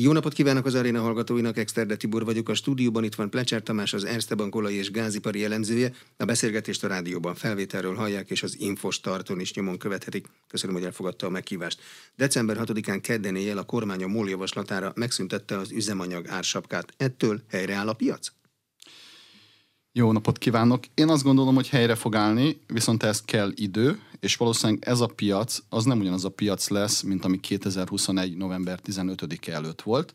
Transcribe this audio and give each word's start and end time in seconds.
Jó 0.00 0.12
napot 0.12 0.32
kívánok 0.32 0.66
az 0.66 0.74
aréna 0.74 1.00
hallgatóinak, 1.00 1.56
Exterde 1.56 1.96
Tibor 1.96 2.24
vagyok. 2.24 2.48
A 2.48 2.54
stúdióban 2.54 3.04
itt 3.04 3.14
van 3.14 3.30
Plecser 3.30 3.62
Tamás, 3.62 3.92
az 3.92 4.04
Erste 4.04 4.34
Bankolai 4.34 4.74
és 4.74 4.90
Gázipari 4.90 5.44
elemzője. 5.44 5.92
A 6.16 6.24
beszélgetést 6.24 6.84
a 6.84 6.88
rádióban 6.88 7.34
felvételről 7.34 7.94
hallják, 7.94 8.30
és 8.30 8.42
az 8.42 8.60
Infostarton 8.60 9.40
is 9.40 9.54
nyomon 9.54 9.78
követhetik. 9.78 10.26
Köszönöm, 10.48 10.74
hogy 10.74 10.84
elfogadta 10.84 11.26
a 11.26 11.30
meghívást. 11.30 11.80
December 12.16 12.56
6-án 12.60 12.98
kedden 13.02 13.36
éjjel 13.36 13.58
a 13.58 13.62
kormány 13.62 14.02
a 14.02 14.06
MOL 14.06 14.28
javaslatára 14.28 14.92
megszüntette 14.94 15.58
az 15.58 15.70
üzemanyag 15.70 16.28
ársapkát. 16.28 16.92
Ettől 16.96 17.40
helyreáll 17.48 17.88
a 17.88 17.92
piac? 17.92 18.28
Jó 19.98 20.12
napot 20.12 20.38
kívánok! 20.38 20.84
Én 20.94 21.08
azt 21.08 21.22
gondolom, 21.22 21.54
hogy 21.54 21.68
helyre 21.68 21.94
fog 21.94 22.14
állni, 22.14 22.60
viszont 22.66 23.02
ez 23.02 23.22
kell 23.22 23.52
idő, 23.54 24.00
és 24.20 24.36
valószínűleg 24.36 24.82
ez 24.86 25.00
a 25.00 25.06
piac, 25.06 25.58
az 25.68 25.84
nem 25.84 25.98
ugyanaz 25.98 26.24
a 26.24 26.28
piac 26.28 26.68
lesz, 26.68 27.02
mint 27.02 27.24
ami 27.24 27.40
2021. 27.40 28.36
november 28.36 28.80
15-e 28.86 29.52
előtt 29.52 29.82
volt. 29.82 30.14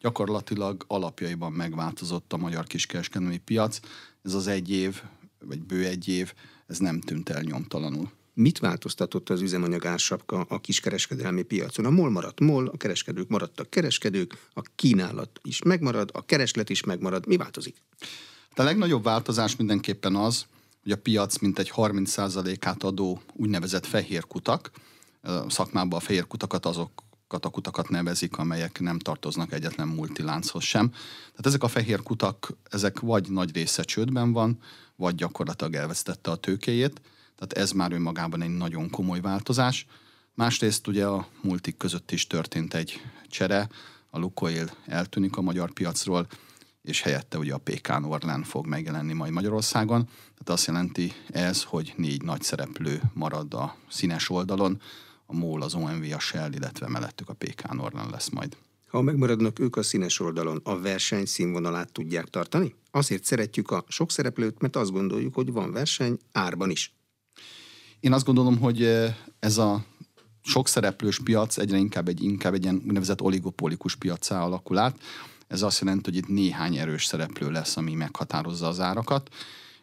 Gyakorlatilag 0.00 0.84
alapjaiban 0.86 1.52
megváltozott 1.52 2.32
a 2.32 2.36
magyar 2.36 2.64
kiskereskedelmi 2.64 3.38
piac. 3.38 3.80
Ez 4.24 4.34
az 4.34 4.46
egy 4.46 4.70
év, 4.70 5.02
vagy 5.44 5.62
bő 5.62 5.84
egy 5.84 6.08
év, 6.08 6.32
ez 6.66 6.78
nem 6.78 7.00
tűnt 7.00 7.28
el 7.28 7.42
nyomtalanul. 7.42 8.10
Mit 8.32 8.58
változtatott 8.58 9.30
az 9.30 9.40
üzemanyag 9.40 9.86
ársapka 9.86 10.46
a 10.48 10.60
kiskereskedelmi 10.60 11.42
piacon? 11.42 11.84
A 11.84 11.90
MOL 11.90 12.10
maradt 12.10 12.40
MOL, 12.40 12.66
a 12.66 12.76
kereskedők 12.76 13.28
maradtak 13.28 13.70
kereskedők, 13.70 14.48
a 14.54 14.62
kínálat 14.74 15.40
is 15.42 15.62
megmarad, 15.62 16.10
a 16.12 16.24
kereslet 16.24 16.70
is 16.70 16.84
megmarad. 16.84 17.26
Mi 17.26 17.36
változik? 17.36 17.76
De 18.54 18.62
a 18.62 18.64
legnagyobb 18.64 19.02
változás 19.02 19.56
mindenképpen 19.56 20.16
az, 20.16 20.46
hogy 20.82 20.92
a 20.92 20.96
piac 20.96 21.38
mintegy 21.38 21.72
30%-át 21.76 22.82
adó 22.82 23.20
úgynevezett 23.32 23.86
fehér 23.86 24.26
kutak, 24.26 24.70
szakmában 25.48 25.98
a 25.98 26.02
fehér 26.02 26.26
kutakat 26.26 26.66
azokat 26.66 27.44
a 27.44 27.48
kutakat 27.48 27.88
nevezik, 27.88 28.36
amelyek 28.36 28.80
nem 28.80 28.98
tartoznak 28.98 29.52
egyetlen 29.52 29.88
multilánchoz 29.88 30.62
sem. 30.62 30.90
Tehát 30.90 31.46
ezek 31.46 31.62
a 31.62 31.68
fehér 31.68 32.02
kutak, 32.02 32.56
ezek 32.70 33.00
vagy 33.00 33.30
nagy 33.30 33.54
része 33.54 33.82
csődben 33.82 34.32
van, 34.32 34.58
vagy 34.96 35.14
gyakorlatilag 35.14 35.74
elvesztette 35.74 36.30
a 36.30 36.36
tőkéjét, 36.36 37.00
tehát 37.36 37.52
ez 37.52 37.72
már 37.72 37.92
önmagában 37.92 38.42
egy 38.42 38.56
nagyon 38.56 38.90
komoly 38.90 39.20
változás. 39.20 39.86
Másrészt 40.34 40.86
ugye 40.86 41.06
a 41.06 41.26
multik 41.40 41.76
között 41.76 42.10
is 42.10 42.26
történt 42.26 42.74
egy 42.74 43.00
csere, 43.28 43.68
a 44.10 44.18
Lukoil 44.18 44.70
eltűnik 44.86 45.36
a 45.36 45.40
magyar 45.40 45.72
piacról, 45.72 46.26
és 46.84 47.00
helyette 47.00 47.38
ugye 47.38 47.54
a 47.54 47.58
PK 47.58 48.00
Norlán 48.00 48.42
fog 48.42 48.66
megjelenni 48.66 49.12
majd 49.12 49.32
Magyarországon. 49.32 50.04
Tehát 50.04 50.48
azt 50.48 50.66
jelenti 50.66 51.12
ez, 51.26 51.62
hogy 51.62 51.94
négy 51.96 52.22
nagy 52.22 52.42
szereplő 52.42 53.02
marad 53.12 53.54
a 53.54 53.76
színes 53.88 54.30
oldalon, 54.30 54.80
a 55.26 55.34
MOL, 55.34 55.62
az 55.62 55.74
OMV, 55.74 56.12
a 56.14 56.18
Shell, 56.18 56.52
illetve 56.52 56.88
mellettük 56.88 57.28
a 57.28 57.34
PK 57.34 57.72
Norlán 57.72 58.10
lesz 58.10 58.28
majd. 58.28 58.56
Ha 58.88 59.02
megmaradnak 59.02 59.58
ők 59.58 59.76
a 59.76 59.82
színes 59.82 60.20
oldalon, 60.20 60.60
a 60.64 60.80
verseny 60.80 61.24
színvonalát 61.24 61.92
tudják 61.92 62.24
tartani? 62.24 62.74
Azért 62.90 63.24
szeretjük 63.24 63.70
a 63.70 63.84
sok 63.88 64.10
szereplőt, 64.10 64.60
mert 64.60 64.76
azt 64.76 64.92
gondoljuk, 64.92 65.34
hogy 65.34 65.52
van 65.52 65.72
verseny 65.72 66.18
árban 66.32 66.70
is. 66.70 66.94
Én 68.00 68.12
azt 68.12 68.24
gondolom, 68.24 68.58
hogy 68.58 68.82
eh, 68.82 69.16
ez 69.38 69.58
a 69.58 69.84
sok 70.42 70.68
szereplős 70.68 71.20
piac 71.20 71.58
egyre 71.58 71.76
inkább 71.76 72.08
egy, 72.08 72.22
inkább 72.22 72.54
egy 72.54 72.62
ilyen 72.62 72.82
úgynevezett 72.86 73.20
oligopolikus 73.20 73.96
piacá 73.96 74.42
alakul 74.42 74.78
át. 74.78 74.96
Ez 75.46 75.62
azt 75.62 75.80
jelenti, 75.80 76.10
hogy 76.10 76.16
itt 76.16 76.28
néhány 76.28 76.76
erős 76.76 77.04
szereplő 77.04 77.50
lesz, 77.50 77.76
ami 77.76 77.94
meghatározza 77.94 78.66
az 78.66 78.80
árakat, 78.80 79.34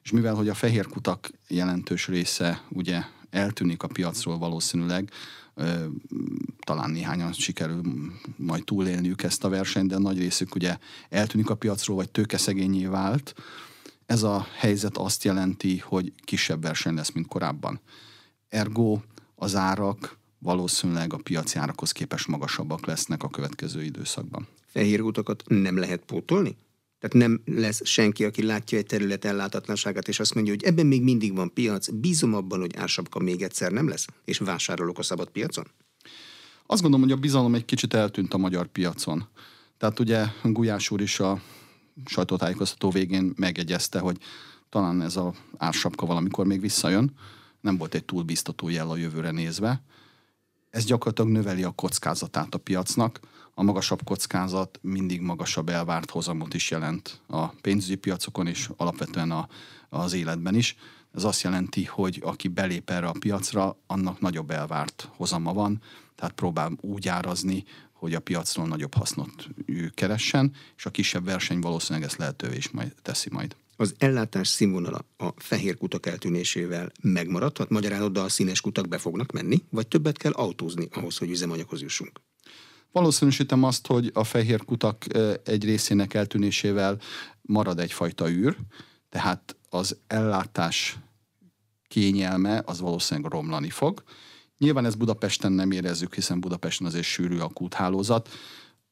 és 0.04 0.12
mivel 0.12 0.34
hogy 0.34 0.50
a 0.50 0.54
fehér 0.54 0.88
kutak 0.88 1.32
jelentős 1.48 2.08
része 2.08 2.62
ugye 2.70 3.04
eltűnik 3.30 3.84
a 3.84 3.88
piacról 3.88 4.38
valószínűleg, 4.38 5.12
talán 6.60 6.90
néhányan 6.90 7.34
sikerül 7.34 7.82
majd 8.36 8.64
túlélniük 8.64 9.24
ezt 9.24 9.44
a 9.44 9.50
versenyt, 9.50 9.88
de 9.88 9.98
nagy 9.98 10.18
részük 10.18 10.56
ugye 10.56 10.78
eltűnik 11.10 11.50
a 11.50 11.56
piacról, 11.56 11.96
vagy 11.96 12.10
tőkeszegényé 12.10 12.86
vált. 12.86 13.34
Ez 14.06 14.24
a 14.24 14.48
helyzet 14.58 14.98
azt 14.98 15.24
jelenti, 15.24 15.78
hogy 15.78 16.14
kisebb 16.24 16.62
verseny 16.62 16.94
lesz, 16.94 17.12
mint 17.12 17.28
korábban. 17.28 17.80
Ergo 18.50 19.00
az 19.36 19.56
árak 19.56 20.18
valószínűleg 20.40 21.14
a 21.14 21.18
piaci 21.18 21.58
árakhoz 21.58 21.92
képest 21.92 22.28
magasabbak 22.28 22.86
lesznek 22.86 23.24
a 23.24 23.30
következő 23.30 23.84
időszakban 23.84 24.48
fehér 24.72 25.02
utakat 25.02 25.44
nem 25.48 25.78
lehet 25.78 26.06
pótolni? 26.06 26.56
Tehát 27.00 27.28
nem 27.28 27.42
lesz 27.46 27.86
senki, 27.86 28.26
aki 28.26 28.44
látja 28.44 28.78
egy 28.78 28.86
terület 28.86 29.26
ellátatlanságát, 29.26 30.08
és 30.08 30.20
azt 30.20 30.34
mondja, 30.34 30.54
hogy 30.54 30.64
ebben 30.64 30.86
még 30.86 31.04
mindig 31.04 31.36
van 31.36 31.54
piac, 31.54 31.90
bízom 31.90 32.34
abban, 32.34 32.60
hogy 32.60 32.76
ársapka 32.76 33.20
még 33.20 33.42
egyszer 33.42 33.72
nem 33.72 33.88
lesz, 33.88 34.06
és 34.26 34.38
vásárolok 34.38 35.00
a 35.00 35.04
szabad 35.04 35.30
piacon? 35.30 35.68
Azt 36.66 36.82
gondolom, 36.82 37.08
hogy 37.08 37.18
a 37.18 37.22
bizalom 37.22 37.56
egy 37.56 37.66
kicsit 37.66 37.94
eltűnt 37.94 38.34
a 38.34 38.38
magyar 38.38 38.68
piacon. 38.68 39.28
Tehát 39.78 40.00
ugye 40.00 40.26
Gulyás 40.44 40.92
úr 40.92 41.02
is 41.02 41.20
a 41.20 41.42
sajtótájékoztató 42.06 42.90
végén 42.90 43.34
megegyezte, 43.36 44.00
hogy 44.00 44.18
talán 44.70 45.02
ez 45.02 45.16
a 45.16 45.34
ársapka 45.58 46.06
valamikor 46.06 46.46
még 46.46 46.62
visszajön. 46.62 47.12
Nem 47.62 47.78
volt 47.78 47.96
egy 47.96 48.06
túl 48.06 48.24
biztató 48.24 48.70
jel 48.70 48.90
a 48.90 48.98
jövőre 48.98 49.32
nézve. 49.32 49.84
Ez 50.70 50.86
gyakorlatilag 50.86 51.32
növeli 51.32 51.64
a 51.64 51.72
kockázatát 51.72 52.56
a 52.56 52.58
piacnak 52.58 53.20
a 53.62 53.64
magasabb 53.64 54.04
kockázat 54.04 54.80
mindig 54.82 55.22
magasabb 55.22 55.70
elvárt 55.70 56.10
hozamot 56.10 56.54
is 56.54 56.72
jelent 56.72 57.22
a 57.28 57.48
pénzügyi 57.48 57.96
piacokon 57.96 58.48
és 58.48 58.70
alapvetően 58.78 59.32
a, 59.32 59.48
az 59.90 60.14
életben 60.14 60.56
is. 60.56 60.76
Ez 61.14 61.24
azt 61.24 61.42
jelenti, 61.42 61.84
hogy 61.84 62.22
aki 62.24 62.48
belép 62.48 62.90
erre 62.90 63.08
a 63.08 63.16
piacra, 63.20 63.78
annak 63.88 64.20
nagyobb 64.20 64.52
elvárt 64.52 65.10
hozama 65.16 65.54
van, 65.54 65.82
tehát 66.16 66.34
próbál 66.34 66.72
úgy 66.80 67.08
árazni, 67.08 67.64
hogy 67.92 68.14
a 68.14 68.20
piacról 68.20 68.68
nagyobb 68.68 68.94
hasznot 68.94 69.48
keressen, 69.94 70.54
és 70.78 70.86
a 70.86 70.90
kisebb 70.90 71.26
verseny 71.26 71.60
valószínűleg 71.60 72.08
ezt 72.08 72.18
lehetővé 72.18 72.56
is 72.56 72.70
majd 72.70 72.94
teszi 73.02 73.30
majd. 73.32 73.56
Az 73.76 73.96
ellátás 73.98 74.48
színvonala 74.48 75.06
a 75.18 75.30
fehér 75.36 75.78
kutak 75.78 76.06
eltűnésével 76.06 76.92
megmaradhat? 77.02 77.70
Magyarán 77.70 78.02
oda 78.02 78.24
a 78.24 78.30
színes 78.30 78.62
kutak 78.62 78.88
be 78.88 78.98
fognak 78.98 79.32
menni, 79.32 79.64
vagy 79.70 79.88
többet 79.88 80.18
kell 80.18 80.32
autózni 80.32 80.88
ahhoz, 80.92 81.18
hogy 81.18 81.30
üzemanyaghoz 81.30 81.82
jussunk? 81.82 82.22
Valószínűsítem 82.92 83.64
azt, 83.64 83.88
hogy 83.88 84.12
a 84.14 84.24
fehér 84.24 84.66
kutak 84.66 85.06
egy 85.44 85.64
részének 85.64 86.14
eltűnésével 86.14 86.98
marad 87.42 87.80
egyfajta 87.80 88.30
űr, 88.30 88.58
tehát 89.10 89.56
az 89.70 89.98
ellátás 90.08 90.98
kényelme 91.88 92.62
az 92.66 92.80
valószínűleg 92.80 93.32
romlani 93.32 93.70
fog. 93.70 94.04
Nyilván 94.58 94.86
ez 94.86 94.96
Budapesten 94.96 95.52
nem 95.52 95.72
érezzük, 95.72 96.16
hiszen 96.16 96.40
Budapesten 96.40 96.88
azért 96.88 97.06
sűrű 97.06 97.38
a 97.38 97.48
kúthálózat. 97.48 98.30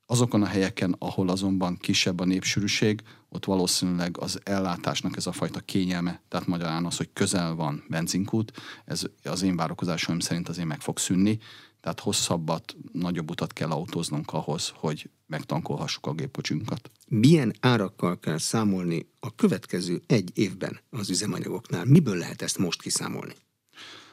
Azokon 0.05 0.41
a 0.41 0.45
helyeken, 0.45 0.95
ahol 0.99 1.29
azonban 1.29 1.77
kisebb 1.77 2.19
a 2.19 2.25
népsűrűség, 2.25 3.01
ott 3.29 3.45
valószínűleg 3.45 4.17
az 4.19 4.39
ellátásnak 4.43 5.17
ez 5.17 5.27
a 5.27 5.31
fajta 5.31 5.59
kényelme, 5.59 6.21
tehát 6.27 6.47
magyarán 6.47 6.85
az, 6.85 6.97
hogy 6.97 7.09
közel 7.13 7.55
van 7.55 7.83
benzinkút, 7.89 8.51
ez 8.85 9.03
az 9.23 9.41
én 9.41 9.55
várakozásom 9.55 10.19
szerint 10.19 10.49
azért 10.49 10.67
meg 10.67 10.81
fog 10.81 10.97
szűnni, 10.97 11.39
tehát 11.81 11.99
hosszabbat, 11.99 12.75
nagyobb 12.91 13.29
utat 13.29 13.53
kell 13.53 13.69
autóznunk 13.69 14.33
ahhoz, 14.33 14.71
hogy 14.75 15.09
megtankolhassuk 15.27 16.05
a 16.05 16.13
gépkocsinkat. 16.13 16.89
Milyen 17.07 17.53
árakkal 17.59 18.19
kell 18.19 18.37
számolni 18.37 19.09
a 19.19 19.35
következő 19.35 20.01
egy 20.07 20.31
évben 20.33 20.79
az 20.89 21.09
üzemanyagoknál? 21.09 21.85
Miből 21.85 22.17
lehet 22.17 22.41
ezt 22.41 22.57
most 22.57 22.81
kiszámolni? 22.81 23.33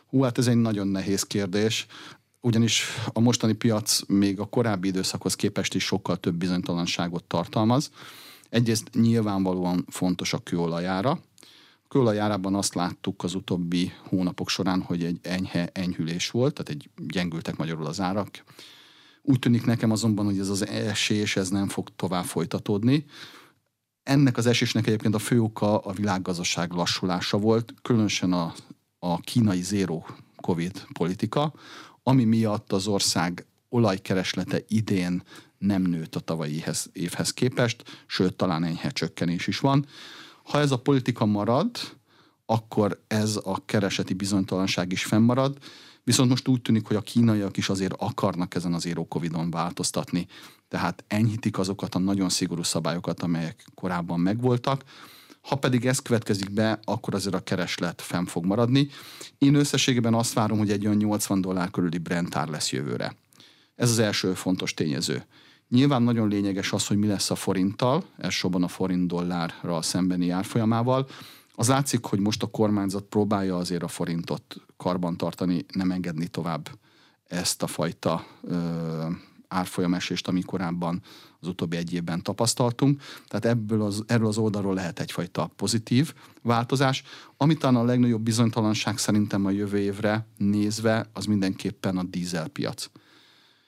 Hú, 0.06 0.22
hát 0.22 0.38
ez 0.38 0.46
egy 0.46 0.56
nagyon 0.56 0.88
nehéz 0.88 1.22
kérdés 1.22 1.86
ugyanis 2.46 2.84
a 3.12 3.20
mostani 3.20 3.52
piac 3.52 4.00
még 4.06 4.40
a 4.40 4.44
korábbi 4.44 4.88
időszakhoz 4.88 5.34
képest 5.34 5.74
is 5.74 5.84
sokkal 5.84 6.16
több 6.16 6.34
bizonytalanságot 6.34 7.24
tartalmaz. 7.24 7.90
Egyrészt 8.48 8.90
nyilvánvalóan 8.92 9.84
fontos 9.88 10.32
a 10.32 10.38
kőolajára, 10.38 11.20
kőolajárában 11.88 12.54
azt 12.54 12.74
láttuk 12.74 13.24
az 13.24 13.34
utóbbi 13.34 13.92
hónapok 14.08 14.48
során, 14.48 14.82
hogy 14.82 15.04
egy 15.04 15.18
enyhe 15.22 15.70
enyhülés 15.72 16.30
volt, 16.30 16.54
tehát 16.54 16.70
egy 16.82 16.90
gyengültek 17.06 17.56
magyarul 17.56 17.86
az 17.86 18.00
árak. 18.00 18.28
Úgy 19.22 19.38
tűnik 19.38 19.64
nekem 19.64 19.90
azonban, 19.90 20.24
hogy 20.24 20.38
ez 20.38 20.48
az 20.48 20.66
esés 20.66 21.36
ez 21.36 21.48
nem 21.48 21.68
fog 21.68 21.88
tovább 21.96 22.24
folytatódni. 22.24 23.04
Ennek 24.02 24.36
az 24.36 24.46
esésnek 24.46 24.86
egyébként 24.86 25.14
a 25.14 25.18
fő 25.18 25.40
oka 25.40 25.78
a 25.78 25.92
világgazdaság 25.92 26.72
lassulása 26.72 27.38
volt, 27.38 27.74
különösen 27.82 28.32
a, 28.32 28.54
a 28.98 29.20
kínai 29.20 29.62
zéró 29.62 30.06
COVID 30.36 30.86
politika, 30.92 31.52
ami 32.02 32.24
miatt 32.24 32.72
az 32.72 32.86
ország 32.86 33.46
olajkereslete 33.68 34.60
idén 34.68 35.22
nem 35.58 35.82
nőtt 35.82 36.14
a 36.14 36.20
tavalyi 36.20 36.64
évhez 36.92 37.32
képest, 37.32 38.04
sőt, 38.06 38.34
talán 38.34 38.64
enyhe 38.64 38.90
csökkenés 38.90 39.46
is 39.46 39.58
van. 39.58 39.86
Ha 40.46 40.58
ez 40.58 40.70
a 40.70 40.76
politika 40.76 41.26
marad, 41.26 41.70
akkor 42.46 43.02
ez 43.06 43.38
a 43.44 43.62
kereseti 43.64 44.14
bizonytalanság 44.14 44.92
is 44.92 45.04
fennmarad, 45.04 45.58
viszont 46.04 46.28
most 46.28 46.48
úgy 46.48 46.62
tűnik, 46.62 46.86
hogy 46.86 46.96
a 46.96 47.00
kínaiak 47.00 47.56
is 47.56 47.68
azért 47.68 47.94
akarnak 47.98 48.54
ezen 48.54 48.74
az 48.74 48.82
Zero 48.82 49.04
Covid-on 49.04 49.50
változtatni, 49.50 50.26
tehát 50.68 51.04
enyhítik 51.08 51.58
azokat 51.58 51.94
a 51.94 51.98
nagyon 51.98 52.28
szigorú 52.28 52.62
szabályokat, 52.62 53.22
amelyek 53.22 53.64
korábban 53.74 54.20
megvoltak, 54.20 54.84
ha 55.40 55.56
pedig 55.56 55.86
ez 55.86 55.98
következik 55.98 56.50
be, 56.50 56.78
akkor 56.84 57.14
azért 57.14 57.34
a 57.34 57.42
kereslet 57.42 58.02
fenn 58.02 58.24
fog 58.24 58.44
maradni. 58.44 58.88
Én 59.38 59.54
összességében 59.54 60.14
azt 60.14 60.32
várom, 60.32 60.58
hogy 60.58 60.70
egy 60.70 60.86
olyan 60.86 60.96
80 60.96 61.40
dollár 61.40 61.70
körüli 61.70 61.98
Brent 61.98 62.36
ár 62.36 62.48
lesz 62.48 62.72
jövőre. 62.72 63.16
Ez 63.74 63.90
az 63.90 63.98
első 63.98 64.34
fontos 64.34 64.74
tényező. 64.74 65.26
Nyilván 65.68 66.02
nagyon 66.02 66.28
lényeges 66.28 66.72
az, 66.72 66.86
hogy 66.86 66.96
mi 66.96 67.06
lesz 67.06 67.30
a 67.30 67.34
forinttal, 67.34 68.04
elsősorban 68.16 68.62
a 68.62 68.68
forint 68.68 69.06
dollárra 69.06 69.82
szembeni 69.82 70.30
árfolyamával. 70.30 71.06
Az 71.54 71.68
látszik, 71.68 72.04
hogy 72.04 72.18
most 72.18 72.42
a 72.42 72.46
kormányzat 72.46 73.04
próbálja 73.04 73.56
azért 73.56 73.82
a 73.82 73.88
forintot 73.88 74.56
karbantartani, 74.76 75.64
nem 75.72 75.90
engedni 75.90 76.26
tovább 76.26 76.68
ezt 77.28 77.62
a 77.62 77.66
fajta 77.66 78.26
ö, 78.42 79.08
árfolyamesést, 79.48 80.28
ami 80.28 80.42
korábban 80.42 81.02
az 81.40 81.48
utóbbi 81.48 81.76
egy 81.76 81.92
évben 81.92 82.22
tapasztaltunk. 82.22 83.02
Tehát 83.28 83.44
ebből 83.44 83.82
az, 83.82 84.04
erről 84.06 84.26
az 84.26 84.38
oldalról 84.38 84.74
lehet 84.74 85.00
egyfajta 85.00 85.50
pozitív 85.56 86.14
változás. 86.42 87.02
Ami 87.36 87.56
talán 87.56 87.76
a 87.76 87.84
legnagyobb 87.84 88.22
bizonytalanság 88.22 88.98
szerintem 88.98 89.46
a 89.46 89.50
jövő 89.50 89.78
évre 89.78 90.26
nézve, 90.36 91.06
az 91.12 91.24
mindenképpen 91.24 91.96
a 91.96 92.02
dízelpiac. 92.02 92.90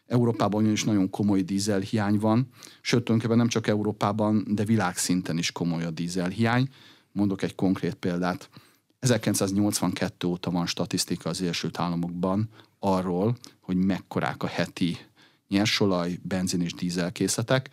Európában 0.08 0.70
is 0.70 0.84
nagyon 0.84 1.10
komoly 1.10 1.40
dízelhiány 1.40 2.18
van, 2.18 2.48
sőt, 2.80 3.04
tulajdonképpen 3.04 3.36
nem 3.36 3.48
csak 3.48 3.66
Európában, 3.66 4.44
de 4.48 4.64
világszinten 4.64 5.38
is 5.38 5.52
komoly 5.52 5.84
a 5.84 5.90
dízelhiány. 5.90 6.68
Mondok 7.12 7.42
egy 7.42 7.54
konkrét 7.54 7.94
példát. 7.94 8.50
1982 8.98 10.26
óta 10.26 10.50
van 10.50 10.66
statisztika 10.66 11.28
az 11.28 11.42
Egyesült 11.42 11.78
Államokban 11.78 12.48
arról, 12.78 13.36
hogy 13.60 13.76
mekkorák 13.76 14.42
a 14.42 14.46
heti 14.46 14.96
nyersolaj, 15.48 16.18
benzin 16.22 16.60
és 16.60 16.74
dízel 16.74 17.12
készletek. 17.12 17.68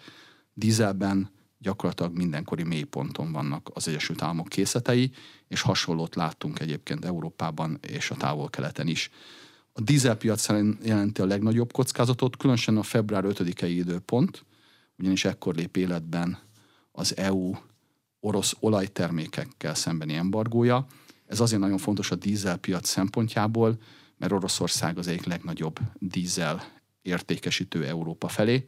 Dízelben 0.53 1.29
gyakorlatilag 1.57 2.17
mindenkori 2.17 2.63
mélyponton 2.63 3.31
vannak 3.31 3.69
az 3.73 3.87
Egyesült 3.87 4.21
Államok 4.21 4.47
készletei, 4.47 5.11
és 5.47 5.61
hasonlót 5.61 6.15
láttunk 6.15 6.59
egyébként 6.59 7.05
Európában 7.05 7.79
és 7.81 8.11
a 8.11 8.15
távol-keleten 8.15 8.87
is. 8.87 9.09
A 9.77 9.81
dízelpiac 9.81 10.47
jelenti 10.83 11.21
a 11.21 11.25
legnagyobb 11.25 11.71
kockázatot, 11.71 12.37
különösen 12.37 12.77
a 12.77 12.83
február 12.83 13.23
5-i 13.27 13.65
időpont, 13.67 14.45
ugyanis 14.97 15.25
ekkor 15.25 15.55
lép 15.55 15.77
életben 15.77 16.37
az 16.91 17.17
EU 17.17 17.51
orosz 18.19 18.55
olajtermékekkel 18.59 19.75
szembeni 19.75 20.13
embargója. 20.13 20.85
Ez 21.27 21.39
azért 21.39 21.61
nagyon 21.61 21.77
fontos 21.77 22.11
a 22.11 22.15
dízelpiac 22.15 22.87
szempontjából, 22.87 23.77
mert 24.17 24.31
Oroszország 24.31 24.97
az 24.97 25.07
egyik 25.07 25.25
legnagyobb 25.25 25.79
dízel 25.99 26.63
értékesítő 27.01 27.85
Európa 27.85 28.27
felé. 28.27 28.67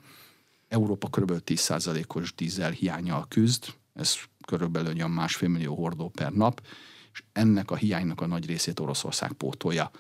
Európa 0.68 1.08
kb. 1.08 1.32
10%-os 1.46 2.36
dízel 2.36 2.72
hiányjal 2.72 3.26
küzd, 3.28 3.66
ez 3.94 4.16
körülbelül 4.48 4.94
olyan 4.94 5.12
másfél 5.12 5.50
millió 5.50 5.76
hordó 5.76 6.10
per 6.10 6.32
nap, 6.32 6.62
és 7.14 7.24
ennek 7.32 7.72
a 7.72 7.76
hiánynak 7.76 8.22
a 8.22 8.28
nagy 8.28 8.46
részét 8.46 8.80
Oroszország 8.80 9.32
pótolja. 9.34 9.92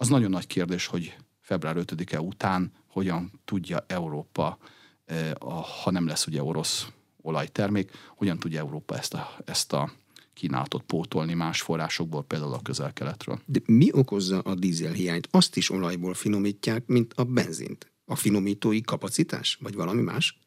Az 0.00 0.08
nagyon 0.08 0.30
nagy 0.30 0.46
kérdés, 0.46 0.86
hogy 0.86 1.16
február 1.40 1.76
5-e 1.78 2.20
után 2.20 2.72
hogyan 2.86 3.40
tudja 3.44 3.84
Európa, 3.86 4.58
eh, 5.04 5.30
ha 5.82 5.90
nem 5.90 6.06
lesz 6.06 6.26
ugye 6.26 6.42
orosz 6.42 6.86
olajtermék, 7.22 7.90
hogyan 8.16 8.38
tudja 8.38 8.58
Európa 8.58 8.96
ezt 8.96 9.14
a, 9.14 9.36
ezt 9.44 9.72
a 9.72 9.92
kínálatot 10.34 10.82
pótolni 10.82 11.34
más 11.34 11.62
forrásokból, 11.62 12.24
például 12.24 12.52
a 12.52 12.62
közel-keletről. 12.62 13.40
De 13.46 13.60
mi 13.66 13.88
okozza 13.92 14.38
a 14.38 14.54
dízelhiányt? 14.54 15.28
Azt 15.30 15.56
is 15.56 15.70
olajból 15.70 16.14
finomítják, 16.14 16.86
mint 16.86 17.12
a 17.16 17.24
benzint. 17.24 17.92
A 18.04 18.16
finomítói 18.16 18.80
kapacitás, 18.80 19.58
vagy 19.60 19.74
valami 19.74 20.02
más? 20.02 20.38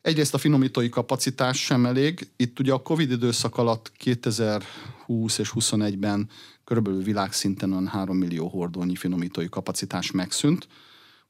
Egyrészt 0.00 0.34
a 0.34 0.38
finomítói 0.38 0.88
kapacitás 0.88 1.64
sem 1.64 1.86
elég. 1.86 2.30
Itt 2.36 2.58
ugye 2.58 2.72
a 2.72 2.82
Covid 2.82 3.10
időszak 3.10 3.56
alatt 3.56 3.92
2020 3.96 5.38
és 5.38 5.52
21-ben 5.54 6.28
körülbelül 6.66 7.02
világszinten 7.02 7.72
olyan 7.72 7.86
3 7.86 8.16
millió 8.16 8.48
hordónyi 8.48 8.96
finomítói 8.96 9.48
kapacitás 9.48 10.10
megszűnt. 10.10 10.68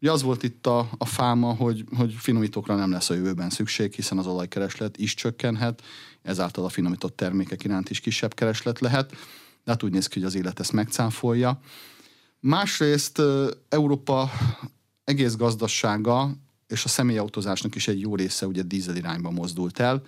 Ugye 0.00 0.12
az 0.12 0.22
volt 0.22 0.42
itt 0.42 0.66
a, 0.66 0.88
a 0.98 1.04
fáma, 1.04 1.54
hogy, 1.54 1.84
hogy 1.96 2.12
finomítókra 2.12 2.74
nem 2.76 2.90
lesz 2.90 3.10
a 3.10 3.14
jövőben 3.14 3.50
szükség, 3.50 3.92
hiszen 3.92 4.18
az 4.18 4.26
olajkereslet 4.26 4.96
is 4.96 5.14
csökkenhet, 5.14 5.82
ezáltal 6.22 6.64
a 6.64 6.68
finomított 6.68 7.16
termékek 7.16 7.64
iránt 7.64 7.90
is 7.90 8.00
kisebb 8.00 8.34
kereslet 8.34 8.80
lehet, 8.80 9.10
de 9.64 9.70
hát 9.70 9.82
úgy 9.82 9.92
néz 9.92 10.06
ki, 10.06 10.18
hogy 10.18 10.28
az 10.28 10.34
élet 10.34 10.60
ezt 10.60 10.72
megcáfolja. 10.72 11.60
Másrészt 12.40 13.22
Európa 13.68 14.30
egész 15.04 15.36
gazdasága 15.36 16.30
és 16.66 16.84
a 16.84 16.88
személyautózásnak 16.88 17.74
is 17.74 17.88
egy 17.88 18.00
jó 18.00 18.16
része 18.16 18.46
ugye 18.46 18.62
dízel 18.62 18.96
irányba 18.96 19.30
mozdult 19.30 19.78
el. 19.78 20.02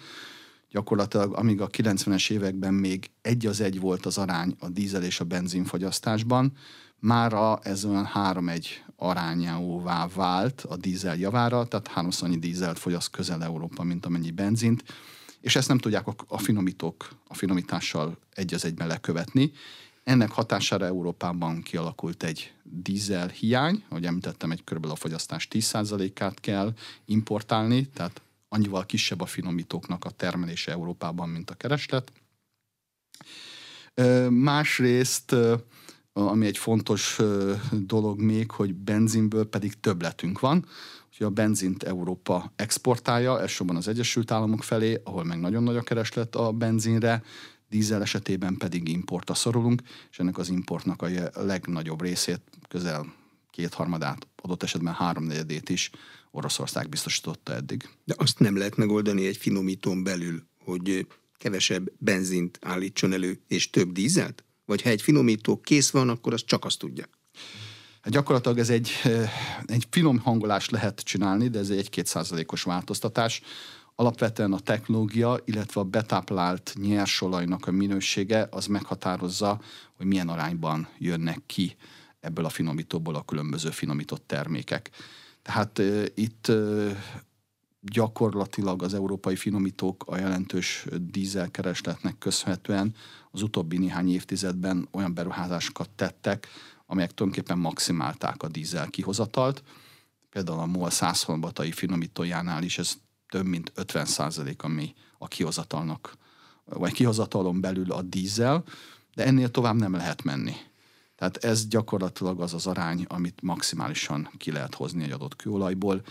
Gyakorlatilag 0.71 1.35
amíg 1.35 1.61
a 1.61 1.69
90-es 1.69 2.31
években 2.31 2.75
még 2.75 3.11
egy 3.23 3.47
az 3.47 3.61
egy 3.61 3.81
volt 3.81 4.07
az 4.07 4.19
arány 4.19 4.57
a 4.59 4.69
dízel 4.69 5.03
és 5.03 5.21
a 5.21 5.25
benzinfogyasztásban, 5.25 6.53
mára 6.99 7.59
ez 7.63 7.85
olyan 7.85 8.09
3-1 8.15 8.67
arányává 8.97 10.09
vált 10.15 10.61
a 10.69 10.77
dízel 10.77 11.17
javára, 11.17 11.67
tehát 11.67 11.89
háromszor 11.89 12.29
annyi 12.29 12.39
dízelt 12.39 12.79
fogyaszt 12.79 13.11
közel 13.11 13.43
Európa, 13.43 13.83
mint 13.83 14.07
amennyi 14.07 14.31
benzint, 14.31 14.85
és 15.41 15.57
ezt 15.57 15.69
nem 15.69 15.79
tudják 15.79 16.07
a 16.27 16.39
finomítók 16.39 17.09
a 17.29 17.35
finomítással 17.35 18.19
egy 18.35 18.55
az 18.55 18.65
egyben 18.65 18.87
lekövetni. 18.87 19.53
Ennek 20.05 20.31
hatására 20.31 20.87
Európában 20.87 21.63
kialakult 21.63 22.23
egy 22.23 22.53
dízel 22.63 23.29
hiány, 23.29 23.85
ahogy 23.89 24.05
említettem, 24.05 24.51
egy 24.51 24.65
körülbelül 24.65 24.97
a 24.97 25.01
fogyasztás 25.01 25.49
10%-át 25.51 26.41
kell 26.41 26.73
importálni, 27.05 27.87
tehát 27.87 28.23
annyival 28.49 28.87
kisebb 28.87 29.21
a 29.21 29.27
finomítóknak 29.27 30.05
a 30.05 30.11
termelése 30.11 30.73
Európában, 30.73 31.29
mint 31.29 31.51
a 31.51 31.55
kereslet. 31.55 32.13
Másrészt, 34.29 35.35
ami 36.13 36.47
egy 36.47 36.59
fontos 36.59 37.19
dolog 37.71 38.21
még, 38.21 38.51
hogy 38.51 38.75
benzinből 38.75 39.49
pedig 39.49 39.81
többletünk 39.81 40.41
van, 40.41 40.67
hogy 41.17 41.27
a 41.27 41.31
benzint 41.31 41.83
Európa 41.83 42.53
exportálja, 42.57 43.41
elsősorban 43.41 43.77
az 43.77 43.89
Egyesült 43.89 44.31
Államok 44.31 44.63
felé, 44.63 45.01
ahol 45.05 45.25
meg 45.25 45.41
nagyon 45.41 45.63
nagy 45.63 45.77
a 45.77 45.83
kereslet 45.83 46.35
a 46.35 46.53
benzinre, 46.53 47.23
dízel 47.69 48.03
esetében 48.03 48.57
pedig 48.57 48.89
importra 48.89 49.35
szorulunk, 49.35 49.83
és 50.11 50.19
ennek 50.19 50.39
az 50.39 50.49
importnak 50.49 51.03
a 51.03 51.09
legnagyobb 51.35 52.03
részét, 52.03 52.41
közel 52.69 53.15
kétharmadát, 53.51 54.27
adott 54.37 54.63
esetben 54.63 54.95
háromnegyedét 54.95 55.69
is 55.69 55.91
Oroszország 56.31 56.89
biztosította 56.89 57.55
eddig. 57.55 57.89
De 58.05 58.15
azt 58.17 58.39
nem 58.39 58.57
lehet 58.57 58.77
megoldani 58.77 59.27
egy 59.27 59.37
finomítón 59.37 60.03
belül, 60.03 60.47
hogy 60.65 61.07
kevesebb 61.37 61.91
benzint 61.99 62.59
állítson 62.63 63.13
elő, 63.13 63.41
és 63.49 63.71
több 63.71 63.93
dízelt? 63.93 64.45
Vagy 64.65 64.83
ha 64.83 64.89
egy 64.89 65.03
finomító 65.03 65.61
kész 65.61 65.91
van, 65.91 66.09
akkor 66.09 66.33
az 66.33 66.45
csak 66.45 66.65
azt 66.65 66.79
tudja? 66.79 67.05
Hát 68.01 68.13
gyakorlatilag 68.13 68.59
ez 68.59 68.71
egy, 68.71 68.91
egy 69.67 69.87
finom 69.91 70.19
hangolást 70.19 70.71
lehet 70.71 71.01
csinálni, 71.01 71.49
de 71.49 71.59
ez 71.59 71.71
egy 71.71 71.89
1-2 71.93 72.05
százalékos 72.05 72.63
változtatás. 72.63 73.43
Alapvetően 73.95 74.53
a 74.53 74.61
technológia, 74.61 75.39
illetve 75.45 75.81
a 75.81 75.85
betáplált 75.85 76.75
nyersolajnak 76.81 77.67
a 77.67 77.71
minősége 77.71 78.49
az 78.51 78.67
meghatározza, 78.67 79.61
hogy 79.97 80.07
milyen 80.07 80.29
arányban 80.29 80.89
jönnek 80.99 81.43
ki 81.47 81.77
ebből 82.21 82.45
a 82.45 82.49
finomítóból 82.49 83.15
a 83.15 83.23
különböző 83.23 83.71
finomított 83.71 84.27
termékek. 84.27 84.91
Uh, 85.57 86.05
itt 86.15 86.53
gyakorlatilag 87.81 88.83
az 88.83 88.95
európai 88.95 89.37
finomítók 89.37 90.05
a 90.07 90.17
jelentős 90.17 90.87
dízelkeresletnek 91.01 92.19
köszönhetően 92.19 92.95
az 93.31 93.43
utóbbi 93.43 93.79
néhány 93.79 94.11
évtizedben 94.11 94.89
olyan 94.93 95.15
beruházásokat 95.15 95.91
tettek, 95.91 96.49
amelyek 96.87 97.13
tulajdonképpen 97.15 97.59
maximálták 97.59 98.43
a 98.43 98.49
dízel 98.49 98.91
kihozatalt. 98.91 99.63
Például 100.31 100.59
a 100.59 100.67
MOL 100.67 100.91
100 100.91 101.27
finomítójánál 101.71 102.63
is 102.63 102.79
ez 102.79 102.97
több 103.29 103.47
mint 103.47 103.73
50 103.75 104.05
százalék, 104.05 104.63
ami 104.63 104.95
a 105.19 105.29
kihozatalnak, 105.29 106.17
vagy 106.65 106.93
kihozatalon 106.93 107.61
belül 107.61 107.93
a 107.93 108.03
dízel, 108.03 108.65
de 109.15 109.25
ennél 109.25 109.51
tovább 109.51 109.77
nem 109.77 109.93
lehet 109.93 110.23
menni. 110.23 110.55
Tehát 111.19 111.37
ez 111.37 111.67
gyakorlatilag 111.67 112.41
az 112.41 112.55
az 112.55 112.67
arány, 112.67 113.05
amit 113.09 113.43
maximálisan 113.43 114.31
ki 114.37 114.53
lehet 114.53 114.75
hozni 114.75 115.05
egy 115.05 115.11
adott 115.11 115.37
kőolajból, 115.37 116.03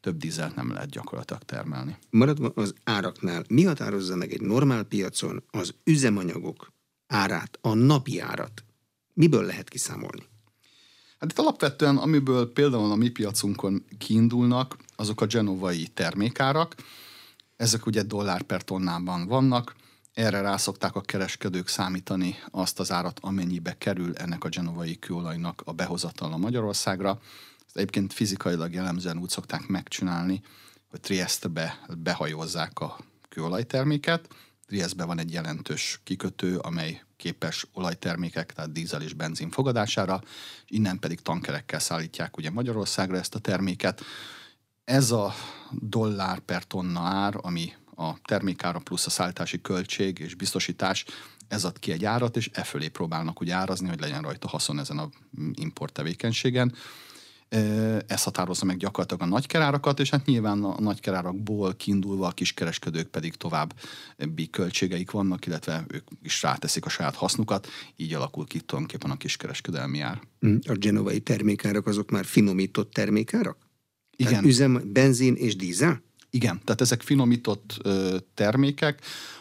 több 0.00 0.16
dízelt 0.16 0.54
nem 0.54 0.72
lehet 0.72 0.90
gyakorlatilag 0.90 1.42
termelni. 1.42 1.96
Maradva 2.10 2.52
az 2.54 2.74
áraknál, 2.84 3.44
mi 3.48 3.64
határozza 3.64 4.16
meg 4.16 4.32
egy 4.32 4.40
normál 4.40 4.82
piacon 4.82 5.42
az 5.50 5.74
üzemanyagok 5.84 6.72
árát, 7.06 7.58
a 7.60 7.74
napi 7.74 8.20
árat? 8.20 8.64
Miből 9.14 9.44
lehet 9.44 9.68
kiszámolni? 9.68 10.22
Hát 11.18 11.30
itt 11.30 11.38
alapvetően, 11.38 11.96
amiből 11.96 12.52
például 12.52 12.90
a 12.90 12.94
mi 12.94 13.08
piacunkon 13.08 13.84
kiindulnak, 13.98 14.76
azok 14.96 15.20
a 15.20 15.26
genovai 15.26 15.86
termékárak. 15.86 16.74
Ezek 17.56 17.86
ugye 17.86 18.02
dollár 18.02 18.42
per 18.42 18.62
tonnában 18.62 19.26
vannak. 19.26 19.74
Erre 20.16 20.40
rászokták 20.40 20.94
a 20.94 21.00
kereskedők 21.00 21.68
számítani 21.68 22.36
azt 22.50 22.80
az 22.80 22.90
árat, 22.90 23.18
amennyibe 23.22 23.78
kerül 23.78 24.16
ennek 24.16 24.44
a 24.44 24.48
genovai 24.48 24.98
kőolajnak 24.98 25.62
a 25.64 25.72
behozatala 25.72 26.36
Magyarországra. 26.36 27.20
Ezt 27.66 27.76
egyébként 27.76 28.12
fizikailag 28.12 28.72
jellemzően 28.72 29.18
úgy 29.18 29.28
szokták 29.28 29.66
megcsinálni, 29.66 30.40
hogy 30.90 31.00
Trieste-be 31.00 31.80
behajózzák 31.98 32.80
a 32.80 32.98
kőolajterméket, 33.28 34.28
Trieste 34.66 35.04
van 35.04 35.18
egy 35.18 35.32
jelentős 35.32 36.00
kikötő, 36.04 36.58
amely 36.58 37.02
képes 37.16 37.66
olajtermékek, 37.72 38.52
tehát 38.52 38.72
dízel 38.72 39.02
és 39.02 39.12
benzin 39.12 39.50
fogadására, 39.50 40.20
innen 40.66 40.98
pedig 40.98 41.20
tankerekkel 41.20 41.78
szállítják 41.78 42.36
ugye 42.36 42.50
Magyarországra 42.50 43.16
ezt 43.16 43.34
a 43.34 43.38
terméket. 43.38 44.00
Ez 44.84 45.10
a 45.10 45.34
dollár 45.70 46.38
per 46.38 46.64
tonna 46.64 47.00
ár, 47.00 47.34
ami 47.40 47.72
a 47.96 48.20
termékára 48.24 48.78
plusz 48.78 49.06
a 49.06 49.10
szállítási 49.10 49.60
költség 49.60 50.18
és 50.18 50.34
biztosítás, 50.34 51.04
ez 51.48 51.64
ad 51.64 51.78
ki 51.78 51.92
egy 51.92 52.04
árat, 52.04 52.36
és 52.36 52.50
e 52.52 52.62
fölé 52.62 52.88
próbálnak 52.88 53.42
úgy 53.42 53.50
árazni, 53.50 53.88
hogy 53.88 54.00
legyen 54.00 54.22
rajta 54.22 54.48
haszon 54.48 54.78
ezen 54.78 54.98
a 54.98 55.08
import 55.54 55.92
tevékenységen. 55.92 56.74
Ez 58.06 58.22
határozza 58.22 58.64
meg 58.64 58.76
gyakorlatilag 58.76 59.22
a 59.22 59.26
nagykerárakat, 59.26 60.00
és 60.00 60.10
hát 60.10 60.26
nyilván 60.26 60.64
a 60.64 60.80
nagykerárakból 60.80 61.74
kiindulva 61.74 62.26
a 62.26 62.30
kiskereskedők 62.30 63.08
pedig 63.08 63.34
további 63.34 64.50
költségeik 64.50 65.10
vannak, 65.10 65.46
illetve 65.46 65.84
ők 65.88 66.08
is 66.22 66.42
ráteszik 66.42 66.84
a 66.84 66.88
saját 66.88 67.14
hasznukat, 67.14 67.68
így 67.96 68.14
alakul 68.14 68.46
ki 68.46 68.60
tulajdonképpen 68.60 69.10
a 69.10 69.16
kiskereskedelmi 69.16 70.00
ár. 70.00 70.20
Hm, 70.40 70.56
a 70.68 70.72
genovai 70.72 71.20
termékárak 71.20 71.86
azok 71.86 72.10
már 72.10 72.24
finomított 72.24 72.92
termékárak? 72.92 73.56
Igen. 74.16 74.30
Tehát 74.30 74.46
üzem, 74.46 74.82
benzin 74.92 75.34
és 75.34 75.56
dízel? 75.56 76.02
Igen, 76.30 76.60
tehát 76.64 76.80
ezek 76.80 77.02
finomított 77.02 77.76
ö, 77.82 78.16
termékek, 78.34 79.00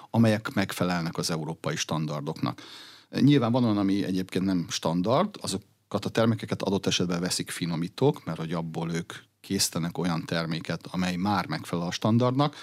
amelyek 0.10 0.54
megfelelnek 0.54 1.18
az 1.18 1.32
európai 1.32 1.75
standardoknak. 1.75 2.62
Nyilván 3.10 3.51
van 3.51 3.63
olyan, 3.63 3.77
ami 3.77 4.04
egyébként 4.04 4.46
nem 4.46 4.65
standard, 4.70 5.36
azokat 5.42 6.06
a 6.06 6.10
termékeket 6.10 6.62
adott 6.62 6.86
esetben 6.86 7.22
veszik 7.22 7.50
finomítók, 7.50 8.25
mert 8.25 8.38
hogy 8.39 8.51
abból 8.51 8.92
ők 8.92 9.13
készítenek 9.42 9.98
olyan 9.98 10.25
terméket, 10.25 10.88
amely 10.92 11.15
már 11.15 11.48
megfelel 11.48 11.88
a 11.88 11.92
standardnak, 11.92 12.56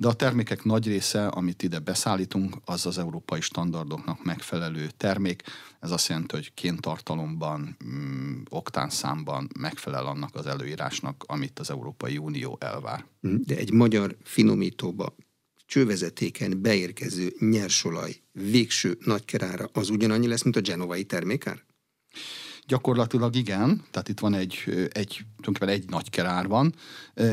de 0.00 0.08
a 0.08 0.12
termékek 0.12 0.64
nagy 0.64 0.86
része, 0.86 1.26
amit 1.26 1.62
ide 1.62 1.78
beszállítunk, 1.78 2.56
az 2.64 2.86
az 2.86 2.98
európai 2.98 3.40
standardoknak 3.40 4.24
megfelelő 4.24 4.88
termék. 4.96 5.42
Ez 5.80 5.90
azt 5.90 6.08
jelenti, 6.08 6.34
hogy 6.34 6.54
kéntartalomban, 6.54 7.76
mm, 7.84 8.42
oktánszámban 8.48 9.48
megfelel 9.58 10.06
annak 10.06 10.34
az 10.34 10.46
előírásnak, 10.46 11.24
amit 11.26 11.58
az 11.58 11.70
Európai 11.70 12.18
Unió 12.18 12.56
elvár. 12.60 13.04
De 13.20 13.56
egy 13.56 13.72
magyar 13.72 14.16
finomítóba 14.22 15.14
csővezetéken 15.66 16.62
beérkező 16.62 17.32
nyersolaj 17.38 18.16
végső 18.32 18.98
nagykerára 19.04 19.68
az 19.72 19.90
ugyanannyi 19.90 20.26
lesz, 20.26 20.42
mint 20.42 20.56
a 20.56 20.60
genovai 20.60 21.04
termékár? 21.04 21.64
Gyakorlatilag 22.68 23.36
igen, 23.36 23.84
tehát 23.90 24.08
itt 24.08 24.20
van 24.20 24.34
egy, 24.34 24.62
egy 24.92 25.24
tulajdonképpen 25.36 25.68
egy 25.68 25.88
nagy 25.88 26.10
kerár 26.10 26.46
van. 26.46 26.74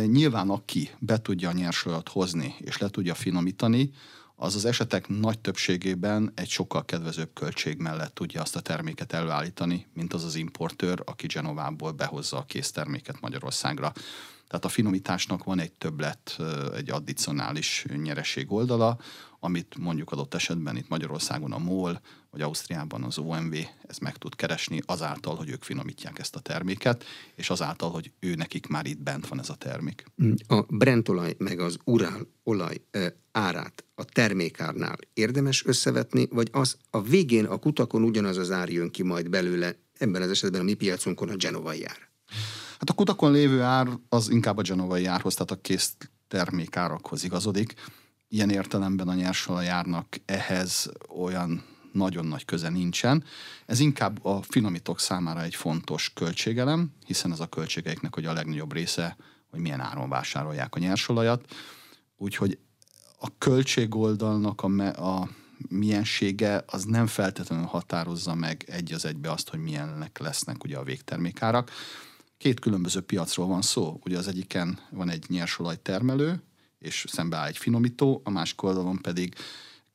Nyilván 0.05 0.49
aki 0.49 0.89
be 0.99 1.21
tudja 1.21 1.49
a 1.49 1.53
nyersolajat 1.53 2.09
hozni 2.09 2.55
és 2.59 2.77
le 2.77 2.89
tudja 2.89 3.13
finomítani, 3.13 3.91
az 4.35 4.55
az 4.55 4.65
esetek 4.65 5.07
nagy 5.07 5.39
többségében 5.39 6.31
egy 6.35 6.49
sokkal 6.49 6.85
kedvezőbb 6.85 7.29
költség 7.33 7.77
mellett 7.77 8.13
tudja 8.13 8.41
azt 8.41 8.55
a 8.55 8.59
terméket 8.59 9.13
előállítani, 9.13 9.85
mint 9.93 10.13
az 10.13 10.23
az 10.23 10.35
importőr, 10.35 11.01
aki 11.05 11.27
Genovából 11.27 11.91
behozza 11.91 12.37
a 12.37 12.45
készterméket 12.45 13.21
Magyarországra. 13.21 13.91
Tehát 14.47 14.65
a 14.65 14.69
finomításnak 14.69 15.43
van 15.43 15.59
egy 15.59 15.71
többlet, 15.71 16.37
egy 16.75 16.89
addicionális 16.89 17.85
nyereség 18.03 18.51
oldala, 18.51 18.97
amit 19.39 19.75
mondjuk 19.77 20.11
adott 20.11 20.33
esetben 20.33 20.77
itt 20.77 20.87
Magyarországon 20.87 21.51
a 21.51 21.57
MOL, 21.57 22.01
vagy 22.35 22.43
Ausztriában 22.43 23.03
az 23.03 23.17
OMV 23.17 23.55
ez 23.87 23.97
meg 23.97 24.17
tud 24.17 24.35
keresni 24.35 24.81
azáltal, 24.85 25.35
hogy 25.35 25.49
ők 25.49 25.63
finomítják 25.63 26.19
ezt 26.19 26.35
a 26.35 26.39
terméket, 26.39 27.03
és 27.35 27.49
azáltal, 27.49 27.89
hogy 27.89 28.11
ő 28.19 28.33
nekik 28.33 28.67
már 28.67 28.85
itt 28.85 29.01
bent 29.01 29.27
van 29.27 29.39
ez 29.39 29.49
a 29.49 29.55
termék. 29.55 30.05
Mm, 30.23 30.31
a 30.47 30.61
Brentolaj 30.61 31.35
meg 31.37 31.59
az 31.59 31.77
Urál 31.83 32.27
olaj 32.43 32.81
árát 33.31 33.85
a 33.95 34.05
termékárnál 34.05 34.97
érdemes 35.13 35.65
összevetni, 35.65 36.27
vagy 36.31 36.49
az 36.51 36.77
a 36.89 37.01
végén 37.01 37.45
a 37.45 37.57
kutakon 37.57 38.03
ugyanaz 38.03 38.37
az 38.37 38.51
ár 38.51 38.69
jön 38.69 38.91
ki 38.91 39.03
majd 39.03 39.29
belőle, 39.29 39.75
ebben 39.97 40.21
az 40.21 40.29
esetben 40.29 40.61
a 40.61 40.63
mi 40.63 40.73
piacunkon 40.73 41.29
a 41.29 41.35
genovai 41.35 41.85
ár? 41.85 42.09
Hát 42.71 42.89
a 42.89 42.93
kutakon 42.93 43.31
lévő 43.31 43.61
ár 43.61 43.87
az 44.09 44.29
inkább 44.29 44.57
a 44.57 44.61
genovai 44.61 45.05
árhoz, 45.05 45.33
tehát 45.33 45.51
a 45.51 45.61
kész 45.61 45.95
termékárakhoz 46.27 47.23
igazodik. 47.23 47.73
Ilyen 48.27 48.49
értelemben 48.49 49.07
a 49.07 49.13
nyersolajárnak 49.13 50.15
ehhez 50.25 50.91
olyan 51.07 51.73
nagyon 51.95 52.25
nagy 52.25 52.45
köze 52.45 52.69
nincsen. 52.69 53.23
Ez 53.65 53.79
inkább 53.79 54.25
a 54.25 54.41
finomítók 54.41 54.99
számára 54.99 55.41
egy 55.41 55.55
fontos 55.55 56.11
költségelem, 56.13 56.91
hiszen 57.05 57.31
ez 57.31 57.39
a 57.39 57.47
költségeiknek 57.47 58.13
hogy 58.13 58.25
a 58.25 58.33
legnagyobb 58.33 58.73
része, 58.73 59.15
hogy 59.49 59.59
milyen 59.59 59.79
áron 59.79 60.09
vásárolják 60.09 60.75
a 60.75 60.79
nyersolajat. 60.79 61.53
Úgyhogy 62.17 62.57
a 63.19 63.37
költségoldalnak 63.37 64.61
a, 64.61 64.67
me, 64.67 64.89
a 64.89 65.29
miensége 65.69 66.63
az 66.67 66.83
nem 66.83 67.07
feltétlenül 67.07 67.65
határozza 67.65 68.35
meg 68.35 68.63
egy 68.67 68.93
az 68.93 69.05
egybe 69.05 69.31
azt, 69.31 69.49
hogy 69.49 69.59
milyenek 69.59 70.19
lesznek 70.19 70.63
ugye 70.63 70.77
a 70.77 70.83
végtermékárak. 70.83 71.71
Két 72.37 72.59
különböző 72.59 73.01
piacról 73.01 73.47
van 73.47 73.61
szó. 73.61 73.99
Ugye 74.03 74.17
az 74.17 74.27
egyiken 74.27 74.79
van 74.89 75.09
egy 75.09 75.25
nyersolaj 75.27 75.81
termelő, 75.81 76.43
és 76.79 77.05
szembe 77.07 77.37
áll 77.37 77.47
egy 77.47 77.57
finomító, 77.57 78.21
a 78.23 78.29
másik 78.29 78.63
oldalon 78.63 79.01
pedig 79.01 79.35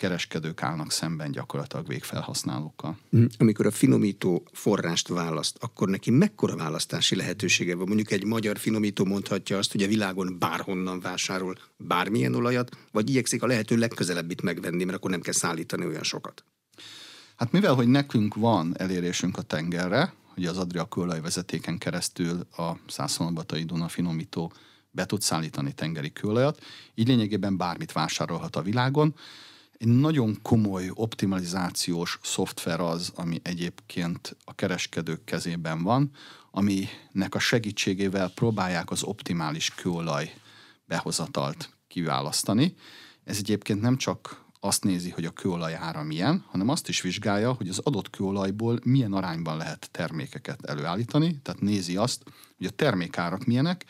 kereskedők 0.00 0.62
állnak 0.62 0.92
szemben 0.92 1.30
gyakorlatilag 1.30 1.86
végfelhasználókkal. 1.86 2.98
Mm, 3.16 3.24
amikor 3.38 3.66
a 3.66 3.70
finomító 3.70 4.46
forrást 4.52 5.08
választ, 5.08 5.56
akkor 5.60 5.88
neki 5.88 6.10
mekkora 6.10 6.56
választási 6.56 7.16
lehetősége 7.16 7.74
van? 7.74 7.86
Mondjuk 7.86 8.10
egy 8.10 8.24
magyar 8.24 8.58
finomító 8.58 9.04
mondhatja 9.04 9.58
azt, 9.58 9.72
hogy 9.72 9.82
a 9.82 9.86
világon 9.86 10.36
bárhonnan 10.38 11.00
vásárol 11.00 11.58
bármilyen 11.76 12.34
olajat, 12.34 12.76
vagy 12.92 13.08
igyekszik 13.10 13.42
a 13.42 13.46
lehető 13.46 13.76
legközelebbit 13.76 14.42
megvenni, 14.42 14.84
mert 14.84 14.96
akkor 14.96 15.10
nem 15.10 15.20
kell 15.20 15.32
szállítani 15.32 15.86
olyan 15.86 16.02
sokat. 16.02 16.44
Hát 17.36 17.52
mivel, 17.52 17.74
hogy 17.74 17.88
nekünk 17.88 18.34
van 18.34 18.74
elérésünk 18.78 19.36
a 19.36 19.42
tengerre, 19.42 20.12
hogy 20.34 20.46
az 20.46 20.58
Adria 20.58 20.84
kőolajvezetéken 20.84 21.78
keresztül 21.78 22.46
a 22.56 22.72
Szászonbatai 22.86 23.64
Duna 23.64 23.88
finomító 23.88 24.52
be 24.90 25.06
tud 25.06 25.20
szállítani 25.20 25.72
tengeri 25.72 26.12
kőolajat, 26.12 26.60
így 26.94 27.08
lényegében 27.08 27.56
bármit 27.56 27.92
vásárolhat 27.92 28.56
a 28.56 28.62
világon. 28.62 29.14
Egy 29.80 29.88
nagyon 29.88 30.38
komoly 30.42 30.90
optimalizációs 30.94 32.18
szoftver 32.22 32.80
az, 32.80 33.12
ami 33.14 33.40
egyébként 33.42 34.36
a 34.44 34.54
kereskedők 34.54 35.24
kezében 35.24 35.82
van, 35.82 36.10
aminek 36.50 37.34
a 37.34 37.38
segítségével 37.38 38.30
próbálják 38.30 38.90
az 38.90 39.02
optimális 39.02 39.74
kőolaj 39.74 40.34
behozatalt 40.84 41.76
kiválasztani. 41.88 42.74
Ez 43.24 43.36
egyébként 43.38 43.80
nem 43.80 43.96
csak 43.96 44.44
azt 44.60 44.84
nézi, 44.84 45.10
hogy 45.10 45.24
a 45.24 45.30
kőolaj 45.30 45.74
ára 45.74 46.02
milyen, 46.02 46.44
hanem 46.48 46.68
azt 46.68 46.88
is 46.88 47.00
vizsgálja, 47.00 47.52
hogy 47.52 47.68
az 47.68 47.78
adott 47.78 48.10
kőolajból 48.10 48.78
milyen 48.84 49.12
arányban 49.12 49.56
lehet 49.56 49.88
termékeket 49.90 50.64
előállítani, 50.64 51.40
tehát 51.42 51.60
nézi 51.60 51.96
azt, 51.96 52.22
hogy 52.56 52.66
a 52.66 52.70
termékárak 52.70 53.44
milyenek, 53.44 53.84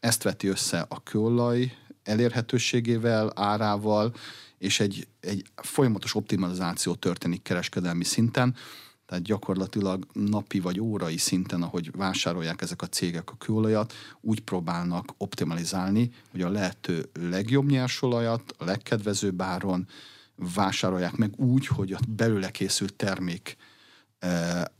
ezt 0.00 0.22
veti 0.22 0.46
össze 0.46 0.86
a 0.88 1.02
kőolaj 1.02 1.76
elérhetőségével, 2.02 3.32
árával, 3.34 4.14
és 4.58 4.80
egy, 4.80 5.08
egy 5.20 5.44
folyamatos 5.56 6.14
optimalizáció 6.14 6.94
történik 6.94 7.42
kereskedelmi 7.42 8.04
szinten, 8.04 8.54
tehát 9.06 9.24
gyakorlatilag 9.24 10.06
napi 10.12 10.60
vagy 10.60 10.80
órai 10.80 11.16
szinten, 11.16 11.62
ahogy 11.62 11.90
vásárolják 11.96 12.62
ezek 12.62 12.82
a 12.82 12.86
cégek 12.86 13.30
a 13.30 13.36
kőolajat, 13.36 13.92
úgy 14.20 14.40
próbálnak 14.40 15.14
optimalizálni, 15.16 16.10
hogy 16.30 16.42
a 16.42 16.48
lehető 16.48 17.08
legjobb 17.12 17.70
nyersolajat, 17.70 18.54
a 18.58 18.64
legkedvezőbb 18.64 19.42
áron 19.42 19.88
vásárolják 20.54 21.16
meg 21.16 21.32
úgy, 21.36 21.66
hogy 21.66 21.92
a 21.92 21.98
belőle 22.08 22.50
készült 22.50 22.94
termék 22.94 23.56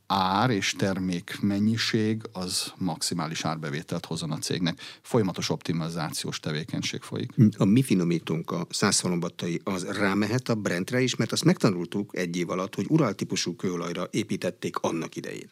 ár 0.07 0.51
és 0.51 0.73
termék 0.73 1.39
mennyiség 1.41 2.23
az 2.33 2.73
maximális 2.77 3.45
árbevételt 3.45 4.07
hozzon 4.07 4.31
a 4.31 4.39
cégnek. 4.39 4.81
Folyamatos 5.03 5.51
optimalizációs 5.51 6.41
tevékenység 6.41 7.01
folyik. 7.01 7.33
A 7.57 7.65
mi 7.65 7.83
finomítunk 7.83 8.51
a 8.51 8.67
százszalombattai 8.71 9.61
az 9.65 9.85
rámehet 9.85 10.49
a 10.49 10.55
Brentre 10.55 11.01
is, 11.01 11.17
mert 11.17 11.33
azt 11.33 11.45
megtanultuk 11.45 12.17
egy 12.17 12.37
év 12.37 12.51
alatt, 12.51 12.75
hogy 12.75 12.87
uraltípusú 12.89 13.57
kőolajra 13.57 14.09
építették 14.11 14.77
annak 14.77 15.17
idején. 15.17 15.51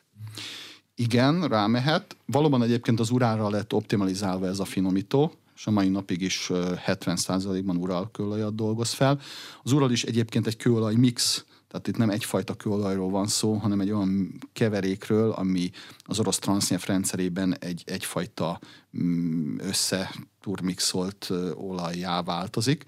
Igen, 0.95 1.49
rámehet. 1.49 2.17
Valóban 2.27 2.63
egyébként 2.63 3.01
az 3.01 3.11
urára 3.11 3.51
lett 3.51 3.73
optimalizálva 3.73 4.47
ez 4.47 4.59
a 4.59 4.65
finomító, 4.65 5.33
és 5.57 5.67
a 5.67 5.71
mai 5.71 5.89
napig 5.89 6.21
is 6.21 6.47
70%-ban 6.53 7.77
ural 7.77 8.11
kőolajat 8.11 8.55
dolgoz 8.55 8.93
fel. 8.93 9.21
Az 9.63 9.73
ural 9.73 9.91
is 9.91 10.05
egyébként 10.05 10.47
egy 10.47 10.57
kőolaj 10.57 10.95
mix 10.95 11.45
tehát 11.69 11.89
itt 11.89 11.97
nem 11.97 12.11
egyfajta 12.11 12.55
kőolajról 12.55 13.11
van 13.11 13.27
szó, 13.27 13.55
hanem 13.55 13.81
egy 13.81 13.91
olyan 13.91 14.39
keverékről, 14.53 15.31
ami 15.31 15.71
az 16.05 16.19
orosz 16.19 16.39
transznyelv 16.39 16.85
rendszerében 16.87 17.57
egy, 17.59 17.83
egyfajta 17.87 18.61
mm, 19.03 19.59
összeturmixolt 19.59 21.33
olajjá 21.55 22.23
változik. 22.23 22.85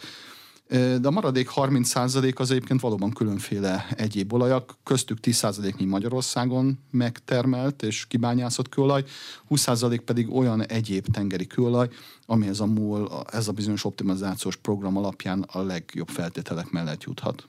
De 0.69 1.01
a 1.03 1.11
maradék 1.11 1.51
30% 1.55 2.37
az 2.37 2.51
egyébként 2.51 2.81
valóban 2.81 3.11
különféle 3.11 3.87
egyéb 3.97 4.33
olajak, 4.33 4.77
köztük 4.83 5.19
10%-nyi 5.23 5.85
Magyarországon 5.85 6.79
megtermelt 6.91 7.83
és 7.83 8.07
kibányászott 8.07 8.69
kőolaj, 8.69 9.05
20% 9.51 10.01
pedig 10.05 10.35
olyan 10.35 10.67
egyéb 10.67 11.07
tengeri 11.07 11.47
kőolaj, 11.47 11.89
amihez 12.27 12.61
a 12.61 12.67
MOL, 12.67 13.25
ez 13.33 13.49
a 13.49 13.53
bizonyos 13.53 13.85
optimalizációs 13.85 14.57
program 14.57 14.97
alapján 14.97 15.43
a 15.43 15.63
legjobb 15.63 16.09
feltételek 16.09 16.71
mellett 16.71 17.03
juthat 17.03 17.49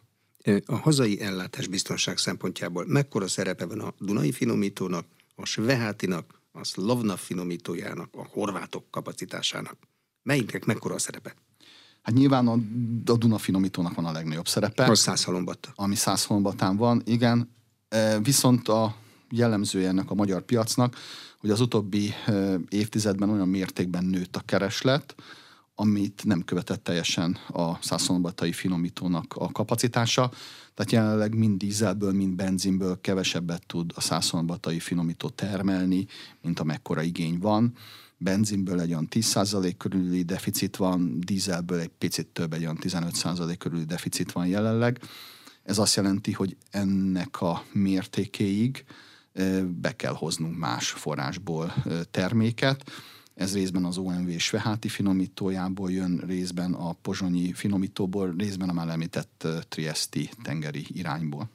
a 0.65 0.75
hazai 0.75 1.21
ellátás 1.21 1.67
biztonság 1.67 2.17
szempontjából 2.17 2.85
mekkora 2.87 3.27
szerepe 3.27 3.65
van 3.65 3.79
a 3.79 3.93
Dunai 3.99 4.31
finomítónak, 4.31 5.05
a 5.35 5.45
Svehátinak, 5.45 6.41
a 6.51 6.63
Slovna 6.63 7.15
finomítójának, 7.17 8.09
a 8.15 8.27
horvátok 8.31 8.91
kapacitásának? 8.91 9.77
Melyiknek 10.23 10.65
mekkora 10.65 10.95
a 10.95 10.99
szerepe? 10.99 11.35
Hát 12.01 12.15
nyilván 12.15 12.47
a, 12.47 12.53
a 13.11 13.17
Duna 13.17 13.37
finomítónak 13.37 13.95
van 13.95 14.05
a 14.05 14.11
legnagyobb 14.11 14.47
szerepe. 14.47 14.83
A 14.83 14.95
Százhalombatta. 14.95 15.69
Ami 15.75 15.95
Százhalombatán 15.95 16.77
van, 16.77 17.01
igen. 17.05 17.51
Viszont 18.21 18.67
a 18.67 18.95
jellemzője 19.29 19.87
ennek 19.87 20.11
a 20.11 20.13
magyar 20.13 20.41
piacnak, 20.41 20.95
hogy 21.39 21.49
az 21.49 21.59
utóbbi 21.59 22.13
évtizedben 22.69 23.29
olyan 23.29 23.47
mértékben 23.47 24.05
nőtt 24.05 24.35
a 24.35 24.41
kereslet, 24.45 25.15
amit 25.81 26.23
nem 26.25 26.43
követett 26.43 26.83
teljesen 26.83 27.37
a 27.47 27.77
százszombatai 27.81 28.51
finomítónak 28.51 29.33
a 29.35 29.51
kapacitása. 29.51 30.31
Tehát 30.73 30.91
jelenleg 30.91 31.35
mind 31.35 31.57
dízelből, 31.57 32.11
mind 32.11 32.35
benzinből 32.35 33.01
kevesebbet 33.01 33.65
tud 33.65 33.91
a 33.95 34.01
százszombatai 34.01 34.79
finomító 34.79 35.29
termelni, 35.29 36.05
mint 36.41 36.59
amekkora 36.59 37.01
igény 37.01 37.37
van. 37.37 37.73
Benzinből 38.17 38.79
egy 38.79 38.89
olyan 38.89 39.07
10% 39.11 39.73
körüli 39.77 40.23
deficit 40.23 40.75
van, 40.75 41.19
dízelből 41.19 41.79
egy 41.79 41.91
picit 41.97 42.27
több, 42.27 42.53
egy 42.53 42.61
olyan 42.61 42.77
15% 42.81 43.55
körüli 43.57 43.85
deficit 43.85 44.31
van 44.31 44.47
jelenleg. 44.47 44.99
Ez 45.63 45.77
azt 45.77 45.95
jelenti, 45.95 46.31
hogy 46.31 46.57
ennek 46.71 47.41
a 47.41 47.63
mértékéig 47.71 48.85
be 49.65 49.95
kell 49.95 50.13
hoznunk 50.13 50.57
más 50.57 50.89
forrásból 50.89 51.73
terméket 52.11 52.91
ez 53.39 53.53
részben 53.53 53.85
az 53.85 53.97
OMV 53.97 54.37
Sveháti 54.37 54.87
finomítójából 54.87 55.91
jön, 55.91 56.23
részben 56.27 56.73
a 56.73 56.93
pozsonyi 56.93 57.53
finomítóból, 57.53 58.35
részben 58.37 58.69
a 58.69 58.73
már 58.73 58.89
említett 58.89 59.47
Triesti 59.69 60.29
tengeri 60.43 60.85
irányból. 60.87 61.49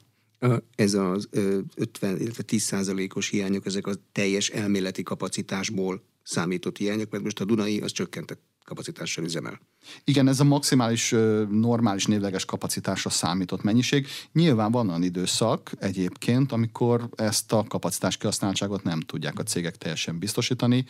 Ez 0.75 0.93
az 0.93 1.29
50, 1.75 2.19
illetve 2.19 2.43
10 2.43 2.61
százalékos 2.61 3.29
hiányok, 3.29 3.65
ezek 3.65 3.87
a 3.87 3.93
teljes 4.11 4.49
elméleti 4.49 5.03
kapacitásból 5.03 6.03
számított 6.23 6.77
hiányok, 6.77 7.11
mert 7.11 7.23
most 7.23 7.39
a 7.39 7.45
Dunai 7.45 7.79
az 7.79 7.91
csökkentett 7.91 8.41
kapacitással 8.65 9.23
üzemel. 9.23 9.59
Igen, 10.03 10.27
ez 10.27 10.39
a 10.39 10.43
maximális 10.43 11.15
normális 11.49 12.05
névleges 12.05 12.45
kapacitásra 12.45 13.09
számított 13.09 13.63
mennyiség. 13.63 14.07
Nyilván 14.31 14.71
van 14.71 14.89
olyan 14.89 15.03
időszak 15.03 15.71
egyébként, 15.79 16.51
amikor 16.51 17.09
ezt 17.15 17.53
a 17.53 17.63
kapacitás 17.67 18.17
kihasználtságot 18.17 18.83
nem 18.83 18.99
tudják 18.99 19.39
a 19.39 19.43
cégek 19.43 19.77
teljesen 19.77 20.19
biztosítani. 20.19 20.85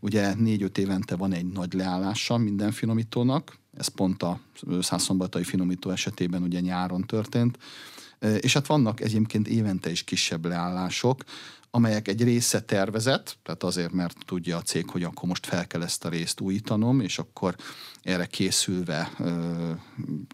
Ugye 0.00 0.34
négy-öt 0.34 0.78
évente 0.78 1.16
van 1.16 1.32
egy 1.32 1.46
nagy 1.46 1.72
leállása 1.72 2.36
minden 2.36 2.72
finomítónak, 2.72 3.58
ez 3.76 3.88
pont 3.88 4.22
a 4.22 4.40
százszombatai 4.80 5.44
finomító 5.44 5.90
esetében 5.90 6.42
ugye 6.42 6.60
nyáron 6.60 7.06
történt, 7.06 7.58
és 8.40 8.52
hát 8.52 8.66
vannak 8.66 9.00
egyébként 9.00 9.48
évente 9.48 9.90
is 9.90 10.04
kisebb 10.04 10.44
leállások, 10.44 11.24
amelyek 11.70 12.08
egy 12.08 12.22
része 12.22 12.60
tervezett, 12.60 13.38
tehát 13.42 13.62
azért, 13.62 13.92
mert 13.92 14.16
tudja 14.26 14.56
a 14.56 14.62
cég, 14.62 14.90
hogy 14.90 15.02
akkor 15.02 15.28
most 15.28 15.46
fel 15.46 15.66
kell 15.66 15.82
ezt 15.82 16.04
a 16.04 16.08
részt 16.08 16.40
újítanom, 16.40 17.00
és 17.00 17.18
akkor 17.18 17.54
erre 18.02 18.26
készülve 18.26 19.12
ö, 19.18 19.70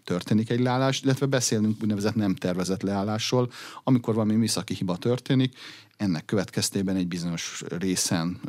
történik 0.03 0.49
egy 0.49 0.59
leállás, 0.59 1.01
illetve 1.01 1.25
beszélünk 1.25 1.81
úgynevezett 1.81 2.15
nem 2.15 2.35
tervezett 2.35 2.81
leállásról, 2.81 3.51
amikor 3.83 4.13
valami 4.13 4.35
műszaki 4.35 4.73
hiba 4.73 4.97
történik, 4.97 5.57
ennek 5.97 6.25
következtében 6.25 6.95
egy 6.95 7.07
bizonyos 7.07 7.63
részen, 7.67 8.39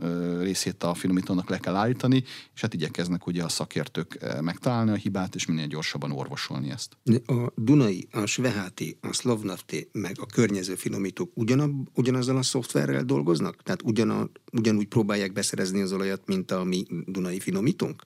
részét 0.41 0.83
a 0.83 0.95
finomítónak 0.95 1.49
le 1.49 1.59
kell 1.59 1.75
állítani, 1.75 2.25
és 2.55 2.61
hát 2.61 2.75
igyekeznek 2.75 3.27
ugye 3.27 3.45
a 3.45 3.49
szakértők 3.49 4.41
megtalálni 4.41 4.91
a 4.91 4.95
hibát, 4.95 5.35
és 5.35 5.47
minél 5.47 5.67
gyorsabban 5.67 6.13
orvosolni 6.13 6.71
ezt. 6.71 6.97
A 7.27 7.53
Dunai, 7.55 8.09
a 8.11 8.27
Sveháti, 8.27 8.99
a 9.01 9.13
Slovnafti, 9.13 9.89
meg 9.93 10.17
a 10.21 10.27
környező 10.27 10.75
finomítók 10.75 11.31
ugyanab, 11.35 11.89
ugyanazzal 11.95 12.37
a 12.37 12.43
szoftverrel 12.77 13.05
dolgoznak? 13.05 13.63
Tehát 13.63 13.83
ugyan, 13.83 14.31
ugyanúgy 14.53 14.87
próbálják 14.87 15.33
beszerezni 15.33 15.81
az 15.81 15.93
olajat, 15.93 16.27
mint 16.27 16.51
a 16.51 16.65
mi 16.65 16.85
Dunai 17.07 17.41
finomítónk? 17.41 18.03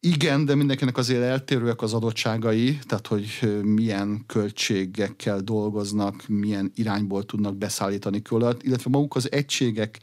Igen, 0.00 0.44
de 0.44 0.54
mindenkinek 0.54 0.96
azért 0.96 1.22
eltérőek 1.22 1.82
az 1.82 1.94
adottságai, 1.94 2.78
tehát 2.86 3.06
hogy 3.06 3.60
milyen 3.62 4.24
költségekkel 4.26 5.40
dolgoznak, 5.40 6.28
milyen 6.28 6.70
irányból 6.74 7.24
tudnak 7.24 7.56
beszállítani 7.56 8.22
kölet, 8.22 8.62
illetve 8.62 8.90
maguk 8.90 9.16
az 9.16 9.32
egységek, 9.32 9.98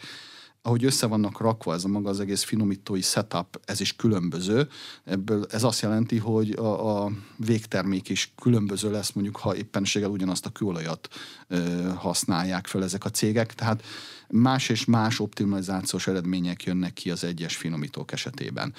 ahogy 0.68 0.84
össze 0.84 1.08
vannak 1.08 1.40
rakva, 1.40 1.74
ez 1.74 1.84
a 1.84 1.88
maga 1.88 2.10
az 2.10 2.20
egész 2.20 2.44
finomítói 2.44 3.02
setup, 3.02 3.60
ez 3.66 3.82
is 3.82 3.96
különböző. 3.96 4.68
Ebből 5.04 5.46
ez 5.50 5.64
azt 5.64 5.82
jelenti, 5.82 6.18
hogy 6.18 6.52
a, 6.52 7.04
a 7.04 7.12
végtermék 7.36 8.10
is 8.10 8.34
különböző 8.42 8.92
lesz, 8.92 9.12
mondjuk 9.12 9.38
ha 9.38 9.56
éppenséggel 9.56 10.10
ugyanazt 10.10 10.46
a 10.46 10.50
kőolajat 10.50 11.08
ö, 11.48 11.58
használják 11.96 12.68
fel 12.68 12.84
ezek 12.84 13.06
a 13.06 13.10
cégek. 13.10 13.54
Tehát 13.54 13.84
más 14.30 14.70
és 14.70 14.86
más 14.86 15.20
optimalizációs 15.20 16.08
eredmények 16.08 16.64
jönnek 16.64 16.94
ki 16.94 17.12
az 17.12 17.24
egyes 17.24 17.56
finomítók 17.56 18.12
esetében. 18.12 18.74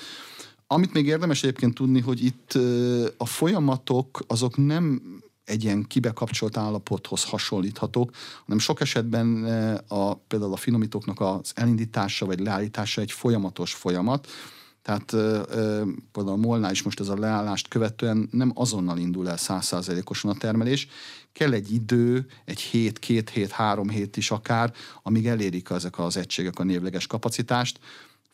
Amit 0.67 0.93
még 0.93 1.07
érdemes 1.07 1.43
egyébként 1.43 1.75
tudni, 1.75 2.01
hogy 2.01 2.25
itt 2.25 2.59
a 3.17 3.27
folyamatok 3.27 4.25
azok 4.27 4.57
nem 4.57 5.03
egy 5.49 5.65
ilyen 5.65 5.83
kibekapcsolt 5.83 6.57
állapothoz 6.57 7.25
hasonlíthatók, 7.25 8.11
hanem 8.43 8.59
sok 8.59 8.81
esetben 8.81 9.45
a, 9.89 10.15
például 10.15 10.53
a 10.53 10.57
finomítóknak 10.57 11.21
az 11.21 11.53
elindítása 11.55 12.27
vagy 12.27 12.41
leállítása 12.41 13.01
egy 13.01 13.13
folyamatos 13.13 13.75
folyamat, 13.75 14.27
tehát 14.83 15.11
például 16.13 16.37
a 16.37 16.37
Molnál 16.37 16.71
is 16.71 16.83
most 16.83 17.01
ez 17.01 17.09
a 17.09 17.19
leállást 17.19 17.69
követően 17.69 18.29
nem 18.31 18.53
azonnal 18.55 18.99
indul 18.99 19.29
el 19.29 19.37
százszázalékosan 19.37 20.31
a 20.31 20.35
termelés, 20.35 20.89
kell 21.33 21.53
egy 21.53 21.73
idő, 21.73 22.27
egy 22.45 22.61
hét, 22.61 22.99
két 22.99 23.31
hét, 23.31 23.51
három 23.51 23.89
hét 23.89 24.17
is 24.17 24.31
akár, 24.31 24.73
amíg 25.03 25.27
elérik 25.27 25.71
ezek 25.71 25.99
az 25.99 26.17
egységek 26.17 26.59
a 26.59 26.65
névleges 26.65 27.07
kapacitást, 27.07 27.81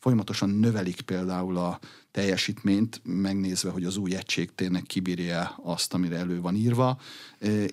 folyamatosan 0.04 0.48
növelik 0.50 1.00
például 1.00 1.56
a 1.56 1.78
teljesítményt, 2.10 3.00
megnézve, 3.04 3.70
hogy 3.70 3.84
az 3.84 3.96
új 3.96 4.14
egység 4.14 4.54
tényleg 4.54 4.82
kibírja 4.82 5.60
azt, 5.62 5.94
amire 5.94 6.16
elő 6.16 6.40
van 6.40 6.54
írva, 6.54 6.98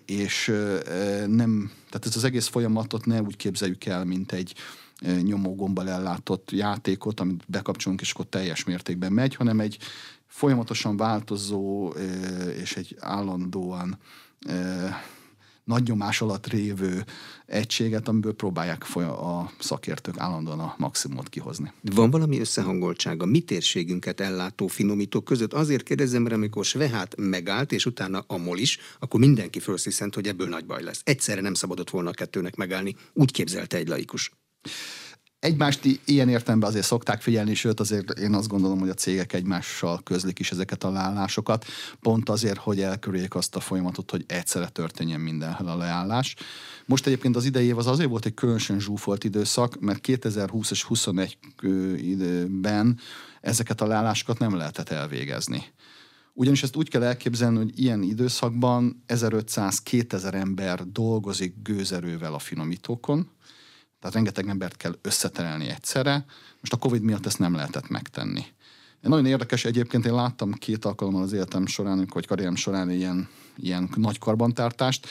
és 0.06 0.46
nem, 1.28 1.72
tehát 1.90 2.06
ez 2.06 2.16
az 2.16 2.24
egész 2.24 2.48
folyamatot 2.48 3.06
ne 3.06 3.22
úgy 3.22 3.36
képzeljük 3.36 3.86
el, 3.86 4.06
mint 4.06 4.32
egy 4.32 4.54
nyomógombbal 5.22 5.90
ellátott 5.90 6.52
játékot, 6.52 7.20
amit 7.20 7.44
bekapcsolunk, 7.48 8.02
és 8.02 8.12
akkor 8.12 8.26
teljes 8.26 8.64
mértékben 8.64 9.12
megy, 9.12 9.36
hanem 9.36 9.60
egy 9.60 9.78
folyamatosan 10.28 10.98
változó 10.98 11.94
és 12.62 12.76
egy 12.76 12.96
állandóan 13.00 13.98
nagy 15.72 15.88
nyomás 15.88 16.22
alatt 16.22 16.48
révő 16.48 17.06
egységet, 17.46 18.08
amiből 18.08 18.34
próbálják 18.34 18.96
a 18.96 19.52
szakértők 19.60 20.18
állandóan 20.18 20.60
a 20.60 20.76
maximumot 20.78 21.30
kihozni. 21.30 21.72
Van 21.82 22.10
valami 22.10 22.40
összehangoltság 22.40 23.22
a 23.22 23.26
mi 23.26 23.40
térségünket 23.40 24.20
ellátó 24.20 24.68
finomítók 24.68 25.24
között? 25.24 25.54
Azért 25.54 25.84
kérdezem, 25.84 26.22
mert 26.22 26.36
amikor 26.36 26.66
Svehát 26.66 27.16
megállt, 27.18 27.72
és 27.72 27.86
utána 27.86 28.24
a 28.28 28.38
MOL 28.38 28.58
is, 28.58 28.80
akkor 29.00 29.20
mindenki 29.20 29.60
felsziszent, 29.60 30.16
hogy 30.16 30.28
ebből 30.28 30.48
nagy 30.48 30.66
baj 30.66 30.84
lesz. 30.84 31.02
Egyszerre 31.04 31.42
nem 31.42 31.54
szabadott 31.54 31.90
volna 31.90 32.10
a 32.10 32.14
kettőnek 32.14 32.56
megállni. 32.56 32.96
Úgy 33.14 33.32
képzelte 33.32 33.78
egy 33.78 33.88
laikus. 33.88 34.32
Egymást 35.42 36.02
ilyen 36.06 36.30
értelemben 36.30 36.70
azért 36.70 36.86
szokták 36.86 37.22
figyelni, 37.22 37.54
sőt 37.54 37.80
azért 37.80 38.20
én 38.20 38.34
azt 38.34 38.48
gondolom, 38.48 38.80
hogy 38.80 38.90
a 38.90 38.94
cégek 38.94 39.34
egymással 39.34 40.02
közlik 40.04 40.40
is 40.40 40.52
ezeket 40.52 40.84
a 40.84 40.92
leállásokat, 40.92 41.66
pont 42.00 42.30
azért, 42.30 42.58
hogy 42.58 42.82
elkerüljék 42.82 43.36
azt 43.36 43.56
a 43.56 43.60
folyamatot, 43.60 44.12
hogy 44.12 44.24
egyszerre 44.28 44.68
történjen 44.68 45.20
mindenhol 45.20 45.68
a 45.68 45.78
leállás. 45.78 46.36
Most 46.86 47.06
egyébként 47.06 47.36
az 47.36 47.46
idei 47.46 47.66
év 47.66 47.78
az 47.78 47.88
azért 47.88 48.10
volt 48.10 48.26
egy 48.26 48.34
különösen 48.34 48.80
zsúfolt 48.80 49.24
időszak, 49.24 49.80
mert 49.80 50.02
2020 50.02 50.72
és 50.72 50.84
21 50.84 51.38
időben 51.98 53.00
ezeket 53.42 53.82
a 53.82 53.88
leállásokat 53.88 54.40
nem 54.40 54.56
lehetett 54.56 54.90
elvégezni. 54.90 55.64
Ugyanis 56.34 56.64
ezt 56.64 56.76
úgy 56.76 56.90
kell 56.90 57.04
elképzelni, 57.04 57.58
hogy 57.58 57.80
ilyen 57.80 58.02
időszakban 58.02 59.04
1500-2000 59.08 60.34
ember 60.34 60.92
dolgozik 60.92 61.54
gőzerővel 61.64 62.34
a 62.34 62.40
finomítókon, 62.40 63.30
tehát 64.02 64.16
rengeteg 64.16 64.48
embert 64.48 64.78
kell 64.78 64.98
összeterelni 65.02 65.68
egyszerre. 65.68 66.26
Most 66.60 66.74
a 66.74 66.78
Covid 66.78 67.02
miatt 67.02 67.26
ezt 67.26 67.40
nem 67.40 67.56
lehetett 67.56 67.90
megtenni. 67.90 68.46
Nagyon 69.02 69.26
érdekes 69.26 69.66
egyébként, 69.66 70.06
én 70.06 70.14
láttam 70.14 70.54
két 70.54 70.86
alkalommal 70.86 71.22
az 71.22 71.34
életem 71.34 71.66
során, 71.66 72.08
vagy 72.14 72.28
karrierem 72.28 72.56
során 72.56 72.92
ilyen, 72.92 73.30
ilyen 73.58 73.90
nagy 73.96 74.18
karbantartást. 74.18 75.08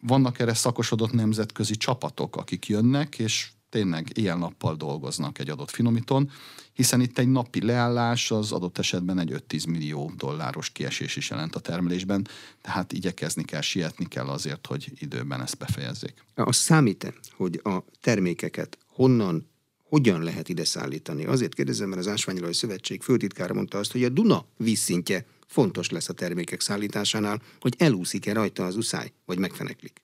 Vannak 0.00 0.38
erre 0.38 0.54
szakosodott 0.54 1.12
nemzetközi 1.12 1.76
csapatok, 1.76 2.36
akik 2.36 2.66
jönnek, 2.66 3.18
és 3.18 3.48
tényleg 3.76 4.10
ilyen-nappal 4.14 4.76
dolgoznak 4.76 5.38
egy 5.38 5.50
adott 5.50 5.70
finomíton, 5.70 6.30
hiszen 6.72 7.00
itt 7.00 7.18
egy 7.18 7.28
napi 7.28 7.64
leállás 7.64 8.30
az 8.30 8.52
adott 8.52 8.78
esetben 8.78 9.18
egy 9.18 9.42
5-10 9.48 9.68
millió 9.68 10.12
dolláros 10.16 10.70
kiesés 10.70 11.16
is 11.16 11.30
jelent 11.30 11.54
a 11.54 11.60
termelésben, 11.60 12.28
tehát 12.60 12.92
igyekezni 12.92 13.44
kell, 13.44 13.60
sietni 13.60 14.08
kell 14.08 14.26
azért, 14.26 14.66
hogy 14.66 14.92
időben 14.98 15.42
ezt 15.42 15.58
befejezzék. 15.58 16.14
A 16.34 16.52
számít-e, 16.52 17.14
hogy 17.36 17.60
a 17.64 17.84
termékeket 18.00 18.78
honnan, 18.86 19.48
hogyan 19.88 20.22
lehet 20.22 20.48
ide 20.48 20.64
szállítani? 20.64 21.24
Azért 21.24 21.54
kérdezem, 21.54 21.88
mert 21.88 22.00
az 22.00 22.08
Ásványolaj 22.08 22.52
Szövetség 22.52 23.02
főtitkára 23.02 23.54
mondta 23.54 23.78
azt, 23.78 23.92
hogy 23.92 24.04
a 24.04 24.08
Duna 24.08 24.44
vízszintje 24.56 25.26
fontos 25.46 25.90
lesz 25.90 26.08
a 26.08 26.12
termékek 26.12 26.60
szállításánál, 26.60 27.42
hogy 27.60 27.74
elúszik-e 27.78 28.32
rajta 28.32 28.64
az 28.64 28.76
uszály, 28.76 29.12
vagy 29.24 29.38
megfeneklik. 29.38 30.00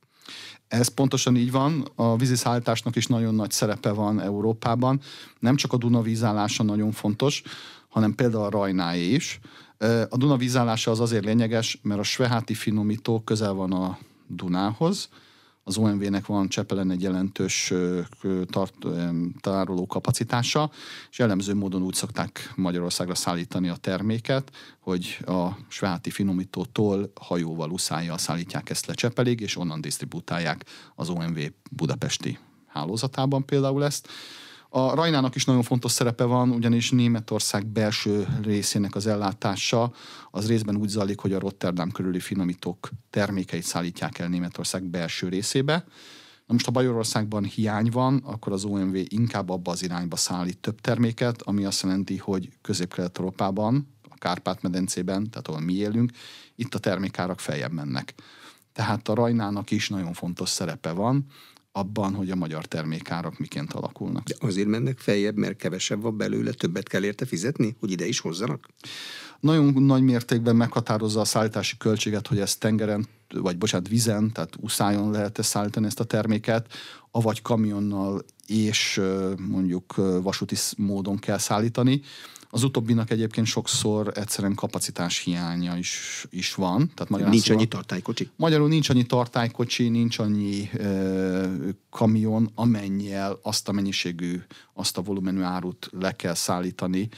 Ez 0.72 0.88
pontosan 0.88 1.36
így 1.36 1.50
van, 1.50 1.88
a 1.94 2.16
víziszállításnak 2.16 2.96
is 2.96 3.06
nagyon 3.06 3.34
nagy 3.34 3.50
szerepe 3.50 3.90
van 3.90 4.20
Európában. 4.20 5.00
Nem 5.38 5.56
csak 5.56 5.72
a 5.72 5.76
Duna 5.76 6.00
vízállása 6.00 6.62
nagyon 6.62 6.92
fontos, 6.92 7.42
hanem 7.88 8.14
például 8.14 8.44
a 8.44 8.50
Rajnáé 8.50 9.08
is. 9.08 9.40
A 10.08 10.16
Duna 10.16 10.36
vízállása 10.36 10.90
az 10.90 11.00
azért 11.00 11.24
lényeges, 11.24 11.78
mert 11.82 12.00
a 12.00 12.02
Sveháti 12.02 12.54
finomító 12.54 13.20
közel 13.20 13.52
van 13.52 13.72
a 13.72 13.98
Dunához, 14.26 15.08
az 15.64 15.76
OMV-nek 15.76 16.26
van 16.26 16.48
Csepelen 16.48 16.90
egy 16.90 17.02
jelentős 17.02 17.72
tart, 18.46 18.74
tároló 19.40 19.86
kapacitása, 19.86 20.70
és 21.10 21.18
jellemző 21.18 21.54
módon 21.54 21.82
úgy 21.82 21.94
szokták 21.94 22.52
Magyarországra 22.56 23.14
szállítani 23.14 23.68
a 23.68 23.76
terméket, 23.76 24.50
hogy 24.78 25.18
a 25.26 25.48
sváti 25.68 26.10
finomítótól 26.10 27.12
hajóval 27.20 27.70
uszállja 27.70 28.18
szállítják 28.18 28.70
ezt 28.70 28.86
le 28.86 28.94
Csepelig, 28.94 29.40
és 29.40 29.56
onnan 29.56 29.80
disztribútálják 29.80 30.64
az 30.94 31.08
OMV 31.08 31.38
budapesti 31.70 32.38
hálózatában 32.66 33.44
például 33.44 33.84
ezt. 33.84 34.08
A 34.74 34.94
Rajnának 34.94 35.34
is 35.34 35.44
nagyon 35.44 35.62
fontos 35.62 35.92
szerepe 35.92 36.24
van, 36.24 36.50
ugyanis 36.50 36.90
Németország 36.90 37.66
belső 37.66 38.26
részének 38.42 38.94
az 38.94 39.06
ellátása 39.06 39.92
az 40.30 40.48
részben 40.48 40.76
úgy 40.76 40.88
zajlik, 40.88 41.20
hogy 41.20 41.32
a 41.32 41.38
Rotterdam 41.38 41.90
körüli 41.90 42.20
finomítók 42.20 42.88
termékeit 43.10 43.62
szállítják 43.62 44.18
el 44.18 44.28
Németország 44.28 44.84
belső 44.84 45.28
részébe. 45.28 45.84
Na 46.46 46.52
most, 46.52 46.64
ha 46.64 46.70
Bajorországban 46.70 47.44
hiány 47.44 47.88
van, 47.90 48.22
akkor 48.24 48.52
az 48.52 48.64
OMV 48.64 48.94
inkább 48.94 49.50
abba 49.50 49.70
az 49.70 49.82
irányba 49.82 50.16
szállít 50.16 50.58
több 50.58 50.80
terméket, 50.80 51.42
ami 51.42 51.64
azt 51.64 51.82
jelenti, 51.82 52.16
hogy 52.16 52.48
közép-kelet-európában, 52.62 53.88
a 54.10 54.14
Kárpát-medencében, 54.18 55.30
tehát 55.30 55.48
ahol 55.48 55.60
mi 55.60 55.74
élünk, 55.74 56.10
itt 56.54 56.74
a 56.74 56.78
termékárak 56.78 57.40
feljebb 57.40 57.72
mennek. 57.72 58.14
Tehát 58.72 59.08
a 59.08 59.14
Rajnának 59.14 59.70
is 59.70 59.88
nagyon 59.88 60.12
fontos 60.12 60.48
szerepe 60.48 60.90
van, 60.90 61.26
abban, 61.72 62.14
hogy 62.14 62.30
a 62.30 62.36
magyar 62.36 62.64
termékárak 62.64 63.38
miként 63.38 63.72
alakulnak. 63.72 64.24
De 64.24 64.34
azért 64.40 64.68
mennek 64.68 64.98
feljebb, 64.98 65.36
mert 65.36 65.56
kevesebb 65.56 66.02
van 66.02 66.16
belőle, 66.16 66.52
többet 66.52 66.88
kell 66.88 67.04
érte 67.04 67.26
fizetni, 67.26 67.76
hogy 67.80 67.90
ide 67.90 68.06
is 68.06 68.20
hozzanak? 68.20 68.68
Nagyon 69.40 69.82
nagy 69.82 70.02
mértékben 70.02 70.56
meghatározza 70.56 71.20
a 71.20 71.24
szállítási 71.24 71.76
költséget, 71.76 72.26
hogy 72.26 72.38
ez 72.38 72.56
tengeren, 72.56 73.06
vagy 73.34 73.58
bocsánat, 73.58 73.88
vizen, 73.88 74.32
tehát 74.32 74.56
uszájon 74.60 75.10
lehet 75.10 75.38
-e 75.38 75.42
szállítani 75.42 75.86
ezt 75.86 76.00
a 76.00 76.04
terméket, 76.04 76.72
avagy 77.10 77.42
kamionnal 77.42 78.24
és 78.46 79.00
mondjuk 79.48 79.94
vasúti 80.22 80.56
módon 80.76 81.18
kell 81.18 81.38
szállítani. 81.38 82.00
Az 82.54 82.62
utóbbinak 82.62 83.10
egyébként 83.10 83.46
sokszor 83.46 84.12
egyszerűen 84.14 84.54
kapacitás 84.54 85.18
hiánya 85.18 85.76
is, 85.76 86.24
is 86.30 86.54
van. 86.54 86.90
Tehát 86.94 87.30
nincs 87.30 87.50
annyi 87.50 87.66
tartálykocsi? 87.66 88.28
Magyarul 88.36 88.68
nincs 88.68 88.88
annyi 88.88 89.06
tartálykocsi, 89.06 89.88
nincs 89.88 90.18
annyi 90.18 90.70
ö, 90.72 91.46
kamion, 91.90 92.50
amennyien 92.54 93.36
azt 93.42 93.68
a 93.68 93.72
mennyiségű, 93.72 94.42
azt 94.74 94.98
a 94.98 95.02
volumenű 95.02 95.40
árut 95.40 95.90
le 95.92 96.16
kell 96.16 96.34
szállítani, 96.34 97.08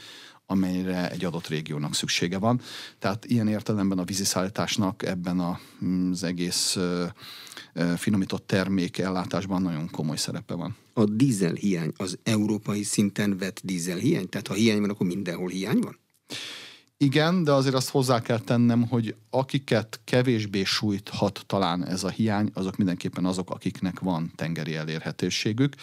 amelyre 0.45 1.11
egy 1.11 1.25
adott 1.25 1.47
régiónak 1.47 1.95
szüksége 1.95 2.37
van. 2.37 2.61
Tehát 2.99 3.25
ilyen 3.25 3.47
értelemben 3.47 3.99
a 3.99 4.03
víziszállításnak 4.03 5.03
ebben 5.03 5.39
a, 5.39 5.59
az 6.11 6.23
egész 6.23 6.77
finomított 7.97 8.47
termék 8.47 8.97
ellátásban 8.97 9.61
nagyon 9.61 9.89
komoly 9.89 10.17
szerepe 10.17 10.53
van. 10.53 10.75
A 10.93 11.05
dízel 11.05 11.53
hiány 11.53 11.91
az 11.97 12.17
európai 12.23 12.83
szinten 12.83 13.37
vett 13.37 13.61
dízel 13.63 13.97
hiány? 13.97 14.29
Tehát 14.29 14.47
ha 14.47 14.53
hiány 14.53 14.79
van, 14.79 14.89
akkor 14.89 15.07
mindenhol 15.07 15.49
hiány 15.49 15.79
van? 15.79 15.99
Igen, 16.97 17.43
de 17.43 17.51
azért 17.51 17.75
azt 17.75 17.89
hozzá 17.89 18.21
kell 18.21 18.39
tennem, 18.39 18.87
hogy 18.87 19.15
akiket 19.29 19.99
kevésbé 20.03 20.63
sújthat 20.63 21.43
talán 21.45 21.85
ez 21.85 22.03
a 22.03 22.09
hiány, 22.09 22.49
azok 22.53 22.77
mindenképpen 22.77 23.25
azok, 23.25 23.49
akiknek 23.49 23.99
van 23.99 24.31
tengeri 24.35 24.75
elérhetőségük. 24.75 25.75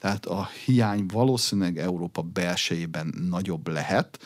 Tehát 0.00 0.26
a 0.26 0.48
hiány 0.64 1.06
valószínűleg 1.06 1.78
Európa 1.78 2.22
belsejében 2.22 3.14
nagyobb 3.28 3.68
lehet, 3.68 4.18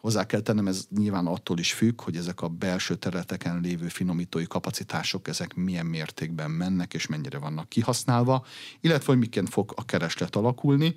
Hozzá 0.00 0.26
kell 0.26 0.40
tennem, 0.40 0.66
ez 0.66 0.86
nyilván 0.96 1.26
attól 1.26 1.58
is 1.58 1.72
függ, 1.72 2.00
hogy 2.00 2.16
ezek 2.16 2.40
a 2.40 2.48
belső 2.48 2.94
területeken 2.94 3.60
lévő 3.60 3.88
finomítói 3.88 4.46
kapacitások, 4.46 5.28
ezek 5.28 5.54
milyen 5.54 5.86
mértékben 5.86 6.50
mennek 6.50 6.94
és 6.94 7.06
mennyire 7.06 7.38
vannak 7.38 7.68
kihasználva, 7.68 8.46
illetve 8.80 9.06
hogy 9.06 9.18
miként 9.18 9.48
fog 9.48 9.72
a 9.76 9.84
kereslet 9.84 10.36
alakulni. 10.36 10.96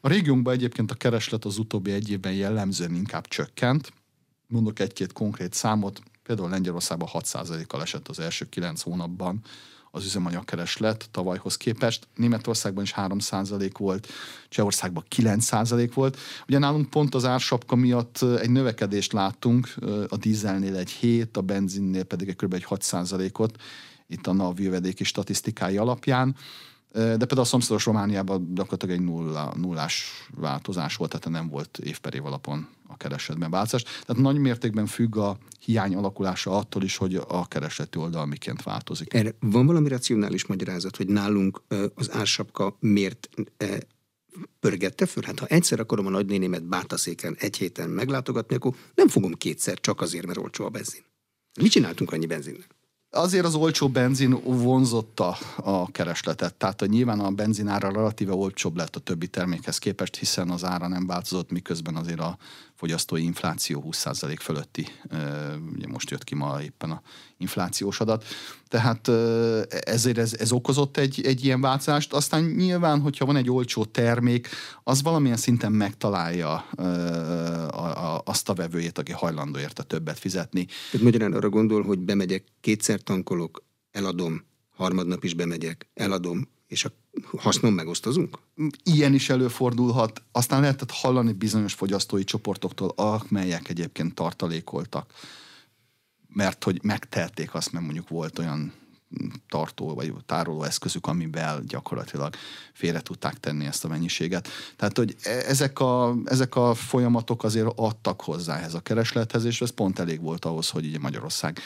A 0.00 0.08
régiónkban 0.08 0.54
egyébként 0.54 0.90
a 0.90 0.94
kereslet 0.94 1.44
az 1.44 1.58
utóbbi 1.58 1.92
egy 1.92 2.10
évben 2.10 2.32
jellemzően 2.32 2.94
inkább 2.94 3.26
csökkent. 3.26 3.92
Mondok 4.46 4.78
egy-két 4.78 5.12
konkrét 5.12 5.52
számot, 5.52 6.02
például 6.22 6.50
Lengyelországban 6.50 7.08
6%-kal 7.12 7.82
esett 7.82 8.08
az 8.08 8.18
első 8.18 8.48
9 8.48 8.82
hónapban 8.82 9.42
az 9.96 10.04
üzemanyagkereslet 10.04 11.08
tavalyhoz 11.10 11.56
képest. 11.56 12.08
Németországban 12.14 12.84
is 12.84 12.94
3% 12.96 13.70
volt, 13.78 14.08
Csehországban 14.48 15.04
9% 15.16 15.90
volt. 15.94 16.18
Ugye 16.48 16.58
nálunk 16.58 16.90
pont 16.90 17.14
az 17.14 17.24
ársapka 17.24 17.76
miatt 17.76 18.22
egy 18.22 18.50
növekedést 18.50 19.12
láttunk, 19.12 19.74
a 20.08 20.16
dízelnél 20.16 20.76
egy 20.76 20.90
7, 20.90 21.36
a 21.36 21.40
benzinnél 21.40 22.04
pedig 22.04 22.28
egy 22.28 22.36
kb. 22.36 22.54
egy 22.54 22.66
6%-ot, 22.68 23.56
itt 24.06 24.26
a 24.26 24.32
NAV 24.32 24.60
jövedéki 24.60 25.04
statisztikái 25.04 25.76
alapján. 25.76 26.36
De 26.92 27.16
például 27.16 27.40
a 27.40 27.44
szomszédos 27.44 27.84
Romániában 27.84 28.54
gyakorlatilag 28.54 28.96
egy 28.96 29.04
nullás 29.60 30.04
változás 30.34 30.96
volt, 30.96 31.10
tehát 31.10 31.28
nem 31.28 31.48
volt 31.48 31.78
év 31.78 31.98
alapon 32.24 32.68
a 32.88 32.96
keresetben 32.96 33.50
változás. 33.50 33.82
Tehát 33.82 34.22
nagy 34.22 34.38
mértékben 34.38 34.86
függ 34.86 35.16
a 35.16 35.38
hiány 35.60 35.94
alakulása 35.94 36.56
attól 36.56 36.82
is, 36.82 36.96
hogy 36.96 37.14
a 37.14 37.48
keresleti 37.48 37.98
oldal 37.98 38.26
miként 38.26 38.62
változik. 38.62 39.14
Erre 39.14 39.34
van 39.40 39.66
valami 39.66 39.88
racionális 39.88 40.46
magyarázat, 40.46 40.96
hogy 40.96 41.08
nálunk 41.08 41.62
az 41.94 42.12
ársapka 42.12 42.76
miért 42.80 43.28
pörgette 44.60 45.06
föl? 45.06 45.22
Hát 45.26 45.38
ha 45.38 45.46
egyszer 45.46 45.80
akarom 45.80 46.06
a 46.06 46.10
nagynénémet 46.10 46.64
bátaszéken 46.64 47.36
egy 47.38 47.56
héten 47.56 47.90
meglátogatni, 47.90 48.54
akkor 48.54 48.74
nem 48.94 49.08
fogom 49.08 49.32
kétszer 49.32 49.80
csak 49.80 50.00
azért, 50.00 50.26
mert 50.26 50.38
olcsó 50.38 50.64
a 50.64 50.68
benzin. 50.68 51.04
Mit 51.60 51.70
csináltunk 51.70 52.12
annyi 52.12 52.26
benzinnek? 52.26 52.74
Azért 53.10 53.44
az 53.44 53.54
olcsó 53.54 53.88
benzin 53.88 54.40
vonzotta 54.44 55.36
a 55.56 55.90
keresletet, 55.90 56.54
tehát 56.54 56.80
hogy 56.80 56.88
nyilván 56.88 57.20
a 57.20 57.30
benzinára 57.30 57.90
relatíve 57.90 58.32
olcsóbb 58.32 58.76
lett 58.76 58.96
a 58.96 59.00
többi 59.00 59.26
termékhez 59.26 59.78
képest, 59.78 60.16
hiszen 60.16 60.50
az 60.50 60.64
ára 60.64 60.88
nem 60.88 61.06
változott, 61.06 61.50
miközben 61.50 61.96
azért 61.96 62.20
a 62.20 62.38
fogyasztói 62.76 63.22
infláció 63.22 63.84
20% 63.90 64.36
fölötti, 64.40 64.86
ugye 65.74 65.86
most 65.86 66.10
jött 66.10 66.24
ki 66.24 66.34
ma 66.34 66.62
éppen 66.62 66.90
a 66.90 67.02
inflációs 67.36 68.00
adat, 68.00 68.24
tehát 68.68 69.08
ezért 69.68 70.18
ez, 70.18 70.34
ez 70.34 70.52
okozott 70.52 70.96
egy, 70.96 71.20
egy 71.26 71.44
ilyen 71.44 71.60
változást. 71.60 72.12
Aztán 72.12 72.44
nyilván, 72.44 73.00
hogyha 73.00 73.26
van 73.26 73.36
egy 73.36 73.50
olcsó 73.50 73.84
termék, 73.84 74.48
az 74.82 75.02
valamilyen 75.02 75.36
szinten 75.36 75.72
megtalálja 75.72 76.68
azt 78.24 78.48
a 78.48 78.54
vevőjét, 78.54 78.98
aki 78.98 79.12
hajlandó 79.12 79.58
érte 79.58 79.82
többet 79.82 80.18
fizetni. 80.18 80.64
Tehát 80.64 81.06
magyarán 81.06 81.32
arra 81.32 81.48
gondol, 81.48 81.82
hogy 81.82 81.98
bemegyek, 81.98 82.44
kétszer 82.60 83.00
tankolok, 83.00 83.64
eladom, 83.90 84.44
harmadnap 84.76 85.24
is 85.24 85.34
bemegyek, 85.34 85.88
eladom, 85.94 86.48
és 86.66 86.84
a 86.84 86.90
hasznon 87.38 87.72
megosztozunk? 87.72 88.38
Ilyen 88.84 89.14
is 89.14 89.28
előfordulhat. 89.30 90.22
Aztán 90.32 90.60
lehetett 90.60 90.90
hallani 90.90 91.32
bizonyos 91.32 91.74
fogyasztói 91.74 92.24
csoportoktól, 92.24 92.88
amelyek 92.88 93.68
egyébként 93.68 94.14
tartalékoltak, 94.14 95.12
mert 96.28 96.64
hogy 96.64 96.82
megtelték 96.82 97.54
azt, 97.54 97.72
mert 97.72 97.84
mondjuk 97.84 98.08
volt 98.08 98.38
olyan 98.38 98.72
tartó 99.48 99.94
vagy 99.94 100.14
tároló 100.26 100.62
eszközük, 100.62 101.06
amivel 101.06 101.62
gyakorlatilag 101.66 102.34
félre 102.72 103.00
tudták 103.00 103.40
tenni 103.40 103.66
ezt 103.66 103.84
a 103.84 103.88
mennyiséget. 103.88 104.48
Tehát, 104.76 104.96
hogy 104.96 105.16
e- 105.22 105.30
ezek 105.30 105.80
a, 105.80 106.16
ezek 106.24 106.56
a 106.56 106.74
folyamatok 106.74 107.44
azért 107.44 107.72
adtak 107.76 108.20
hozzá 108.20 108.56
ehhez 108.56 108.74
a 108.74 108.80
kereslethez, 108.80 109.44
és 109.44 109.60
ez 109.60 109.70
pont 109.70 109.98
elég 109.98 110.20
volt 110.20 110.44
ahhoz, 110.44 110.70
hogy 110.70 110.86
ugye 110.86 110.98
Magyarország 110.98 111.58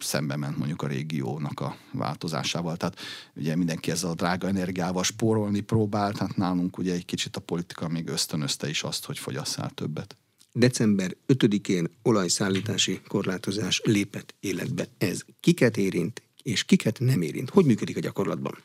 szembe 0.00 0.36
ment 0.36 0.56
mondjuk 0.56 0.82
a 0.82 0.86
régiónak 0.86 1.60
a 1.60 1.76
változásával. 1.92 2.76
Tehát 2.76 2.98
ugye 3.36 3.56
mindenki 3.56 3.90
ezzel 3.90 4.10
a 4.10 4.14
drága 4.14 4.48
energiával 4.48 5.04
spórolni 5.04 5.60
próbált, 5.60 6.18
hát 6.18 6.36
nálunk 6.36 6.78
ugye 6.78 6.92
egy 6.92 7.04
kicsit 7.04 7.36
a 7.36 7.40
politika 7.40 7.88
még 7.88 8.08
ösztönözte 8.08 8.68
is 8.68 8.82
azt, 8.82 9.04
hogy 9.04 9.18
fogyasszál 9.18 9.70
többet. 9.70 10.16
December 10.52 11.16
5-én 11.26 11.86
olajszállítási 12.02 13.00
korlátozás 13.08 13.80
lépett 13.84 14.34
életbe. 14.40 14.86
Ez 14.98 15.24
kiket 15.40 15.76
érint, 15.76 16.22
és 16.46 16.64
kiket 16.64 16.98
nem 16.98 17.22
érint? 17.22 17.50
Hogy 17.50 17.64
működik 17.64 17.96
a 17.96 18.00
gyakorlatban? 18.00 18.58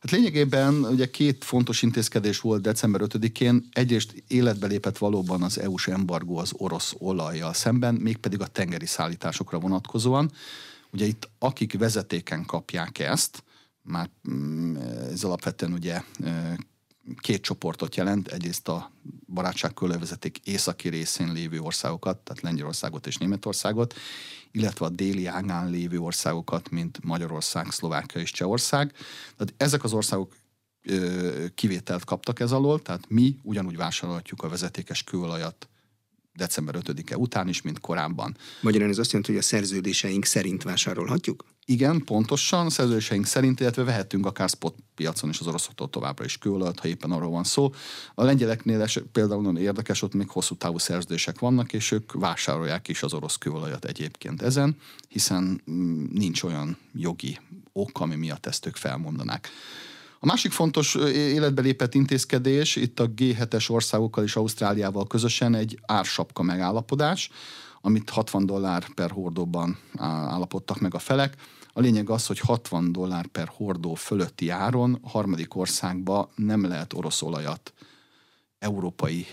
Hát 0.00 0.10
lényegében 0.10 0.74
ugye 0.74 1.10
két 1.10 1.44
fontos 1.44 1.82
intézkedés 1.82 2.40
volt 2.40 2.62
december 2.62 3.00
5-én. 3.04 3.68
Egyrészt 3.72 4.24
életbe 4.28 4.66
lépett 4.66 4.98
valóban 4.98 5.42
az 5.42 5.58
EU-s 5.58 5.88
embargó 5.88 6.36
az 6.36 6.52
orosz 6.56 6.94
olajjal 6.98 7.52
szemben, 7.52 7.94
mégpedig 7.94 8.40
a 8.40 8.46
tengeri 8.46 8.86
szállításokra 8.86 9.58
vonatkozóan. 9.58 10.32
Ugye 10.92 11.06
itt 11.06 11.28
akik 11.38 11.78
vezetéken 11.78 12.44
kapják 12.44 12.98
ezt, 12.98 13.44
már 13.82 14.10
mm, 14.30 14.76
ez 15.12 15.24
alapvetően 15.24 15.72
ugye 15.72 16.02
két 17.16 17.42
csoportot 17.42 17.96
jelent, 17.96 18.28
egyrészt 18.28 18.68
a 18.68 18.90
barátság 19.26 19.74
körülvezeték 19.74 20.38
északi 20.44 20.88
részén 20.88 21.32
lévő 21.32 21.60
országokat, 21.60 22.18
tehát 22.18 22.42
Lengyelországot 22.42 23.06
és 23.06 23.16
Németországot, 23.16 23.94
illetve 24.50 24.86
a 24.86 24.88
déli 24.88 25.26
ágán 25.26 25.70
lévő 25.70 25.98
országokat, 25.98 26.70
mint 26.70 27.04
Magyarország, 27.04 27.70
Szlovákia 27.70 28.20
és 28.20 28.30
Csehország. 28.30 28.92
Tehát 29.36 29.54
ezek 29.56 29.84
az 29.84 29.92
országok 29.92 30.36
kivételt 31.54 32.04
kaptak 32.04 32.40
ez 32.40 32.52
alól, 32.52 32.82
tehát 32.82 33.08
mi 33.08 33.36
ugyanúgy 33.42 33.76
vásárolhatjuk 33.76 34.42
a 34.42 34.48
vezetékes 34.48 35.04
kőolajat 35.04 35.68
december 36.36 36.74
5-e 36.78 37.16
után 37.16 37.48
is, 37.48 37.62
mint 37.62 37.80
korábban. 37.80 38.36
Magyarán 38.60 38.88
ez 38.88 38.98
azt 38.98 39.12
jelenti, 39.12 39.32
hogy 39.32 39.40
a 39.40 39.44
szerződéseink 39.44 40.24
szerint 40.24 40.62
vásárolhatjuk? 40.62 41.44
Igen, 41.68 42.04
pontosan, 42.04 42.70
szerződéseink 42.70 43.26
szerint, 43.26 43.60
illetve 43.60 43.84
vehetünk 43.84 44.26
akár 44.26 44.48
spot 44.48 44.74
piacon 44.94 45.30
is 45.30 45.40
az 45.40 45.46
oroszoktól 45.46 45.90
továbbra 45.90 46.24
is 46.24 46.38
kőolajat, 46.38 46.80
ha 46.80 46.88
éppen 46.88 47.10
arról 47.10 47.30
van 47.30 47.44
szó. 47.44 47.72
A 48.14 48.24
lengyeleknél 48.24 48.82
es, 48.82 48.98
például 49.12 49.42
nagyon 49.42 49.62
érdekes, 49.62 50.02
ott 50.02 50.14
még 50.14 50.28
hosszú 50.28 50.54
távú 50.54 50.78
szerződések 50.78 51.38
vannak, 51.38 51.72
és 51.72 51.90
ők 51.90 52.12
vásárolják 52.12 52.88
is 52.88 53.02
az 53.02 53.14
orosz 53.14 53.36
kőolajat 53.36 53.84
egyébként 53.84 54.42
ezen, 54.42 54.76
hiszen 55.08 55.62
mm, 55.70 56.04
nincs 56.12 56.42
olyan 56.42 56.78
jogi 56.92 57.38
ok, 57.72 58.00
ami 58.00 58.14
miatt 58.14 58.46
ezt 58.46 58.66
ők 58.66 58.76
felmondanák. 58.76 59.48
A 60.18 60.26
másik 60.26 60.52
fontos 60.52 60.94
életbe 61.14 61.62
lépett 61.62 61.94
intézkedés 61.94 62.76
itt 62.76 63.00
a 63.00 63.10
G7-es 63.10 63.70
országokkal 63.70 64.24
és 64.24 64.36
Ausztráliával 64.36 65.06
közösen 65.06 65.54
egy 65.54 65.78
ársapka 65.86 66.42
megállapodás, 66.42 67.30
amit 67.80 68.10
60 68.10 68.46
dollár 68.46 68.94
per 68.94 69.10
hordóban 69.10 69.78
állapodtak 69.98 70.80
meg 70.80 70.94
a 70.94 70.98
felek. 70.98 71.34
A 71.72 71.80
lényeg 71.80 72.10
az, 72.10 72.26
hogy 72.26 72.38
60 72.38 72.92
dollár 72.92 73.26
per 73.26 73.50
hordó 73.56 73.94
fölötti 73.94 74.48
áron 74.48 74.98
harmadik 75.02 75.56
országba 75.56 76.30
nem 76.34 76.64
lehet 76.66 76.92
orosz 76.92 77.22
olajat 77.22 77.72
európai 78.58 79.26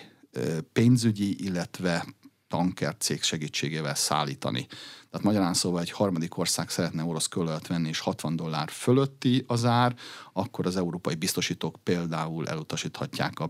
pénzügyi, 0.74 1.44
illetve 1.46 2.06
tanker 2.54 2.96
cég 2.98 3.24
segítségével 3.24 3.96
szállítani. 3.96 4.66
Tehát 5.10 5.26
magyarán 5.26 5.54
szóval 5.54 5.82
egy 5.82 5.92
harmadik 5.92 6.38
ország 6.38 6.70
szeretne 6.70 7.04
orosz 7.04 7.28
kőolajat 7.28 7.68
venni, 7.68 7.88
és 7.88 8.00
60 8.00 8.36
dollár 8.36 8.70
fölötti 8.70 9.44
az 9.48 9.66
ár, 9.66 9.96
akkor 10.34 10.66
az 10.66 10.76
európai 10.78 11.16
biztosítók 11.16 11.76
például 11.84 12.48
elutasíthatják 12.48 13.40
a 13.40 13.50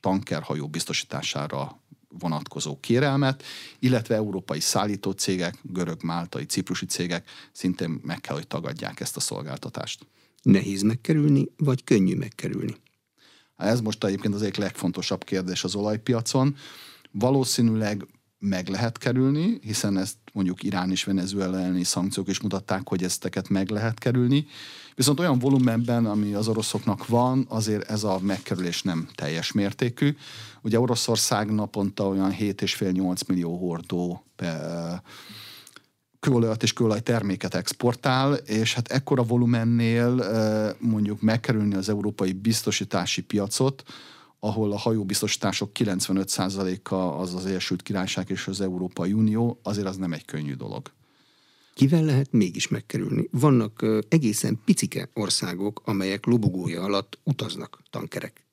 tankerhajó 0.00 0.68
biztosítására 0.68 1.80
vonatkozó 2.18 2.80
kérelmet, 2.80 3.42
illetve 3.78 4.14
európai 4.14 4.60
szállító 4.60 5.10
cégek, 5.10 5.58
görög, 5.62 6.02
máltai, 6.02 6.44
ciprusi 6.44 6.86
cégek 6.86 7.28
szintén 7.52 8.00
meg 8.02 8.20
kell, 8.20 8.34
hogy 8.34 8.46
tagadják 8.46 9.00
ezt 9.00 9.16
a 9.16 9.20
szolgáltatást. 9.20 10.06
Nehéz 10.42 10.82
megkerülni, 10.82 11.46
vagy 11.56 11.84
könnyű 11.84 12.16
megkerülni? 12.16 12.74
Ez 13.56 13.80
most 13.80 14.04
egyébként 14.04 14.34
az 14.34 14.42
egyik 14.42 14.56
legfontosabb 14.56 15.24
kérdés 15.24 15.64
az 15.64 15.74
olajpiacon. 15.74 16.56
Valószínűleg 17.10 18.06
meg 18.44 18.68
lehet 18.68 18.98
kerülni, 18.98 19.58
hiszen 19.62 19.98
ezt 19.98 20.16
mondjuk 20.32 20.62
Irán 20.62 20.90
és 20.90 21.04
Venezuela 21.04 21.58
elleni 21.58 21.84
szankciók 21.84 22.28
is 22.28 22.40
mutatták, 22.40 22.88
hogy 22.88 23.02
ezteket 23.02 23.48
meg 23.48 23.70
lehet 23.70 23.98
kerülni. 23.98 24.46
Viszont 24.94 25.20
olyan 25.20 25.38
volumenben, 25.38 26.06
ami 26.06 26.34
az 26.34 26.48
oroszoknak 26.48 27.06
van, 27.06 27.46
azért 27.48 27.90
ez 27.90 28.04
a 28.04 28.18
megkerülés 28.20 28.82
nem 28.82 29.08
teljes 29.14 29.52
mértékű. 29.52 30.16
Ugye 30.62 30.80
Oroszország 30.80 31.50
naponta 31.50 32.08
olyan 32.08 32.32
7,5-8 32.38 33.26
millió 33.26 33.56
hordó 33.56 34.24
kőolajat 36.20 36.62
és 36.62 36.72
kőolaj 36.72 37.00
terméket 37.00 37.54
exportál, 37.54 38.32
és 38.32 38.74
hát 38.74 38.88
ekkora 38.88 39.22
volumennél 39.22 40.24
mondjuk 40.78 41.20
megkerülni 41.20 41.74
az 41.74 41.88
európai 41.88 42.32
biztosítási 42.32 43.22
piacot, 43.22 43.82
ahol 44.44 44.72
a 44.72 44.78
hajóbiztosítások 44.78 45.70
95%-a 45.74 46.94
az 46.94 47.34
az 47.34 47.46
Egyesült 47.46 47.82
Királyság 47.82 48.30
és 48.30 48.46
az 48.46 48.60
Európai 48.60 49.12
Unió, 49.12 49.60
azért 49.62 49.86
az 49.86 49.96
nem 49.96 50.12
egy 50.12 50.24
könnyű 50.24 50.54
dolog. 50.54 50.92
Kivel 51.74 52.04
lehet 52.04 52.32
mégis 52.32 52.68
megkerülni? 52.68 53.28
Vannak 53.30 53.86
egészen 54.08 54.60
picike 54.64 55.08
országok, 55.14 55.82
amelyek 55.84 56.26
lobogója 56.26 56.82
alatt 56.82 57.18
utaznak 57.24 57.82
tankerek. 57.90 58.44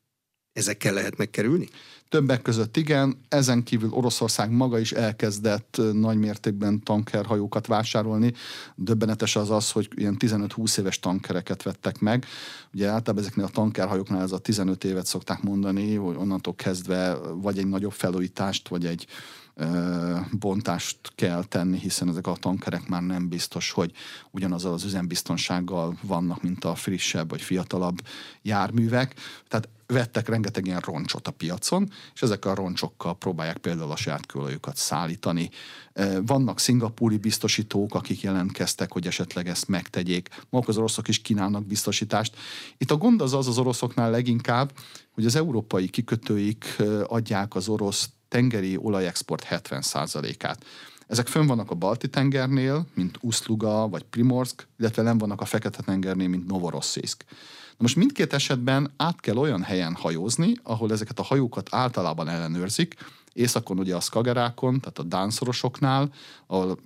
Ezekkel 0.54 0.94
lehet 0.94 1.18
megkerülni? 1.18 1.68
Többek 2.10 2.42
között 2.42 2.78
igen, 2.78 3.20
ezen 3.28 3.64
kívül 3.64 3.90
Oroszország 3.92 4.52
maga 4.52 4.80
is 4.80 4.92
elkezdett 4.92 5.82
nagy 5.94 6.18
mértékben 6.18 6.84
tankerhajókat 6.84 7.68
vásárolni. 7.68 8.34
Döbbenetes 8.76 9.36
az 9.36 9.50
az, 9.50 9.72
hogy 9.72 9.90
ilyen 9.96 10.16
15-20 10.20 10.80
éves 10.80 11.00
tankereket 11.00 11.64
vettek 11.64 12.00
meg. 12.00 12.26
Ugye 12.74 12.88
általában 12.88 13.24
ezeknél 13.24 13.46
a 13.46 13.50
tankerhajóknál 13.50 14.22
ez 14.22 14.32
a 14.32 14.38
15 14.38 14.84
évet 14.84 15.06
szokták 15.06 15.42
mondani, 15.42 15.96
hogy 15.96 16.16
onnantól 16.16 16.56
kezdve 16.56 17.14
vagy 17.34 17.58
egy 17.58 17.68
nagyobb 17.68 17.92
felújítást, 17.92 18.68
vagy 18.68 18.86
egy 18.86 19.08
bontást 20.32 20.98
kell 21.16 21.44
tenni, 21.44 21.78
hiszen 21.78 22.08
ezek 22.08 22.28
a 22.28 22.36
tankerek 22.36 22.88
már 22.88 23.02
nem 23.02 23.30
biztos, 23.30 23.72
hogy 23.72 23.92
ugyanazzal 24.32 24.74
az 24.74 24.84
üzembiztonsággal 24.84 25.98
vannak, 26.02 26.42
mint 26.42 26.66
a 26.66 26.76
frissebb 26.76 27.30
vagy 27.30 27.42
fiatalabb 27.42 28.02
járművek. 28.42 29.16
Tehát 29.48 29.70
vettek 29.88 30.28
rengeteg 30.28 30.66
ilyen 30.66 30.80
roncsot 30.80 31.28
a 31.28 31.32
piacon, 31.32 31.90
és 32.14 32.22
ezek 32.22 32.46
a 32.46 32.56
roncsokkal 32.56 33.18
próbálják 33.18 33.58
például 33.58 33.92
a 33.92 33.96
saját 33.96 34.26
kőolajukat 34.26 34.76
szállítani. 34.76 35.50
Vannak 36.26 36.60
szingapúri 36.60 37.18
biztosítók, 37.18 37.96
akik 37.96 38.22
jelentkeztek, 38.22 38.92
hogy 38.92 39.08
esetleg 39.08 39.48
ezt 39.48 39.68
megtegyék. 39.68 40.30
Maguk 40.50 40.68
az 40.68 40.78
oroszok 40.78 41.08
is 41.08 41.22
kínálnak 41.22 41.66
biztosítást. 41.66 42.36
Itt 42.78 42.92
a 42.92 42.98
gond 42.98 43.22
az 43.22 43.34
az 43.34 43.48
az 43.48 43.58
oroszoknál 43.58 44.12
leginkább, 44.12 44.72
hogy 45.12 45.26
az 45.26 45.36
európai 45.36 45.88
kikötőik 45.88 46.82
adják 47.08 47.56
az 47.56 47.68
orosz 47.68 48.10
tengeri 48.30 48.78
olajexport 48.78 49.48
70%-át. 49.50 50.66
Ezek 51.08 51.28
fönn 51.28 51.48
vannak 51.48 51.72
a 51.72 51.76
Balti-tengernél, 51.76 52.86
mint 52.94 53.18
Uszluga 53.22 53.88
vagy 53.88 54.04
Primorsk, 54.04 54.68
illetve 54.80 55.02
nem 55.02 55.18
vannak 55.18 55.42
a 55.42 55.46
Fekete-tengernél, 55.46 56.28
mint 56.28 56.48
Novorossziszk. 56.48 57.26
Na 57.70 57.86
most 57.86 57.96
mindkét 57.96 58.34
esetben 58.34 58.94
át 58.98 59.20
kell 59.20 59.38
olyan 59.38 59.64
helyen 59.64 59.96
hajózni, 59.96 60.54
ahol 60.64 60.92
ezeket 60.92 61.20
a 61.20 61.24
hajókat 61.24 61.68
általában 61.72 62.28
ellenőrzik, 62.28 62.96
északon 63.34 63.80
ugye 63.80 63.96
a 63.96 64.00
Skagerákon, 64.00 64.80
tehát 64.80 65.00
a 65.00 65.04
Dánszorosoknál, 65.04 66.12
ahol 66.48 66.80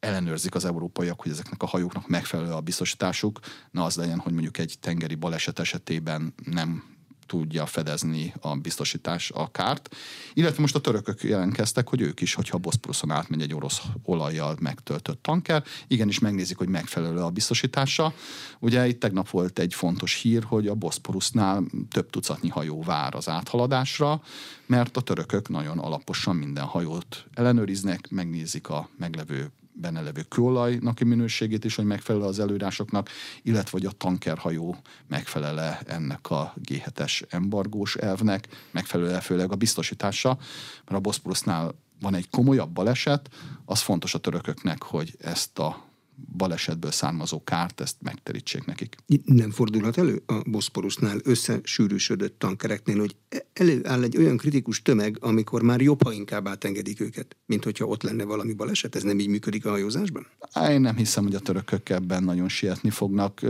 ellenőrzik 0.00 0.54
az 0.54 0.64
európaiak, 0.64 1.20
hogy 1.20 1.30
ezeknek 1.30 1.62
a 1.62 1.66
hajóknak 1.66 2.08
megfelelő 2.08 2.52
a 2.52 2.60
biztosításuk, 2.60 3.40
na 3.70 3.84
az 3.84 3.96
legyen, 3.96 4.18
hogy 4.18 4.32
mondjuk 4.32 4.58
egy 4.58 4.74
tengeri 4.80 5.14
baleset 5.14 5.58
esetében 5.58 6.34
nem 6.44 6.84
tudja 7.28 7.66
fedezni 7.66 8.34
a 8.40 8.56
biztosítás 8.56 9.30
a 9.30 9.50
kárt. 9.50 9.96
Illetve 10.34 10.60
most 10.60 10.74
a 10.74 10.80
törökök 10.80 11.22
jelentkeztek, 11.22 11.88
hogy 11.88 12.00
ők 12.00 12.20
is, 12.20 12.34
hogyha 12.34 12.58
Boszporuszon 12.58 13.10
átmegy 13.10 13.42
egy 13.42 13.54
orosz 13.54 13.82
olajjal 14.02 14.56
megtöltött 14.60 15.22
tanker, 15.22 15.64
igenis 15.86 16.18
megnézik, 16.18 16.56
hogy 16.56 16.68
megfelelő 16.68 17.18
a 17.18 17.30
biztosítása. 17.30 18.12
Ugye 18.58 18.86
itt 18.86 19.00
tegnap 19.00 19.30
volt 19.30 19.58
egy 19.58 19.74
fontos 19.74 20.14
hír, 20.14 20.42
hogy 20.44 20.66
a 20.66 20.74
Boszporusznál 20.74 21.64
több 21.90 22.10
tucatnyi 22.10 22.48
hajó 22.48 22.82
vár 22.82 23.14
az 23.14 23.28
áthaladásra, 23.28 24.22
mert 24.66 24.96
a 24.96 25.00
törökök 25.00 25.48
nagyon 25.48 25.78
alaposan 25.78 26.36
minden 26.36 26.64
hajót 26.64 27.26
ellenőriznek, 27.34 28.08
megnézik 28.10 28.68
a 28.68 28.88
meglevő 28.98 29.50
benne 29.80 30.00
levő 30.00 30.22
kőolajnak 30.22 30.98
minőségét 30.98 31.64
is, 31.64 31.74
hogy 31.74 31.84
megfelel 31.84 32.22
az 32.22 32.38
előírásoknak, 32.38 33.08
illetve 33.42 33.70
hogy 33.72 33.86
a 33.86 33.90
tankerhajó 33.90 34.76
megfelele 35.06 35.80
ennek 35.86 36.30
a 36.30 36.54
G7-es 36.64 37.22
embargós 37.28 37.96
elvnek, 37.96 38.48
megfelel 38.70 39.20
főleg 39.20 39.52
a 39.52 39.56
biztosítása, 39.56 40.38
mert 40.84 40.96
a 40.96 41.00
Boszporusznál 41.00 41.74
van 42.00 42.14
egy 42.14 42.30
komolyabb 42.30 42.70
baleset, 42.70 43.30
az 43.64 43.80
fontos 43.80 44.14
a 44.14 44.18
törököknek, 44.18 44.82
hogy 44.82 45.16
ezt 45.20 45.58
a 45.58 45.87
balesetből 46.36 46.90
származó 46.90 47.44
kárt, 47.44 47.80
ezt 47.80 47.96
megterítsék 48.00 48.64
nekik. 48.64 48.96
Nem 49.24 49.50
fordulhat 49.50 49.98
elő 49.98 50.22
a 50.26 50.40
Boszporusnál 50.50 51.18
összesűrűsödött 51.24 52.38
tankereknél, 52.38 52.98
hogy 52.98 53.16
előáll 53.52 54.02
egy 54.02 54.16
olyan 54.16 54.36
kritikus 54.36 54.82
tömeg, 54.82 55.16
amikor 55.20 55.62
már 55.62 55.80
jobb, 55.80 56.02
ha 56.02 56.12
inkább 56.12 56.48
átengedik 56.48 57.00
őket, 57.00 57.36
mint 57.46 57.64
hogyha 57.64 57.84
ott 57.84 58.02
lenne 58.02 58.24
valami 58.24 58.52
baleset. 58.52 58.94
Ez 58.94 59.02
nem 59.02 59.18
így 59.18 59.28
működik 59.28 59.66
a 59.66 59.70
hajózásban? 59.70 60.26
Én 60.68 60.80
nem 60.80 60.96
hiszem, 60.96 61.24
hogy 61.24 61.34
a 61.34 61.40
törökök 61.40 61.88
ebben 61.88 62.22
nagyon 62.22 62.48
sietni 62.48 62.90
fognak. 62.90 63.40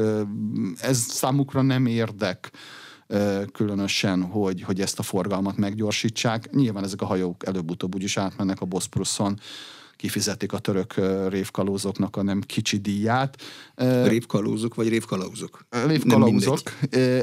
Ez 0.80 0.98
számukra 0.98 1.62
nem 1.62 1.86
érdek 1.86 2.50
különösen, 3.52 4.22
hogy, 4.22 4.62
hogy 4.62 4.80
ezt 4.80 4.98
a 4.98 5.02
forgalmat 5.02 5.56
meggyorsítsák. 5.56 6.50
Nyilván 6.50 6.84
ezek 6.84 7.02
a 7.02 7.06
hajók 7.06 7.46
előbb-utóbb 7.46 7.94
úgyis 7.94 8.16
átmennek 8.16 8.60
a 8.60 8.66
Boszporuszon, 8.66 9.40
kifizetik 9.98 10.52
a 10.52 10.58
török 10.58 10.94
révkalózoknak 11.28 12.16
a 12.16 12.22
nem 12.22 12.40
kicsi 12.40 12.76
díját. 12.76 13.42
Révkalózok 14.04 14.74
vagy 14.74 14.88
révkalauzok? 14.88 15.66
Révkalauzok. 15.86 16.60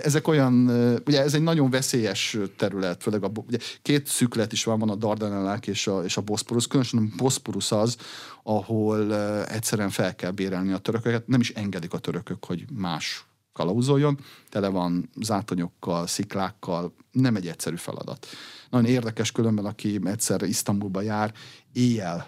Ezek 0.03 0.27
olyan, 0.27 0.69
ugye 1.05 1.21
ez 1.21 1.33
egy 1.33 1.41
nagyon 1.41 1.69
veszélyes 1.69 2.37
terület, 2.57 3.03
főleg 3.03 3.23
a, 3.23 3.31
ugye 3.47 3.57
két 3.81 4.07
szüklet 4.07 4.51
is 4.51 4.63
van, 4.63 4.79
van 4.79 4.89
a 4.89 4.95
Dardanellák 4.95 5.67
és 5.67 5.87
a, 5.87 6.03
és 6.03 6.17
a 6.17 6.21
Boszporusz, 6.21 6.65
különösen 6.65 7.11
a 7.13 7.15
Boszporusz 7.17 7.71
az, 7.71 7.97
ahol 8.43 9.15
egyszerűen 9.45 9.89
fel 9.89 10.15
kell 10.15 10.31
bérelni 10.31 10.71
a 10.71 10.77
törököket, 10.77 11.27
nem 11.27 11.39
is 11.39 11.49
engedik 11.49 11.93
a 11.93 11.97
törökök, 11.97 12.45
hogy 12.45 12.65
más 12.73 13.25
kalauzoljon, 13.53 14.19
tele 14.49 14.67
van 14.67 15.09
zátonyokkal, 15.21 16.07
sziklákkal, 16.07 16.93
nem 17.11 17.35
egy 17.35 17.47
egyszerű 17.47 17.75
feladat. 17.75 18.27
Nagyon 18.69 18.89
érdekes 18.89 19.31
különben, 19.31 19.65
aki 19.65 19.99
egyszer 20.03 20.41
Isztambulba 20.41 21.01
jár, 21.01 21.33
éjjel, 21.73 22.27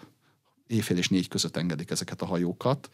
éjfél 0.67 0.97
és 0.97 1.09
négy 1.09 1.27
között 1.27 1.57
engedik 1.57 1.89
ezeket 1.89 2.21
a 2.21 2.25
hajókat. 2.25 2.89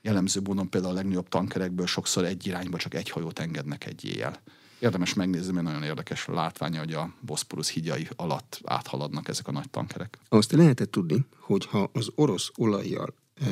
Jellemző 0.00 0.40
módon 0.40 0.70
például 0.70 0.92
a 0.92 0.96
legnagyobb 0.96 1.28
tankerekből 1.28 1.86
sokszor 1.86 2.24
egy 2.24 2.46
irányba 2.46 2.76
csak 2.76 2.94
egy 2.94 3.10
hajót 3.10 3.38
engednek 3.38 3.86
egy 3.86 4.04
éjjel. 4.04 4.42
Érdemes 4.78 5.14
megnézni, 5.14 5.52
mert 5.52 5.66
nagyon 5.66 5.82
érdekes 5.82 6.26
látványa, 6.26 6.78
hogy 6.78 6.92
a 6.92 7.14
Boszporusz 7.20 7.70
hídjai 7.70 8.08
alatt 8.16 8.60
áthaladnak 8.64 9.28
ezek 9.28 9.48
a 9.48 9.52
nagy 9.52 9.70
tankerek. 9.70 10.18
Azt 10.28 10.52
lehetett 10.52 10.90
tudni, 10.90 11.26
hogy 11.38 11.66
ha 11.66 11.90
az 11.92 12.10
orosz 12.14 12.50
olajjal 12.56 13.14
e, 13.34 13.46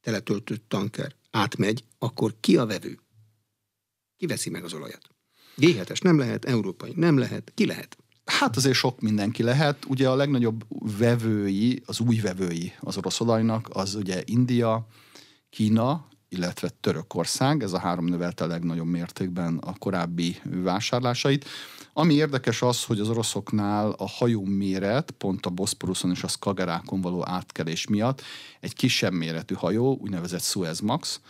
teletöltött 0.00 0.64
tanker 0.68 1.14
átmegy, 1.30 1.84
akkor 1.98 2.34
ki 2.40 2.56
a 2.56 2.66
vevő? 2.66 2.98
Ki 4.16 4.26
veszi 4.26 4.50
meg 4.50 4.64
az 4.64 4.72
olajat? 4.72 5.10
g 5.56 6.00
nem 6.00 6.18
lehet, 6.18 6.44
európai 6.44 6.92
nem 6.96 7.18
lehet, 7.18 7.52
ki 7.54 7.66
lehet? 7.66 7.96
Hát 8.38 8.56
azért 8.56 8.76
sok 8.76 9.00
mindenki 9.00 9.42
lehet. 9.42 9.84
Ugye 9.88 10.08
a 10.08 10.14
legnagyobb 10.14 10.64
vevői, 10.98 11.82
az 11.86 12.00
új 12.00 12.16
vevői 12.16 12.72
az 12.80 12.96
orosz 12.96 13.20
olajnak, 13.20 13.68
az 13.72 13.94
ugye 13.94 14.22
India, 14.24 14.86
Kína, 15.50 16.06
illetve 16.28 16.68
Törökország, 16.80 17.62
ez 17.62 17.72
a 17.72 17.78
három 17.78 18.04
növelte 18.04 18.44
a 18.44 18.46
legnagyobb 18.46 18.86
mértékben 18.86 19.56
a 19.56 19.74
korábbi 19.78 20.36
vásárlásait. 20.44 21.44
Ami 21.92 22.14
érdekes 22.14 22.62
az, 22.62 22.84
hogy 22.84 23.00
az 23.00 23.08
oroszoknál 23.08 23.90
a 23.90 24.08
hajó 24.08 24.44
méret, 24.44 25.10
pont 25.10 25.46
a 25.46 25.50
Boszporuszon 25.50 26.10
és 26.10 26.22
a 26.22 26.28
Skagerákon 26.28 27.00
való 27.00 27.26
átkelés 27.26 27.86
miatt 27.86 28.22
egy 28.60 28.74
kisebb 28.74 29.12
méretű 29.12 29.54
hajó, 29.54 29.98
úgynevezett 30.00 30.42
Suez 30.42 30.80
Max, 30.80 31.20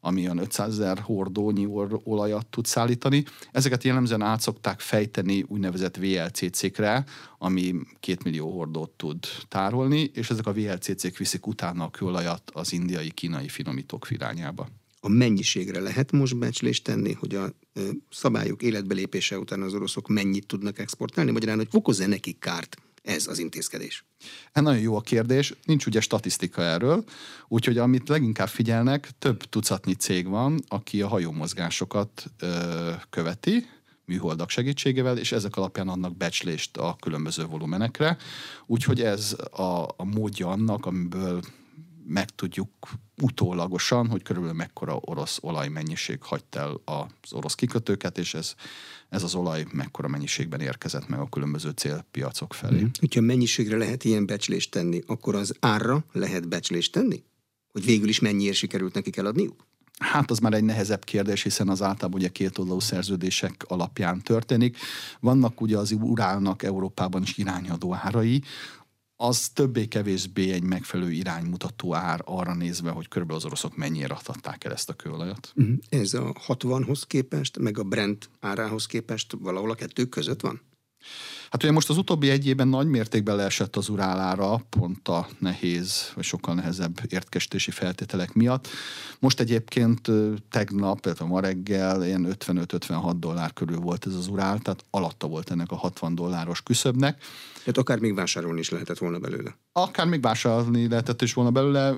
ami 0.00 0.24
olyan 0.24 0.38
500 0.38 0.68
ezer 0.68 0.98
hordónyi 0.98 1.68
olajat 2.04 2.46
tud 2.46 2.66
szállítani. 2.66 3.24
Ezeket 3.52 3.84
jellemzően 3.84 4.22
át 4.22 4.40
szokták 4.40 4.80
fejteni 4.80 5.44
úgynevezett 5.48 5.96
VLCC-kre, 5.96 7.04
ami 7.38 7.74
két 8.00 8.24
millió 8.24 8.50
hordót 8.50 8.90
tud 8.90 9.26
tárolni, 9.48 10.10
és 10.14 10.30
ezek 10.30 10.46
a 10.46 10.52
VLCC-k 10.52 11.16
viszik 11.16 11.46
utána 11.46 11.84
a 11.84 11.90
kőolajat 11.90 12.50
az 12.52 12.72
indiai, 12.72 13.10
kínai 13.10 13.48
finomítók 13.48 14.06
irányába. 14.10 14.68
A 15.00 15.08
mennyiségre 15.08 15.80
lehet 15.80 16.12
most 16.12 16.38
becslést 16.38 16.84
tenni, 16.84 17.12
hogy 17.12 17.34
a 17.34 17.52
szabályok 18.10 18.62
életbelépése 18.62 19.38
után 19.38 19.62
az 19.62 19.74
oroszok 19.74 20.08
mennyit 20.08 20.46
tudnak 20.46 20.78
exportálni, 20.78 21.30
magyarán, 21.30 21.56
hogy 21.56 21.68
okoz-e 21.70 22.06
nekik 22.06 22.38
kárt 22.38 22.76
ez 23.08 23.26
az 23.26 23.38
intézkedés? 23.38 24.04
Ez 24.52 24.62
nagyon 24.62 24.80
jó 24.80 24.96
a 24.96 25.00
kérdés, 25.00 25.54
nincs 25.64 25.86
ugye 25.86 26.00
statisztika 26.00 26.62
erről, 26.62 27.04
úgyhogy 27.48 27.78
amit 27.78 28.08
leginkább 28.08 28.48
figyelnek, 28.48 29.08
több 29.18 29.42
tucatnyi 29.42 29.94
cég 29.94 30.28
van, 30.28 30.58
aki 30.68 31.02
a 31.02 31.08
hajómozgásokat 31.08 32.24
ö, 32.38 32.90
követi, 33.10 33.66
műholdak 34.04 34.50
segítségével, 34.50 35.18
és 35.18 35.32
ezek 35.32 35.56
alapján 35.56 35.88
adnak 35.88 36.16
becslést 36.16 36.76
a 36.76 36.96
különböző 37.00 37.46
volumenekre. 37.46 38.16
Úgyhogy 38.66 39.02
ez 39.02 39.36
a, 39.50 39.82
a 39.96 40.04
módja 40.04 40.48
annak, 40.48 40.86
amiből 40.86 41.42
megtudjuk 42.08 42.70
utólagosan, 43.22 44.08
hogy 44.08 44.22
körülbelül 44.22 44.56
mekkora 44.56 44.98
orosz 45.00 45.38
olajmennyiség 45.40 46.22
hagyta 46.22 46.58
el 46.58 46.80
az 46.84 47.32
orosz 47.32 47.54
kikötőket, 47.54 48.18
és 48.18 48.34
ez, 48.34 48.54
ez 49.08 49.22
az 49.22 49.34
olaj 49.34 49.66
mekkora 49.72 50.08
mennyiségben 50.08 50.60
érkezett 50.60 51.08
meg 51.08 51.20
a 51.20 51.28
különböző 51.28 51.70
célpiacok 51.70 52.54
felé. 52.54 52.80
Mm. 52.80 52.86
Hogyha 52.98 53.20
mennyiségre 53.20 53.76
lehet 53.76 54.04
ilyen 54.04 54.26
becslést 54.26 54.70
tenni, 54.70 55.02
akkor 55.06 55.34
az 55.34 55.54
árra 55.60 56.04
lehet 56.12 56.48
becslést 56.48 56.92
tenni? 56.92 57.22
Hogy 57.72 57.84
végül 57.84 58.08
is 58.08 58.20
mennyiért 58.20 58.56
sikerült 58.56 58.94
nekik 58.94 59.16
eladniuk? 59.16 59.66
Hát 59.98 60.30
az 60.30 60.38
már 60.38 60.52
egy 60.52 60.64
nehezebb 60.64 61.04
kérdés, 61.04 61.42
hiszen 61.42 61.68
az 61.68 61.82
általában 61.82 62.20
ugye 62.20 62.28
két 62.28 62.58
oldalú 62.58 62.80
szerződések 62.80 63.64
alapján 63.66 64.22
történik. 64.22 64.76
Vannak 65.20 65.60
ugye 65.60 65.78
az 65.78 65.92
urálnak 66.00 66.62
Európában 66.62 67.22
is 67.22 67.38
irányadó 67.38 67.94
árai, 67.94 68.42
az 69.20 69.48
többé-kevésbé 69.48 70.52
egy 70.52 70.62
megfelelő 70.62 71.10
iránymutató 71.10 71.94
ár 71.94 72.20
arra 72.24 72.54
nézve, 72.54 72.90
hogy 72.90 73.08
körülbelül 73.08 73.40
az 73.40 73.46
oroszok 73.46 73.76
mennyire 73.76 74.14
adhatták 74.14 74.64
el 74.64 74.72
ezt 74.72 74.88
a 74.88 74.92
kőolajat. 74.92 75.52
Mhm. 75.54 75.72
Ez 75.88 76.14
a 76.14 76.32
60-hoz 76.46 77.02
képest, 77.06 77.58
meg 77.58 77.78
a 77.78 77.82
Brent 77.82 78.30
árához 78.40 78.86
képest 78.86 79.36
valahol 79.38 79.70
a 79.70 79.74
kettő 79.74 80.04
között 80.04 80.40
van? 80.40 80.60
Hát 81.50 81.62
ugye 81.62 81.72
most 81.72 81.88
az 81.88 81.96
utóbbi 81.96 82.30
egy 82.30 82.46
évben 82.46 82.68
nagy 82.68 82.86
mértékben 82.86 83.36
leesett 83.36 83.76
az 83.76 83.88
urálára, 83.88 84.60
pont 84.70 85.08
a 85.08 85.28
nehéz, 85.38 86.10
vagy 86.14 86.24
sokkal 86.24 86.54
nehezebb 86.54 87.00
értkestési 87.08 87.70
feltételek 87.70 88.32
miatt. 88.32 88.68
Most 89.18 89.40
egyébként 89.40 90.10
tegnap, 90.50 91.04
illetve 91.04 91.24
ma 91.24 91.40
reggel 91.40 92.04
ilyen 92.04 92.36
55-56 92.46 93.14
dollár 93.16 93.52
körül 93.52 93.78
volt 93.78 94.06
ez 94.06 94.14
az 94.14 94.26
urál, 94.26 94.58
tehát 94.58 94.84
alatta 94.90 95.26
volt 95.26 95.50
ennek 95.50 95.70
a 95.70 95.76
60 95.76 96.14
dolláros 96.14 96.62
küszöbnek. 96.62 97.22
Tehát 97.58 97.78
akár 97.78 97.98
még 97.98 98.14
vásárolni 98.14 98.60
is 98.60 98.68
lehetett 98.68 98.98
volna 98.98 99.18
belőle. 99.18 99.56
Akár 99.72 100.06
még 100.06 100.22
vásárolni 100.22 100.88
lehetett 100.88 101.22
is 101.22 101.34
volna 101.34 101.50
belőle. 101.50 101.94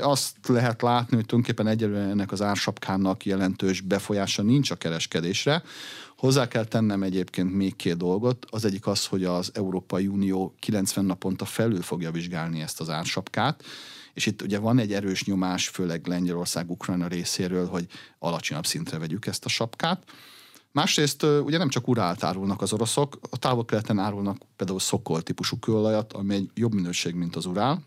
Azt 0.00 0.36
lehet 0.48 0.82
látni, 0.82 1.16
hogy 1.16 1.26
tulajdonképpen 1.26 1.66
egyelőre 1.66 2.00
ennek 2.00 2.32
az 2.32 2.42
ársapkának 2.42 3.24
jelentős 3.24 3.80
befolyása 3.80 4.42
nincs 4.42 4.70
a 4.70 4.76
kereskedésre. 4.76 5.62
Hozzá 6.22 6.48
kell 6.48 6.64
tennem 6.64 7.02
egyébként 7.02 7.54
még 7.54 7.76
két 7.76 7.96
dolgot. 7.96 8.46
Az 8.50 8.64
egyik 8.64 8.86
az, 8.86 9.06
hogy 9.06 9.24
az 9.24 9.50
Európai 9.54 10.06
Unió 10.06 10.54
90 10.58 11.04
naponta 11.04 11.44
felül 11.44 11.82
fogja 11.82 12.10
vizsgálni 12.10 12.60
ezt 12.60 12.80
az 12.80 12.90
ársapkát, 12.90 13.64
és 14.14 14.26
itt 14.26 14.42
ugye 14.42 14.58
van 14.58 14.78
egy 14.78 14.92
erős 14.92 15.24
nyomás, 15.24 15.68
főleg 15.68 16.06
Lengyelország, 16.06 16.70
Ukrajna 16.70 17.06
részéről, 17.06 17.68
hogy 17.68 17.86
alacsonyabb 18.18 18.66
szintre 18.66 18.98
vegyük 18.98 19.26
ezt 19.26 19.44
a 19.44 19.48
sapkát. 19.48 20.04
Másrészt 20.72 21.22
ugye 21.22 21.58
nem 21.58 21.68
csak 21.68 21.88
urált 21.88 22.24
árulnak 22.24 22.62
az 22.62 22.72
oroszok, 22.72 23.18
a 23.30 23.38
távol-keleten 23.38 23.98
árulnak 23.98 24.38
például 24.56 24.80
szokol 24.80 25.22
típusú 25.22 25.58
kőolajat, 25.58 26.12
ami 26.12 26.34
egy 26.34 26.50
jobb 26.54 26.74
minőség, 26.74 27.14
mint 27.14 27.36
az 27.36 27.46
urál, 27.46 27.82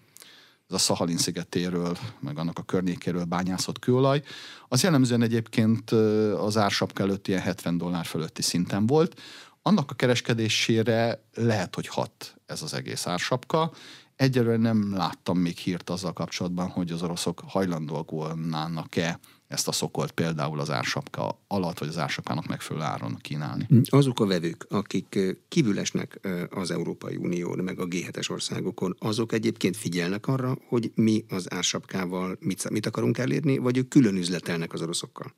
ez 0.67 0.75
a 0.75 0.77
Szahalin 0.77 1.17
szigetéről, 1.17 1.97
meg 2.19 2.37
annak 2.37 2.59
a 2.59 2.63
környékéről 2.63 3.23
bányászott 3.23 3.79
kőolaj, 3.79 4.21
az 4.67 4.83
jellemzően 4.83 5.21
egyébként 5.21 5.91
az 6.37 6.57
ársapka 6.57 7.03
előtt 7.03 7.27
ilyen 7.27 7.41
70 7.41 7.77
dollár 7.77 8.05
fölötti 8.05 8.41
szinten 8.41 8.85
volt. 8.85 9.21
Annak 9.61 9.91
a 9.91 9.95
kereskedésére 9.95 11.23
lehet, 11.33 11.75
hogy 11.75 11.87
hat 11.87 12.35
ez 12.45 12.61
az 12.61 12.73
egész 12.73 13.07
ársapka. 13.07 13.71
Egyelőre 14.15 14.57
nem 14.57 14.95
láttam 14.95 15.37
még 15.37 15.57
hírt 15.57 15.89
azzal 15.89 16.13
kapcsolatban, 16.13 16.69
hogy 16.69 16.91
az 16.91 17.03
oroszok 17.03 17.41
hajlandóak 17.47 18.11
volnának-e 18.11 19.19
ezt 19.47 19.67
a 19.67 19.71
szokolt 19.71 20.11
például 20.11 20.59
az 20.59 20.69
ársapka 20.69 21.39
alatt, 21.47 21.79
vagy 21.79 21.87
az 21.87 21.97
ársapkának 21.97 22.47
megfelelő 22.47 22.85
áron 22.85 23.17
kínálni. 23.21 23.67
Azok 23.89 24.19
a 24.19 24.25
vevők, 24.25 24.65
akik 24.69 25.19
kívül 25.47 25.79
esnek 25.79 26.19
az 26.49 26.71
Európai 26.71 27.15
Unión, 27.15 27.59
meg 27.59 27.79
a 27.79 27.85
G7-es 27.85 28.31
országokon, 28.31 28.95
azok 28.99 29.31
egyébként 29.31 29.77
figyelnek 29.77 30.27
arra, 30.27 30.57
hogy 30.67 30.91
mi 30.95 31.25
az 31.29 31.53
ársapkával 31.53 32.37
mit, 32.39 32.69
mit 32.69 32.85
akarunk 32.85 33.17
elérni, 33.17 33.57
vagy 33.57 33.77
ők 33.77 33.87
külön 33.87 34.15
üzletelnek 34.15 34.73
az 34.73 34.81
oroszokkal? 34.81 35.33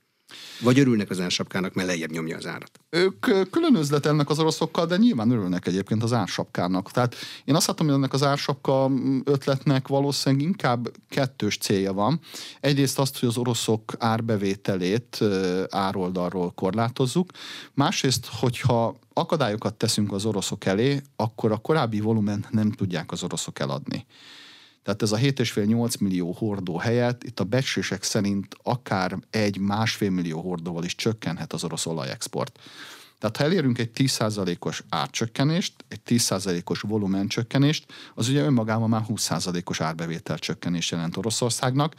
Vagy 0.62 0.80
örülnek 0.80 1.10
az 1.10 1.20
ársapkának, 1.20 1.74
mert 1.74 1.88
lejjebb 1.88 2.12
nyomja 2.12 2.38
az 2.38 2.46
árat? 2.46 2.80
Ők 2.90 3.20
külön 3.52 3.76
üzletelnek 3.76 4.30
az 4.30 4.40
oroszokkal, 4.40 4.86
de 4.86 4.98
nyilván 4.98 5.32
örülnek 5.32 5.68
egyébként 5.68 6.04
az 6.04 6.13
ársapkának. 6.13 6.92
Tehát 6.92 7.16
én 7.46 7.56
azt 7.56 7.68
látom, 7.68 7.88
hogy 7.88 7.96
ennek 7.96 8.13
az 8.13 8.24
ársapka 8.24 8.92
ötletnek 9.24 9.88
valószínűleg 9.88 10.46
inkább 10.46 10.92
kettős 11.10 11.58
célja 11.58 11.94
van. 11.94 12.20
Egyrészt 12.60 13.00
azt, 13.00 13.20
hogy 13.20 13.30
az 13.30 13.38
oroszok 13.38 13.94
árbevételét 13.98 15.20
ároldalról 15.70 16.52
korlátozzuk. 16.52 17.32
Másrészt, 17.74 18.26
hogyha 18.40 18.96
akadályokat 19.13 19.74
teszünk 19.74 20.12
az 20.12 20.26
oroszok 20.26 20.66
elé, 20.66 21.02
akkor 21.16 21.52
a 21.52 21.58
korábbi 21.58 22.00
volumen 22.00 22.46
nem 22.50 22.72
tudják 22.72 23.12
az 23.12 23.24
oroszok 23.24 23.60
eladni. 23.60 24.06
Tehát 24.88 25.02
ez 25.02 25.12
a 25.12 25.17
7,5-8 25.17 26.00
millió 26.00 26.32
hordó 26.32 26.78
helyett 26.78 27.23
itt 27.23 27.39
a 27.39 27.43
becslések 27.43 28.04
szerint 28.04 28.56
akár 28.63 29.17
egy 29.30 29.58
másfél 29.58 30.10
millió 30.10 30.41
hordóval 30.41 30.84
is 30.84 30.95
csökkenhet 30.95 31.54
az 31.54 31.63
orosz 31.63 31.86
olajexport. 31.86 32.60
Tehát 33.19 33.38
ha 33.38 33.43
elérünk 33.43 33.77
egy 33.77 33.89
10%-os 33.95 34.84
árcsökkenést, 34.89 35.73
egy 35.88 35.99
10%-os 36.08 36.82
volumen 36.82 37.27
csökkenést, 37.27 37.86
az 38.15 38.30
ugye 38.30 38.43
önmagában 38.43 38.89
már 38.89 39.03
20%-os 39.08 39.82
árbevétel 39.82 40.38
csökkenés 40.38 40.91
jelent 40.91 41.17
Oroszországnak, 41.17 41.95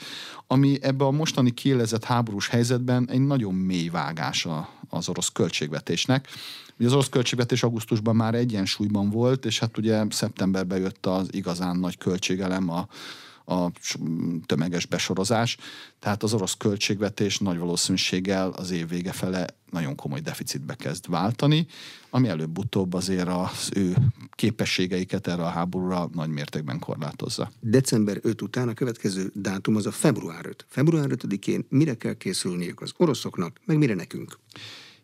ami 0.47 0.79
ebbe 0.81 1.05
a 1.05 1.11
mostani 1.11 1.51
kiélezett 1.51 2.05
háborús 2.05 2.49
helyzetben 2.49 3.11
egy 3.11 3.21
nagyon 3.21 3.55
mély 3.55 3.89
vágása 3.89 4.69
az 4.89 5.09
orosz 5.09 5.29
költségvetésnek. 5.29 6.29
Ugye 6.79 6.87
az 6.87 6.93
orosz 6.93 7.09
költségvetés 7.09 7.63
augusztusban 7.63 8.17
már 8.17 8.35
egyensúlyban 8.35 9.11
volt, 9.11 9.45
és 9.45 9.59
hát 9.59 9.79
ugye 9.79 10.05
szeptemberben 10.11 10.79
jött 10.79 11.07
az 11.07 11.29
igazán 11.31 11.77
nagy 11.77 11.99
költségelem 11.99 12.71
a, 12.71 12.89
a 13.49 13.71
tömeges 14.47 14.87
besorozás, 14.87 15.57
tehát 15.99 16.23
az 16.23 16.35
orosz 16.35 16.55
költségvetés 16.55 17.39
nagy 17.39 17.59
valószínűséggel 17.59 18.51
az 18.51 18.71
év 18.71 18.89
vége 18.89 19.13
fele 19.13 19.47
nagyon 19.71 19.95
komoly 19.95 20.21
deficitbe 20.21 20.75
kezd 20.75 21.09
váltani, 21.09 21.67
ami 22.11 22.29
előbb-utóbb 22.29 22.95
azért 22.95 23.29
az 23.29 23.71
ő 23.75 23.97
képességeiket 24.31 25.27
erre 25.27 25.43
a 25.43 25.49
háborúra 25.49 26.09
nagy 26.13 26.29
mértékben 26.29 26.79
korlátozza. 26.79 27.51
December 27.61 28.19
5 28.23 28.43
után 28.43 28.69
a 28.69 28.75
következő 28.75 29.31
dátum 29.35 29.77
az 29.77 29.87
a 29.87 29.93
február 29.93 30.47
5. 30.47 30.67
Február 30.69 31.09
5-én 31.11 31.67
mire 31.69 31.95
kell 31.95 32.15
készülniük 32.15 32.81
az 32.81 32.93
oroszoknak, 32.97 33.61
meg 33.65 33.79
mire 33.79 33.95
nekünk? 33.95 34.39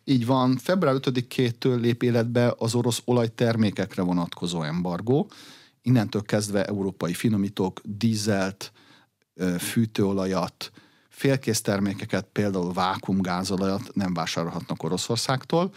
Így 0.05 0.27
van, 0.27 0.57
február 0.57 0.95
5-től 1.01 1.81
lép 1.81 2.03
életbe 2.03 2.55
az 2.59 2.75
orosz 2.75 3.03
olajtermékekre 3.05 4.03
vonatkozó 4.03 4.63
embargó. 4.63 5.31
Innentől 5.87 6.23
kezdve 6.23 6.65
európai 6.65 7.13
finomítók, 7.13 7.81
dízelt, 7.85 8.73
fűtőolajat, 9.59 10.71
félkész 11.09 11.61
termékeket, 11.61 12.27
például 12.33 12.73
vákumgázolajat 12.73 13.95
nem 13.95 14.15
vásárolhatnak 14.15 14.83
Oroszországtól. 14.83 15.73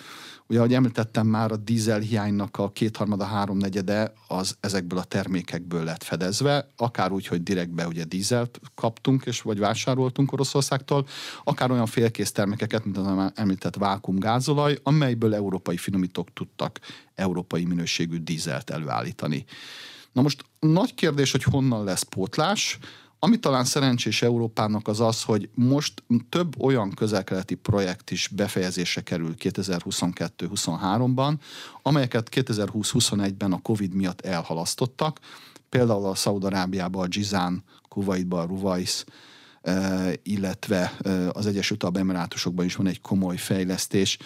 Ugye, 0.48 0.58
ahogy 0.60 0.74
említettem 0.74 1.28
már, 1.28 1.52
a 1.52 1.56
dízel 1.56 2.00
hiánynak 2.00 2.58
a 2.58 2.72
kétharmada, 2.72 3.24
háromnegyede 3.24 4.14
az 4.28 4.58
ezekből 4.60 5.00
a 5.00 5.04
termékekből 5.04 5.84
lett 5.84 6.04
fedezve, 6.04 6.68
akár 6.76 7.12
úgy, 7.12 7.28
hogy 7.28 7.44
direktbe 7.44 7.88
ugye 7.88 8.04
dízelt 8.04 8.60
kaptunk, 8.76 9.26
és 9.26 9.42
vagy 9.42 9.60
vásároltunk 9.60 10.32
Oroszországtól, 10.32 11.08
akár 11.44 11.72
olyan 11.72 11.86
félkész 11.86 12.32
termékeket, 12.32 12.86
mint 12.86 12.98
az 12.98 13.32
említett 13.36 13.76
vákumgázolaj, 13.76 14.80
amelyből 14.84 15.36
európai 15.36 15.78
finomítók 15.78 16.34
tudtak 16.34 16.80
európai 17.16 17.66
minőségű 17.66 18.18
dízelt 18.18 18.70
előállítani. 18.70 19.46
Na 20.18 20.24
most 20.24 20.46
nagy 20.60 20.94
kérdés, 20.94 21.32
hogy 21.32 21.44
honnan 21.44 21.84
lesz 21.84 22.02
pótlás. 22.02 22.78
Ami 23.20 23.40
talán 23.40 23.66
szerencsés 23.66 24.22
Európának 24.22 24.88
az 24.88 25.00
az, 25.00 25.24
hogy 25.24 25.50
most 25.54 26.04
több 26.30 26.62
olyan 26.62 26.92
közelkeleti 26.92 27.56
projekt 27.56 28.12
is 28.12 28.28
befejezésre 28.28 29.02
kerül 29.02 29.36
2022-23-ban, 29.40 31.34
amelyeket 31.82 32.30
2020-21-ben 32.32 33.52
a 33.52 33.62
Covid 33.62 33.94
miatt 33.94 34.22
elhalasztottak. 34.22 35.20
Például 35.70 36.06
a 36.06 36.16
Szaudarábiában 36.16 37.04
a 37.04 37.08
Gizán, 37.08 37.64
Kuwaitban 37.90 38.40
a 38.40 38.46
Ruwais, 38.46 39.04
eh, 39.08 39.14
illetve 40.24 40.98
az 41.32 41.48
Egyesült 41.48 41.84
Arab 41.84 41.98
Emirátusokban 41.98 42.66
is 42.66 42.76
van 42.76 42.88
egy 42.88 43.02
komoly 43.02 43.38
fejlesztés, 43.38 44.18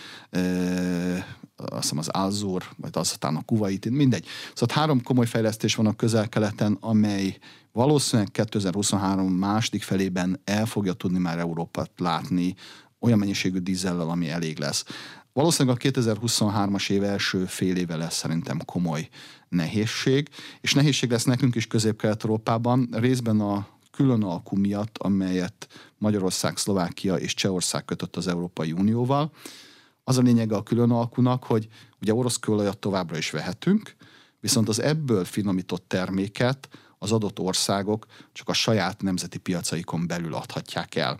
azt 1.55 1.81
hiszem 1.81 1.97
az 1.97 2.07
Alzur, 2.07 2.63
vagy 2.77 2.89
aztán 2.93 3.35
a 3.35 3.41
Kuwait, 3.41 3.89
mindegy. 3.89 4.25
Szóval 4.53 4.75
három 4.75 5.03
komoly 5.03 5.25
fejlesztés 5.25 5.75
van 5.75 5.85
a 5.85 5.95
közel-keleten, 5.95 6.77
amely 6.79 7.37
valószínűleg 7.71 8.31
2023 8.31 9.33
második 9.33 9.83
felében 9.83 10.41
el 10.43 10.65
fogja 10.65 10.93
tudni 10.93 11.19
már 11.19 11.39
Európát 11.39 11.91
látni 11.97 12.55
olyan 12.99 13.19
mennyiségű 13.19 13.57
dízellel, 13.57 14.09
ami 14.09 14.29
elég 14.29 14.59
lesz. 14.59 14.85
Valószínűleg 15.33 15.77
a 15.77 15.89
2023-as 15.89 16.89
év 16.89 17.03
első 17.03 17.45
fél 17.45 17.75
éve 17.75 17.95
lesz 17.95 18.15
szerintem 18.15 18.59
komoly 18.65 19.09
nehézség, 19.49 20.29
és 20.61 20.73
nehézség 20.73 21.11
lesz 21.11 21.23
nekünk 21.23 21.55
is 21.55 21.67
Közép-Kelet-Európában, 21.67 22.89
részben 22.91 23.39
a 23.39 23.67
külön 24.01 24.23
alkú 24.23 24.57
miatt, 24.57 24.97
amelyet 24.97 25.67
Magyarország, 25.97 26.57
Szlovákia 26.57 27.15
és 27.15 27.33
Csehország 27.33 27.85
kötött 27.85 28.15
az 28.15 28.27
Európai 28.27 28.71
Unióval. 28.71 29.31
Az 30.03 30.17
a 30.17 30.21
lényege 30.21 30.55
a 30.55 30.63
külön 30.63 30.91
alkunak, 30.91 31.43
hogy 31.43 31.67
ugye 32.01 32.13
orosz 32.13 32.37
kőolajat 32.37 32.77
továbbra 32.77 33.17
is 33.17 33.29
vehetünk, 33.29 33.95
viszont 34.39 34.69
az 34.69 34.81
ebből 34.81 35.25
finomított 35.25 35.87
terméket 35.87 36.69
az 36.97 37.11
adott 37.11 37.39
országok 37.39 38.05
csak 38.33 38.49
a 38.49 38.53
saját 38.53 39.01
nemzeti 39.01 39.37
piacaikon 39.37 40.07
belül 40.07 40.33
adhatják 40.33 40.95
el. 40.95 41.19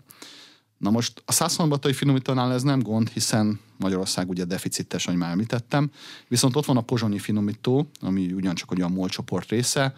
Na 0.78 0.90
most 0.90 1.22
a 1.24 1.32
százszombatai 1.32 1.92
finomítónál 1.92 2.52
ez 2.52 2.62
nem 2.62 2.80
gond, 2.80 3.08
hiszen 3.08 3.60
Magyarország 3.76 4.28
ugye 4.28 4.44
deficites, 4.44 5.06
ahogy 5.06 5.18
már 5.18 5.30
említettem, 5.30 5.90
viszont 6.28 6.56
ott 6.56 6.64
van 6.64 6.76
a 6.76 6.80
pozsonyi 6.80 7.18
finomító, 7.18 7.90
ami 8.00 8.32
ugyancsak 8.32 8.70
ugye 8.70 8.84
a 8.84 8.88
MOL 8.88 9.08
csoport 9.08 9.48
része. 9.48 9.94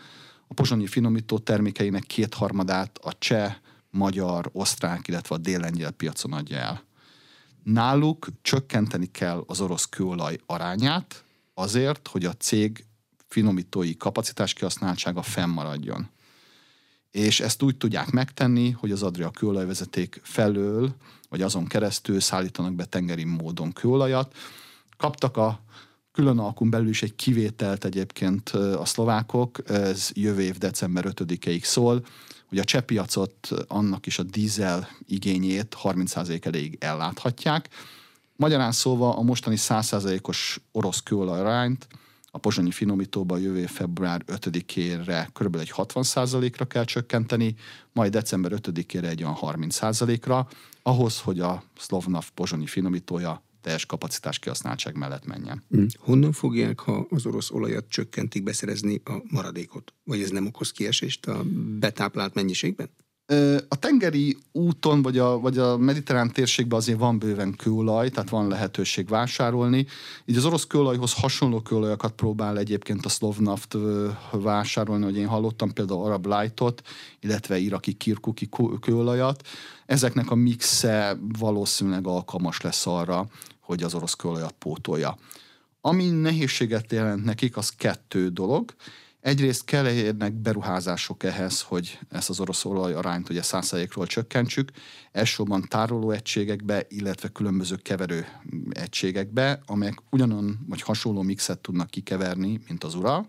A 0.48 0.54
pozsonyi 0.54 0.86
finomító 0.86 1.38
termékeinek 1.38 2.02
kétharmadát 2.02 2.98
a 3.02 3.18
cseh, 3.18 3.54
magyar, 3.90 4.50
osztrák, 4.52 5.08
illetve 5.08 5.34
a 5.34 5.38
délengyel 5.38 5.90
piacon 5.90 6.32
adja 6.32 6.56
el. 6.56 6.84
Náluk 7.62 8.28
csökkenteni 8.42 9.06
kell 9.06 9.44
az 9.46 9.60
orosz 9.60 9.84
kőolaj 9.84 10.38
arányát 10.46 11.24
azért, 11.54 12.08
hogy 12.08 12.24
a 12.24 12.32
cég 12.32 12.84
finomítói 13.28 13.96
kapacitás 13.96 14.52
kihasználtsága 14.52 15.22
fennmaradjon. 15.22 16.08
És 17.10 17.40
ezt 17.40 17.62
úgy 17.62 17.76
tudják 17.76 18.10
megtenni, 18.10 18.70
hogy 18.70 18.90
az 18.90 19.02
Adria 19.02 19.30
kőolajvezeték 19.30 20.20
felől, 20.22 20.94
vagy 21.28 21.42
azon 21.42 21.66
keresztül 21.66 22.20
szállítanak 22.20 22.74
be 22.74 22.84
tengeri 22.84 23.24
módon 23.24 23.72
kőolajat. 23.72 24.36
Kaptak 24.96 25.36
a 25.36 25.60
külön 26.14 26.38
alkun 26.38 26.70
belül 26.70 26.88
is 26.88 27.02
egy 27.02 27.14
kivételt 27.14 27.84
egyébként 27.84 28.48
a 28.48 28.84
szlovákok, 28.84 29.70
ez 29.70 30.10
jövő 30.12 30.40
év 30.42 30.58
december 30.58 31.04
5-ig 31.08 31.62
szól, 31.62 32.04
hogy 32.48 32.58
a 32.58 32.64
csepiacot, 32.64 33.48
annak 33.68 34.06
is 34.06 34.18
a 34.18 34.22
dízel 34.22 34.88
igényét 35.06 35.76
30% 35.82 36.46
elég 36.46 36.76
elláthatják. 36.80 37.68
Magyarán 38.36 38.72
szólva 38.72 39.16
a 39.16 39.22
mostani 39.22 39.56
100%-os 39.58 40.60
orosz 40.72 41.02
kőolajarányt 41.02 41.86
a 42.30 42.38
pozsonyi 42.38 42.70
finomítóban 42.70 43.40
jövő 43.40 43.66
február 43.66 44.24
5-ére 44.26 45.28
kb. 45.32 45.56
egy 45.56 45.72
60%-ra 45.76 46.64
kell 46.64 46.84
csökkenteni, 46.84 47.54
majd 47.92 48.12
december 48.12 48.52
5-ére 48.54 49.04
egy 49.04 49.22
olyan 49.22 49.36
30%-ra, 49.40 50.48
ahhoz, 50.82 51.20
hogy 51.20 51.40
a 51.40 51.62
Slovnav 51.76 52.30
pozsonyi 52.34 52.66
finomítója 52.66 53.42
teljes 53.64 53.86
kapacitás 53.86 54.38
kihasználtság 54.38 54.96
mellett 54.96 55.26
menjen. 55.26 55.62
Hm. 55.70 55.84
Honnan 55.98 56.32
fogják, 56.32 56.80
ha 56.80 57.06
az 57.10 57.26
orosz 57.26 57.50
olajat 57.50 57.88
csökkentik, 57.88 58.42
beszerezni 58.42 59.00
a 59.04 59.12
maradékot? 59.30 59.94
Vagy 60.04 60.20
ez 60.20 60.30
nem 60.30 60.46
okoz 60.46 60.70
kiesést 60.72 61.26
a 61.26 61.44
betáplált 61.78 62.34
mennyiségben? 62.34 62.90
A 63.68 63.76
tengeri 63.76 64.36
úton, 64.52 65.02
vagy 65.02 65.18
a, 65.18 65.38
vagy 65.38 65.58
a 65.58 65.76
mediterrán 65.76 66.32
térségben 66.32 66.78
azért 66.78 66.98
van 66.98 67.18
bőven 67.18 67.54
kőolaj, 67.56 68.08
tehát 68.10 68.30
van 68.30 68.48
lehetőség 68.48 69.08
vásárolni. 69.08 69.86
Így 70.24 70.36
az 70.36 70.44
orosz 70.44 70.66
kőolajhoz 70.66 71.14
hasonló 71.14 71.60
kőolajakat 71.60 72.12
próbál 72.12 72.58
egyébként 72.58 73.04
a 73.04 73.08
Slovnaft 73.08 73.76
vásárolni, 74.30 75.04
hogy 75.04 75.16
én 75.16 75.26
hallottam 75.26 75.72
például 75.72 76.04
Arab 76.04 76.26
Lightot, 76.26 76.82
illetve 77.20 77.58
iraki 77.58 77.92
kirkuki 77.92 78.48
kőolajat. 78.80 79.46
Ezeknek 79.86 80.30
a 80.30 80.34
mixe 80.34 81.18
valószínűleg 81.38 82.06
alkalmas 82.06 82.60
lesz 82.60 82.86
arra, 82.86 83.26
hogy 83.64 83.82
az 83.82 83.94
orosz 83.94 84.14
kőolajat 84.14 84.54
pótolja. 84.58 85.16
Ami 85.80 86.08
nehézséget 86.08 86.92
jelent 86.92 87.24
nekik, 87.24 87.56
az 87.56 87.68
kettő 87.68 88.28
dolog. 88.28 88.74
Egyrészt 89.20 89.64
kell 89.64 89.88
érnek 89.88 90.32
beruházások 90.32 91.22
ehhez, 91.22 91.62
hogy 91.62 91.98
ezt 92.10 92.28
az 92.28 92.40
orosz 92.40 92.64
olaj 92.64 92.94
arányt 92.94 93.28
ugye 93.28 93.42
százalékról 93.42 94.06
csökkentsük, 94.06 94.70
elsősorban 95.12 95.68
tároló 95.68 96.10
egységekbe, 96.10 96.86
illetve 96.88 97.28
különböző 97.28 97.76
keverő 97.76 98.26
egységekbe, 98.70 99.60
amelyek 99.66 99.98
ugyanon 100.10 100.58
vagy 100.68 100.82
hasonló 100.82 101.22
mixet 101.22 101.58
tudnak 101.58 101.90
kikeverni, 101.90 102.60
mint 102.68 102.84
az 102.84 102.94
ura. 102.94 103.28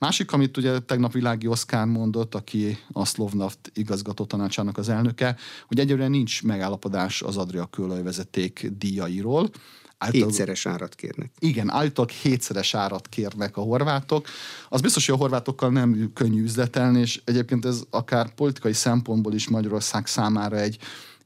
Másik, 0.00 0.32
amit 0.32 0.56
ugye 0.56 0.78
tegnap 0.78 1.12
Világi 1.12 1.46
Oszkár 1.46 1.86
mondott, 1.86 2.34
aki 2.34 2.78
a 2.92 3.04
Slovnaft 3.04 3.70
igazgató 3.74 4.24
tanácsának 4.24 4.78
az 4.78 4.88
elnöke, 4.88 5.36
hogy 5.66 5.78
egyelőre 5.78 6.08
nincs 6.08 6.42
megállapodás 6.42 7.22
az 7.22 7.36
Adria 7.36 7.66
kőolajvezeték 7.66 8.70
díjairól, 8.78 9.50
Által, 9.98 10.20
hétszeres 10.20 10.66
árat 10.66 10.94
kérnek. 10.94 11.30
Igen, 11.38 11.70
állítólag 11.70 12.10
hétszeres 12.10 12.74
árat 12.74 13.08
kérnek 13.08 13.56
a 13.56 13.60
horvátok. 13.60 14.26
Az 14.68 14.80
biztos, 14.80 15.06
hogy 15.06 15.14
a 15.14 15.18
horvátokkal 15.18 15.70
nem 15.70 16.10
könnyű 16.14 16.42
üzletelni, 16.42 17.00
és 17.00 17.20
egyébként 17.24 17.64
ez 17.64 17.82
akár 17.90 18.34
politikai 18.34 18.72
szempontból 18.72 19.34
is 19.34 19.48
Magyarország 19.48 20.06
számára 20.06 20.56
egy 20.56 20.78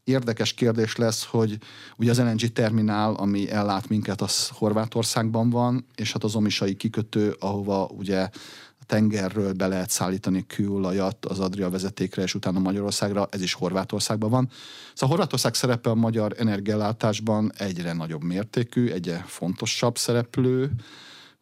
érdekes 0.04 0.52
kérdés 0.52 0.96
lesz, 0.96 1.24
hogy 1.24 1.58
ugye 1.96 2.10
az 2.10 2.18
LNG 2.18 2.52
terminál, 2.52 3.14
ami 3.14 3.50
ellát 3.50 3.88
minket, 3.88 4.20
az 4.20 4.48
Horvátországban 4.48 5.50
van, 5.50 5.86
és 5.94 6.12
hát 6.12 6.24
az 6.24 6.34
omisai 6.34 6.74
kikötő, 6.74 7.36
ahova 7.38 7.86
ugye 7.86 8.28
tengerről 8.86 9.52
be 9.52 9.66
lehet 9.66 9.90
szállítani 9.90 10.46
kőolajat 10.46 11.26
az 11.26 11.40
Adria 11.40 11.70
vezetékre, 11.70 12.22
és 12.22 12.34
utána 12.34 12.58
Magyarországra, 12.58 13.28
ez 13.30 13.42
is 13.42 13.52
Horvátországban 13.52 14.30
van. 14.30 14.48
Szóval 14.94 15.16
Horvátország 15.16 15.54
szerepe 15.54 15.90
a 15.90 15.94
magyar 15.94 16.34
energiállátásban 16.38 17.52
egyre 17.56 17.92
nagyobb 17.92 18.22
mértékű, 18.22 18.90
egyre 18.90 19.24
fontosabb 19.26 19.98
szereplő, 19.98 20.70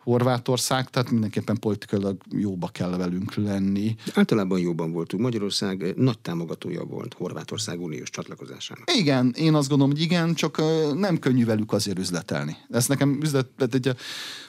Horvátország, 0.03 0.91
tehát 0.91 1.11
mindenképpen 1.11 1.59
politikailag 1.59 2.17
jóba 2.31 2.69
kell 2.69 2.97
velünk 2.97 3.35
lenni. 3.35 3.95
Általában 4.15 4.59
jóban 4.59 4.93
voltunk. 4.93 5.23
Magyarország 5.23 5.95
nagy 5.97 6.19
támogatója 6.19 6.85
volt 6.85 7.15
Horvátország 7.15 7.81
uniós 7.81 8.11
csatlakozásának. 8.11 8.91
Igen, 8.95 9.35
én 9.37 9.55
azt 9.55 9.69
gondolom, 9.69 9.93
hogy 9.93 10.03
igen, 10.03 10.35
csak 10.35 10.63
nem 10.95 11.19
könnyű 11.19 11.45
velük 11.45 11.73
azért 11.73 11.99
üzletelni. 11.99 12.57
Ez 12.71 12.87
nekem 12.87 13.19
üzlet, 13.23 13.47
egy 13.71 13.95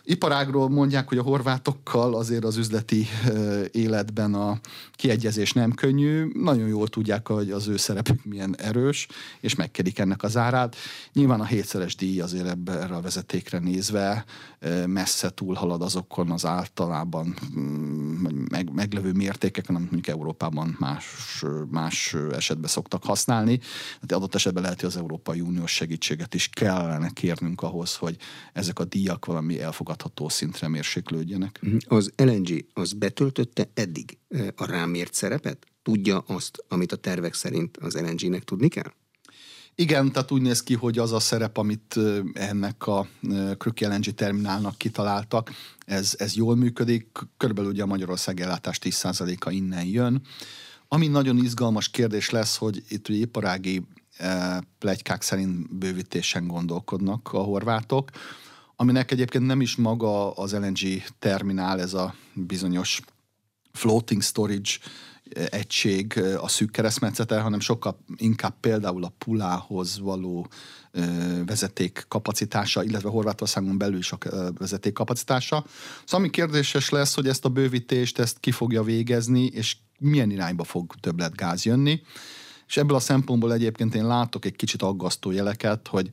iparágról 0.04 0.70
mondják, 0.70 1.08
hogy 1.08 1.18
a 1.18 1.24
horvátokkal 1.24 2.16
azért 2.16 2.44
az 2.44 2.58
üzleti 2.58 3.08
életben 3.72 4.34
a 4.34 4.60
kiegyezés 4.92 5.54
nem 5.54 5.74
könnyű. 5.74 6.32
Nagyon 6.34 6.68
jól 6.68 6.88
tudják, 6.88 7.28
hogy 7.28 7.52
az 7.52 7.68
ő 7.68 7.78
szerepük 7.78 8.26
milyen 8.26 8.56
erős, 8.58 9.08
és 9.40 9.56
megkedik 9.56 10.00
ennek 10.00 10.24
az 10.24 10.38
árát. 10.38 10.76
Nyilván 11.14 11.40
a 11.40 11.46
hétszeres 11.46 11.96
díj 11.96 12.20
azért 12.20 12.48
ebbe, 12.48 12.72
erre 12.72 12.96
a 12.96 13.02
vezetékre 13.02 13.60
nézve 13.60 14.26
messze 14.86 15.30
túlhalad 15.44 15.82
azokon 15.82 16.32
az 16.32 16.46
általában 16.46 17.36
mm, 17.58 18.26
meg, 18.50 18.74
meglevő 18.74 19.12
mértékeken, 19.12 19.76
amit 19.76 19.92
mondjuk 19.92 20.16
Európában 20.16 20.76
más, 20.80 21.06
más 21.70 22.16
esetben 22.32 22.70
szoktak 22.70 23.04
használni. 23.04 23.60
Hát 24.02 24.12
adott 24.12 24.36
esetben 24.36 24.64
lehet, 24.64 24.80
hogy 24.80 24.90
az 24.90 24.98
Európai 24.98 25.42
Uniós 25.42 25.72
segítséget 25.72 26.34
is 26.34 26.50
kellene 26.50 27.10
kérnünk 27.10 27.62
ahhoz, 27.62 27.96
hogy 27.96 28.18
ezek 28.54 28.80
a 28.80 28.86
díjak 28.86 29.26
valami 29.26 29.62
elfogadható 29.62 30.30
szintre 30.30 30.68
mérséklődjenek. 30.68 31.60
Mhm. 31.62 31.78
Az 31.88 32.12
LNG 32.16 32.66
az 32.74 32.94
betöltötte 32.94 33.70
eddig 33.74 34.18
a 34.56 34.66
rámért 34.66 35.14
szerepet? 35.14 35.66
Tudja 35.82 36.24
azt, 36.28 36.64
amit 36.68 36.92
a 36.92 36.96
tervek 36.96 37.34
szerint 37.34 37.78
az 37.78 37.94
LNG-nek 37.94 38.44
tudni 38.44 38.68
kell? 38.68 38.94
Igen, 39.76 40.12
tehát 40.12 40.32
úgy 40.32 40.42
néz 40.42 40.64
ki, 40.64 40.74
hogy 40.74 40.98
az 40.98 41.12
a 41.12 41.20
szerep, 41.20 41.58
amit 41.58 42.00
ennek 42.34 42.88
a 42.88 43.08
Kröki 43.58 43.86
LNG 43.86 44.04
terminálnak 44.04 44.78
kitaláltak, 44.78 45.52
ez, 45.86 46.16
ez 46.18 46.36
jól 46.36 46.56
működik. 46.56 47.08
Körülbelül 47.38 47.72
ugye 47.72 47.84
a 47.84 47.86
Magyarország 47.86 48.40
ellátás 48.40 48.80
10%-a 48.82 49.50
innen 49.50 49.86
jön. 49.86 50.22
Ami 50.88 51.08
nagyon 51.08 51.38
izgalmas 51.38 51.90
kérdés 51.90 52.30
lesz, 52.30 52.58
hogy 52.58 52.84
itt 52.88 53.10
ugye 53.10 53.18
iparági 53.20 53.82
plegykák 54.80 55.22
szerint 55.22 55.76
bővítésen 55.76 56.48
gondolkodnak 56.48 57.30
a 57.34 57.40
horvátok, 57.40 58.10
aminek 58.76 59.12
egyébként 59.12 59.46
nem 59.46 59.62
is 59.62 59.76
maga 59.76 60.32
az 60.32 60.54
LNG 60.54 61.04
terminál, 61.20 61.80
ez 61.80 61.94
a 61.94 62.16
bizonyos 62.34 63.02
floating 63.72 64.22
storage 64.22 64.72
egység 65.50 66.24
a 66.38 66.48
szűk 66.48 66.72
keresztmetszete, 66.72 67.40
hanem 67.40 67.60
sokkal 67.60 68.00
inkább 68.16 68.60
például 68.60 69.04
a 69.04 69.14
pulához 69.18 70.00
való 70.00 70.48
vezeték 71.46 72.06
kapacitása, 72.08 72.84
illetve 72.84 73.10
Horvátországon 73.10 73.78
belül 73.78 73.98
is 73.98 74.12
a 74.12 74.18
vezeték 74.58 74.94
kapacitása. 74.94 75.66
Szóval 76.06 76.20
ami 76.20 76.30
kérdéses 76.30 76.90
lesz, 76.90 77.16
hogy 77.16 77.28
ezt 77.28 77.46
a 77.46 77.50
bővítést, 77.50 78.20
ezt 78.20 78.40
ki 78.40 78.52
fogja 78.52 78.84
végezni, 78.84 79.46
és 79.46 79.78
milyen 80.00 80.32
irányba 80.32 80.64
fog 80.64 80.94
többlet 81.00 81.36
gáz 81.36 81.66
jönni. 81.66 82.02
És 82.68 82.78
ebből 82.78 82.96
a 82.96 83.00
szempontból 83.00 83.54
egyébként 83.54 83.96
én 83.96 84.08
látok 84.08 84.46
egy 84.46 84.56
kicsit 84.56 84.82
aggasztó 84.82 85.32
jeleket, 85.32 85.88
hogy 85.88 86.10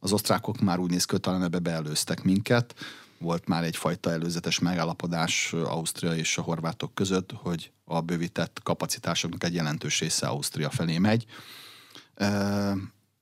az 0.00 0.12
osztrákok 0.12 0.60
már 0.60 0.78
úgy 0.78 0.90
néz 0.90 1.04
ki, 1.04 1.10
hogy 1.10 1.20
talán 1.20 1.42
ebbe 1.42 1.58
beelőztek 1.58 2.22
minket, 2.22 2.74
volt 3.18 3.48
már 3.48 3.64
egyfajta 3.64 4.10
előzetes 4.10 4.58
megállapodás 4.58 5.52
Ausztria 5.52 6.14
és 6.14 6.38
a 6.38 6.42
horvátok 6.42 6.94
között, 6.94 7.32
hogy 7.32 7.72
a 7.84 8.00
bővített 8.00 8.60
kapacitásoknak 8.62 9.44
egy 9.44 9.54
jelentős 9.54 10.00
része 10.00 10.26
Ausztria 10.26 10.70
felé 10.70 10.98
megy. 10.98 11.24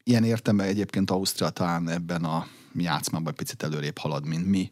Ilyen 0.02 0.24
értemben 0.24 0.66
egyébként 0.66 1.10
Ausztria 1.10 1.50
talán 1.50 1.88
ebben 1.88 2.24
a 2.24 2.46
játszmában 2.74 3.34
picit 3.34 3.62
előrébb 3.62 3.98
halad, 3.98 4.26
mint 4.26 4.46
mi. 4.46 4.70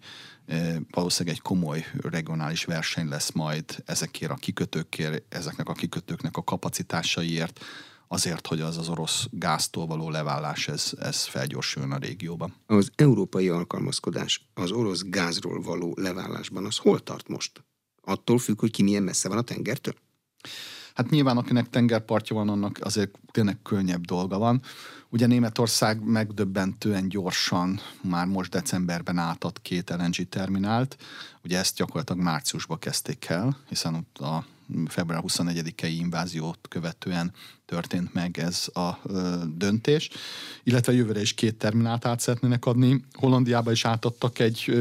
Valószínűleg 0.91 1.37
egy 1.37 1.43
komoly 1.43 1.85
regionális 2.01 2.64
verseny 2.64 3.09
lesz 3.09 3.31
majd 3.33 3.83
ezekért 3.87 4.31
a 4.31 4.35
kikötőkért, 4.35 5.35
ezeknek 5.35 5.68
a 5.68 5.72
kikötőknek 5.72 6.37
a 6.37 6.45
kapacitásaiért, 6.45 7.64
azért, 8.09 8.47
hogy 8.47 8.61
az 8.61 8.79
az 8.79 8.89
orosz 8.89 9.27
gáztól 9.31 9.87
való 9.87 10.11
levállás, 10.11 10.69
ez, 10.69 10.93
ez 11.01 11.25
felgyorsuljon 11.25 11.93
a 11.93 11.97
régióban. 11.97 12.55
Az 12.67 12.91
európai 12.95 13.49
alkalmazkodás 13.49 14.49
az 14.55 14.71
orosz 14.71 15.03
gázról 15.07 15.63
való 15.63 15.95
levállásban, 15.97 16.65
az 16.67 16.77
hol 16.77 17.01
tart 17.01 17.29
most? 17.29 17.65
Attól 18.03 18.39
függ, 18.39 18.61
hogy 18.61 18.71
ki 18.71 18.83
milyen 18.83 19.03
messze 19.03 19.29
van 19.29 19.39
a 19.39 19.43
tengertől? 19.43 19.95
Hát 20.95 21.11
nyilván, 21.11 21.37
akinek 21.37 21.71
tengerpartja 21.71 22.37
van, 22.37 22.49
annak 22.49 22.79
azért 22.81 23.19
tényleg 23.31 23.59
könnyebb 23.63 24.05
dolga 24.05 24.39
van. 24.39 24.63
Ugye 25.09 25.27
Németország 25.27 26.05
megdöbbentően 26.05 27.09
gyorsan 27.09 27.81
már 28.03 28.27
most 28.27 28.51
decemberben 28.51 29.19
átad 29.19 29.63
két 29.63 29.91
LNG 29.91 30.29
terminált. 30.29 30.97
Ugye 31.45 31.59
ezt 31.59 31.77
gyakorlatilag 31.77 32.23
márciusban 32.23 32.79
kezdték 32.79 33.27
el, 33.29 33.57
hiszen 33.69 33.95
ott 33.95 34.19
a 34.19 34.45
február 34.87 35.23
24-i 35.27 35.95
inváziót 35.99 36.59
követően 36.69 37.33
történt 37.67 38.15
meg 38.15 38.39
ez 38.39 38.69
a 38.73 38.99
döntés, 39.57 40.11
illetve 40.62 40.93
jövőre 40.93 41.21
is 41.21 41.35
két 41.35 41.57
terminált 41.57 42.05
át 42.07 42.21
szeretnének 42.21 42.67
adni. 42.67 43.05
Hollandiába 43.12 43.71
is 43.71 43.85
átadtak 43.85 44.39
egy 44.39 44.79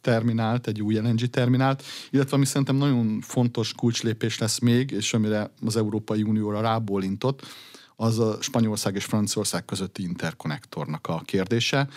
terminált, 0.00 0.66
egy 0.66 0.82
új 0.82 0.94
LNG 0.94 1.20
terminált, 1.20 1.82
illetve 2.10 2.36
ami 2.36 2.44
szerintem 2.44 2.76
nagyon 2.76 3.20
fontos 3.20 3.72
kulcslépés 3.72 4.38
lesz 4.38 4.58
még, 4.58 4.90
és 4.90 5.14
amire 5.14 5.50
az 5.66 5.76
Európai 5.76 6.22
Unióra 6.22 6.60
rábólintott, 6.60 7.46
az 7.96 8.18
a 8.18 8.36
Spanyolország 8.40 8.94
és 8.94 9.04
Franciaország 9.04 9.64
közötti 9.64 10.02
interkonnektornak 10.02 11.06
a 11.06 11.22
kérdése. 11.24 11.88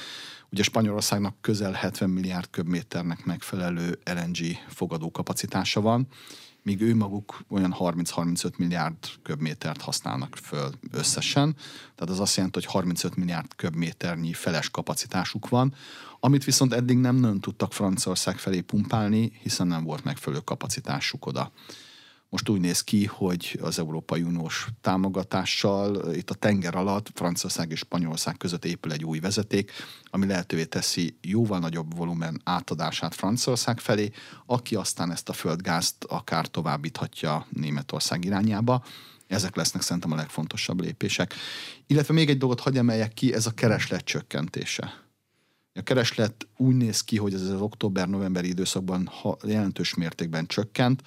Ugye 0.52 0.64
Spanyolországnak 0.64 1.36
közel 1.41 1.72
70 1.72 2.10
milliárd 2.10 2.50
köbméternek 2.50 3.26
megfelelő 3.26 4.00
LNG 4.06 4.38
fogadókapacitása 4.68 5.82
van, 5.82 6.08
míg 6.64 6.82
ő 6.82 6.95
maguk 6.95 7.43
olyan 7.49 7.76
30-35 7.80 8.57
milliárd 8.57 8.97
köbmétert 9.24 9.82
használnak 9.82 10.36
föl 10.36 10.70
összesen. 10.91 11.55
Tehát 11.95 12.14
az 12.14 12.20
azt 12.20 12.36
jelenti, 12.36 12.60
hogy 12.60 12.72
35 12.72 13.16
milliárd 13.16 13.55
köbméternyi 13.55 14.34
feles 14.34 14.70
kapacitásuk 14.70 15.49
van, 15.49 15.74
amit 16.20 16.43
viszont 16.43 16.74
eddig 16.74 16.97
nem 16.97 17.16
nagyon 17.16 17.39
tudtak 17.39 17.74
Franciaország 17.74 18.38
felé 18.38 18.62
pumpálni, 18.62 19.32
hiszen 19.41 19.68
nem 19.68 19.84
volt 19.84 20.03
megfelelő 20.03 20.41
kapacitásuk 20.41 21.26
oda. 21.26 21.51
Most 22.30 22.49
úgy 22.49 22.59
néz 22.59 22.82
ki, 22.82 23.05
hogy 23.05 23.59
az 23.61 23.80
Európai 23.80 24.21
Uniós 24.21 24.67
támogatással 24.82 26.13
itt 26.15 26.30
a 26.30 26.34
tenger 26.34 26.75
alatt 26.75 27.11
Franciaország 27.13 27.71
és 27.71 27.80
Spanyolország 27.80 28.38
között 28.38 28.65
épül 28.65 28.91
egy 28.91 29.03
új 29.03 29.19
vezeték, 29.19 29.71
ami 30.09 30.25
lehetővé 30.25 30.65
teszi 30.65 31.17
jóval 31.21 31.59
nagyobb 31.59 31.97
volumen 31.97 32.41
átadását 32.43 33.15
Franciaország 33.15 33.80
felé, 33.80 34.11
aki 34.45 34.75
aztán 34.75 35.11
ezt 35.11 35.30
a 35.30 35.34
földgázt 35.34 36.03
akár 36.03 36.47
továbbíthatja 36.47 37.47
Németország 37.49 38.25
irányába. 38.25 38.84
Ezek 39.27 39.55
lesznek 39.55 39.82
szerintem 39.82 40.11
a 40.11 40.15
legfontosabb 40.15 40.82
lépések. 40.82 41.34
Illetve 41.88 42.13
még 42.13 42.30
egy 42.30 42.38
dolgot 42.38 42.59
hagyj 42.59 42.77
emeljek 42.77 43.13
ki, 43.13 43.34
ez 43.34 43.45
a 43.45 43.51
kereslet 43.51 44.03
csökkentése. 44.03 44.93
A 45.73 45.82
kereslet 45.82 46.47
úgy 46.57 46.75
néz 46.75 47.01
ki, 47.01 47.17
hogy 47.17 47.34
ez 47.34 47.41
az 47.41 47.61
október-novemberi 47.61 48.47
időszakban 48.47 49.09
jelentős 49.43 49.93
mértékben 49.93 50.47
csökkent, 50.47 51.01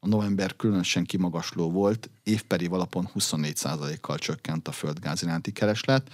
a 0.00 0.08
november 0.08 0.56
különösen 0.56 1.04
kimagasló 1.04 1.70
volt, 1.70 2.10
évperi 2.22 2.66
alapon 2.66 3.08
24%-kal 3.18 4.18
csökkent 4.18 4.68
a 4.68 4.72
földgáz 4.72 5.22
iránti 5.22 5.52
kereslet, 5.52 6.10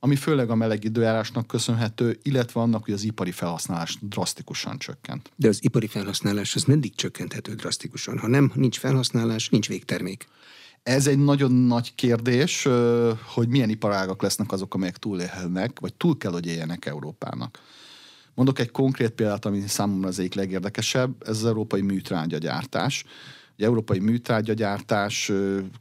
ami 0.00 0.16
főleg 0.16 0.50
a 0.50 0.54
meleg 0.54 0.84
időjárásnak 0.84 1.46
köszönhető, 1.46 2.18
illetve 2.22 2.60
annak, 2.60 2.84
hogy 2.84 2.94
az 2.94 3.04
ipari 3.04 3.30
felhasználás 3.30 3.98
drasztikusan 4.00 4.78
csökkent. 4.78 5.30
De 5.36 5.48
az 5.48 5.64
ipari 5.64 5.86
felhasználás 5.86 6.54
az 6.54 6.64
mindig 6.64 6.94
csökkenthető 6.94 7.54
drasztikusan. 7.54 8.18
Ha 8.18 8.26
nem, 8.26 8.52
nincs 8.54 8.78
felhasználás, 8.78 9.48
nincs 9.48 9.68
végtermék. 9.68 10.26
Ez 10.82 11.06
egy 11.06 11.18
nagyon 11.18 11.52
nagy 11.52 11.94
kérdés, 11.94 12.68
hogy 13.34 13.48
milyen 13.48 13.68
iparágak 13.68 14.22
lesznek 14.22 14.52
azok, 14.52 14.74
amelyek 14.74 14.96
túlélhetnek, 14.96 15.80
vagy 15.80 15.94
túl 15.94 16.16
kell, 16.16 16.32
hogy 16.32 16.46
éljenek 16.46 16.86
Európának. 16.86 17.58
Mondok 18.40 18.58
egy 18.58 18.70
konkrét 18.70 19.10
példát, 19.10 19.44
ami 19.44 19.60
számomra 19.66 20.08
az 20.08 20.18
egyik 20.18 20.34
legérdekesebb, 20.34 21.22
ez 21.22 21.36
az 21.36 21.44
európai 21.44 21.80
műtrágyagyártás. 21.80 23.04
Egy 23.56 23.64
európai 23.64 23.98
műtrágyagyártás 23.98 25.32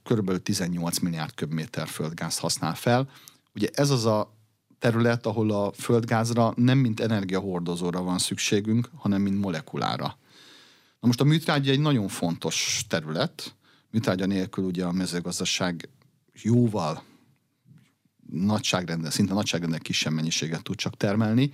kb. 0.04 0.38
18 0.38 1.00
milliárd 1.00 1.34
köbméter 1.34 1.88
földgáz 1.88 2.38
használ 2.38 2.76
fel. 2.76 3.10
Ugye 3.56 3.70
ez 3.74 3.90
az 3.90 4.06
a 4.06 4.38
terület, 4.80 5.26
ahol 5.26 5.52
a 5.52 5.72
földgázra 5.72 6.54
nem 6.56 6.78
mint 6.78 7.00
energiahordozóra 7.00 8.02
van 8.02 8.18
szükségünk, 8.18 8.90
hanem 8.96 9.22
mint 9.22 9.40
molekulára. 9.40 10.18
Na 11.00 11.08
most 11.08 11.22
a 11.22 11.24
műtrágya 11.24 11.72
egy 11.72 11.80
nagyon 11.80 12.08
fontos 12.08 12.86
terület. 12.90 13.56
Műtrágya 13.92 14.26
nélkül 14.26 14.64
ugye 14.64 14.86
a 14.86 14.92
mezőgazdaság 14.92 15.90
jóval 16.34 17.04
nagyságrendel, 18.32 19.12
szinte 19.12 19.34
nagyságrendel 19.34 19.80
kisebb 19.80 20.14
mennyiséget 20.14 20.64
tud 20.64 20.76
csak 20.76 20.98
termelni, 20.98 21.52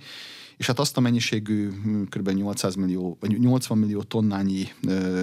és 0.56 0.66
hát 0.66 0.78
azt 0.78 0.96
a 0.96 1.00
mennyiségű 1.00 1.70
hm, 1.70 2.02
kb. 2.02 2.28
800 2.28 2.74
millió, 2.74 3.16
vagy 3.20 3.38
80 3.38 3.78
millió 3.78 4.02
tonnányi 4.02 4.72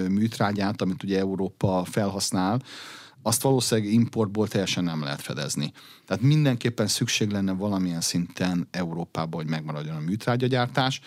műtrágyát, 0.08 0.82
amit 0.82 1.02
ugye 1.02 1.18
Európa 1.18 1.84
felhasznál, 1.84 2.62
azt 3.26 3.42
valószínűleg 3.42 3.92
importból 3.92 4.48
teljesen 4.48 4.84
nem 4.84 5.02
lehet 5.02 5.20
fedezni. 5.20 5.72
Tehát 6.06 6.22
mindenképpen 6.22 6.86
szükség 6.86 7.30
lenne 7.30 7.52
valamilyen 7.52 8.00
szinten 8.00 8.68
Európában, 8.70 9.40
hogy 9.40 9.50
megmaradjon 9.50 9.96
a 9.96 10.00
műtrágyagyártás. 10.00 11.00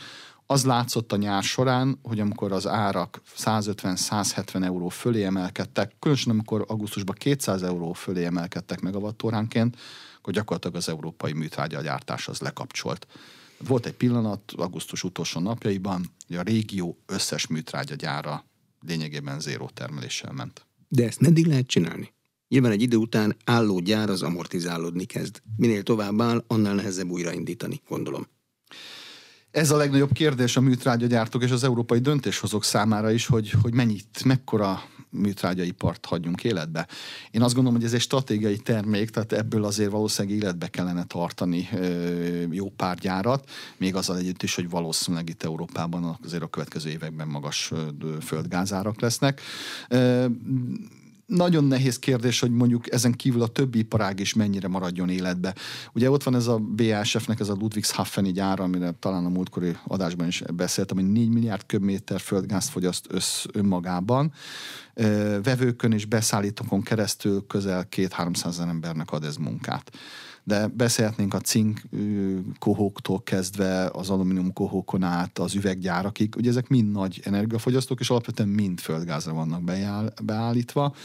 Az 0.46 0.66
látszott 0.66 1.12
a 1.12 1.16
nyár 1.16 1.44
során, 1.44 2.00
hogy 2.04 2.20
amikor 2.20 2.52
az 2.52 2.68
árak 2.68 3.22
150-170 3.38 4.64
euró 4.64 4.90
fölé 4.90 5.24
emelkedtek, 5.24 5.94
különösen 6.00 6.34
amikor 6.34 6.66
augusztusban 6.68 7.16
200 7.20 7.64
euró 7.64 7.94
fölé 7.94 8.26
emelkedtek 8.26 8.80
megawattóránként, 8.80 9.78
akkor 10.18 10.34
gyakorlatilag 10.34 10.76
az 10.76 10.90
európai 10.90 11.34
műtrágyagyártás 11.34 12.28
az 12.28 12.40
lekapcsolt. 12.40 13.08
Volt 13.58 13.86
egy 13.86 13.94
pillanat 13.94 14.54
augusztus 14.56 15.04
utolsó 15.04 15.40
napjaiban, 15.40 16.12
hogy 16.28 16.36
a 16.36 16.42
régió 16.42 16.98
összes 17.06 17.48
műtrágyagyára 17.48 18.46
lényegében 18.88 19.40
zéró 19.40 19.70
termeléssel 19.74 20.32
ment. 20.32 20.66
De 20.88 21.06
ezt 21.06 21.20
meddig 21.20 21.46
lehet 21.46 21.68
csinálni? 21.68 22.14
Nyilván 22.48 22.72
egy 22.72 22.82
idő 22.82 22.98
után 22.98 23.36
álló 23.46 23.80
gyár 23.80 24.10
az 24.10 24.22
amortizálódni 24.22 25.06
kezd. 25.06 25.42
Minél 25.56 25.84
tovább 25.84 26.22
áll, 26.22 26.44
annál 26.48 26.76
nehezebb 26.76 27.10
újraindítani, 27.10 27.82
gondolom. 27.88 28.28
Ez 29.52 29.72
a 29.72 29.78
legnagyobb 29.78 30.12
kérdés 30.12 30.58
a 30.58 30.62
műtrágyagyártók 30.62 31.44
és 31.44 31.52
az 31.52 31.64
európai 31.64 32.00
döntéshozók 32.00 32.64
számára 32.64 33.12
is, 33.12 33.26
hogy, 33.26 33.52
hogy 33.62 33.74
mennyit, 33.74 34.24
mekkora 34.24 34.84
műtrágyaipart 35.10 36.06
hagyjunk 36.06 36.44
életbe. 36.44 36.88
Én 37.32 37.42
azt 37.42 37.54
gondolom, 37.54 37.78
hogy 37.78 37.88
ez 37.88 37.94
egy 37.94 38.02
stratégiai 38.02 38.58
termék, 38.58 39.10
tehát 39.10 39.32
ebből 39.34 39.64
azért 39.64 39.92
valószínűleg 39.92 40.38
életbe 40.38 40.68
kellene 40.68 41.04
tartani 41.04 41.70
jó 42.52 42.70
pár 42.70 42.98
gyárat, 42.98 43.50
még 43.78 43.96
azzal 43.96 44.18
együtt 44.18 44.44
is, 44.44 44.56
hogy 44.56 44.70
valószínűleg 44.70 45.30
itt 45.30 45.44
Európában 45.44 46.18
azért 46.24 46.44
a 46.44 46.48
következő 46.48 46.90
években 46.90 47.28
magas 47.28 47.72
földgázárak 48.22 49.02
lesznek 49.02 49.42
nagyon 51.28 51.64
nehéz 51.64 52.00
kérdés, 52.00 52.40
hogy 52.40 52.52
mondjuk 52.52 52.94
ezen 52.94 53.12
kívül 53.12 53.42
a 53.42 53.48
többi 53.48 53.80
iparág 53.80 54.20
is 54.20 54.34
mennyire 54.34 54.68
maradjon 54.68 55.10
életbe. 55.10 55.56
Ugye 55.94 56.12
ott 56.12 56.24
van 56.24 56.36
ez 56.36 56.48
a 56.48 56.58
BASF-nek 56.58 57.40
ez 57.40 57.50
a 57.50 57.56
Ludwigshafeni 57.60 58.32
gyár, 58.32 58.60
amire 58.60 58.92
talán 58.92 59.26
a 59.26 59.30
múltkori 59.30 59.78
adásban 59.88 60.28
is 60.28 60.44
beszéltem, 60.54 60.98
hogy 60.98 61.12
4 61.12 61.30
milliárd 61.30 61.66
köbméter 61.66 62.20
földgázt 62.20 62.70
fogyaszt 62.70 63.06
össz 63.10 63.46
önmagában. 63.52 64.32
Vevőkön 65.44 65.92
és 65.92 66.06
beszállítókon 66.06 66.82
keresztül 66.82 67.46
közel 67.48 67.90
két-háromszáz 67.90 68.60
embernek 68.60 69.12
ad 69.12 69.24
ez 69.24 69.36
munkát 69.36 69.92
de 70.48 70.68
beszélhetnénk 70.68 71.34
a 71.34 71.40
cink 71.40 71.82
kohóktól 72.60 73.24
kezdve 73.24 73.90
az 73.94 74.10
alumínium 74.10 74.54
kohókon 74.54 75.04
át 75.04 75.40
az 75.40 75.56
üveggyárakig, 75.56 76.36
ugye 76.38 76.50
ezek 76.50 76.68
mind 76.68 76.92
nagy 76.92 77.22
energiafogyasztók, 77.24 78.00
és 78.00 78.10
alapvetően 78.10 78.50
mind 78.50 78.80
földgázra 78.80 79.34
vannak 79.34 79.62
beállítva. 80.24 80.96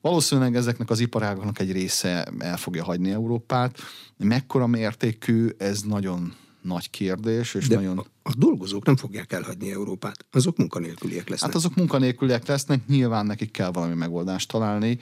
Valószínűleg 0.00 0.56
ezeknek 0.56 0.90
az 0.90 1.00
iparágoknak 1.00 1.58
egy 1.58 1.72
része 1.72 2.28
el 2.38 2.56
fogja 2.56 2.84
hagyni 2.84 3.10
Európát. 3.10 3.78
Mekkora 4.16 4.66
mértékű, 4.66 5.48
ez 5.58 5.82
nagyon 5.82 6.34
nagy 6.62 6.90
kérdés. 6.90 7.54
És 7.54 7.68
De 7.68 7.74
nagyon... 7.74 7.98
a, 7.98 8.04
a 8.22 8.32
dolgozók 8.36 8.84
nem 8.84 8.96
fogják 8.96 9.32
elhagyni 9.32 9.70
Európát. 9.70 10.24
Azok 10.32 10.56
munkanélküliek 10.56 11.28
lesznek. 11.28 11.50
Hát 11.50 11.58
azok 11.58 11.74
munkanélküliek 11.74 12.46
lesznek, 12.46 12.86
nyilván 12.86 13.26
nekik 13.26 13.50
kell 13.50 13.70
valami 13.70 13.94
megoldást 13.94 14.48
találni 14.48 14.98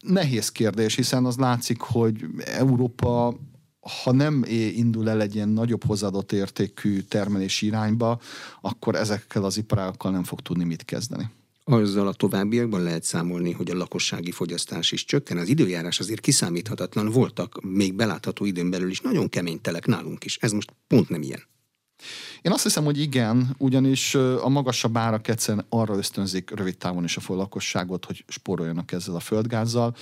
nehéz 0.00 0.48
kérdés, 0.48 0.94
hiszen 0.94 1.24
az 1.24 1.36
látszik, 1.36 1.80
hogy 1.80 2.24
Európa 2.44 3.36
ha 4.02 4.12
nem 4.12 4.44
indul 4.74 5.10
el 5.10 5.20
egy 5.20 5.34
ilyen 5.34 5.48
nagyobb 5.48 5.84
hozzáadott 5.84 6.32
értékű 6.32 7.00
termelési 7.00 7.66
irányba, 7.66 8.20
akkor 8.60 8.94
ezekkel 8.94 9.44
az 9.44 9.56
iparágokkal 9.56 10.10
nem 10.10 10.24
fog 10.24 10.40
tudni 10.40 10.64
mit 10.64 10.84
kezdeni. 10.84 11.30
Azzal 11.64 12.06
a 12.08 12.12
továbbiakban 12.12 12.82
lehet 12.82 13.02
számolni, 13.02 13.52
hogy 13.52 13.70
a 13.70 13.76
lakossági 13.76 14.30
fogyasztás 14.30 14.92
is 14.92 15.04
csökken. 15.04 15.36
Az 15.36 15.48
időjárás 15.48 16.00
azért 16.00 16.20
kiszámíthatatlan 16.20 17.10
voltak, 17.10 17.60
még 17.62 17.94
belátható 17.94 18.44
időn 18.44 18.70
belül 18.70 18.90
is 18.90 19.00
nagyon 19.00 19.28
kemény 19.28 19.60
telek 19.60 19.86
nálunk 19.86 20.24
is. 20.24 20.36
Ez 20.40 20.52
most 20.52 20.72
pont 20.86 21.08
nem 21.08 21.22
ilyen. 21.22 21.42
Én 22.42 22.52
azt 22.52 22.62
hiszem, 22.62 22.84
hogy 22.84 23.00
igen, 23.00 23.54
ugyanis 23.58 24.14
a 24.14 24.48
magasabb 24.48 24.96
árak 24.96 25.28
egyszerűen 25.28 25.66
arra 25.68 25.96
ösztönzik 25.96 26.50
rövid 26.56 26.76
távon 26.76 27.04
is 27.04 27.16
a 27.16 27.34
lakosságot, 27.34 28.04
hogy 28.04 28.24
spóroljanak 28.28 28.92
ezzel 28.92 29.14
a 29.14 29.20
földgázzal. 29.20 29.96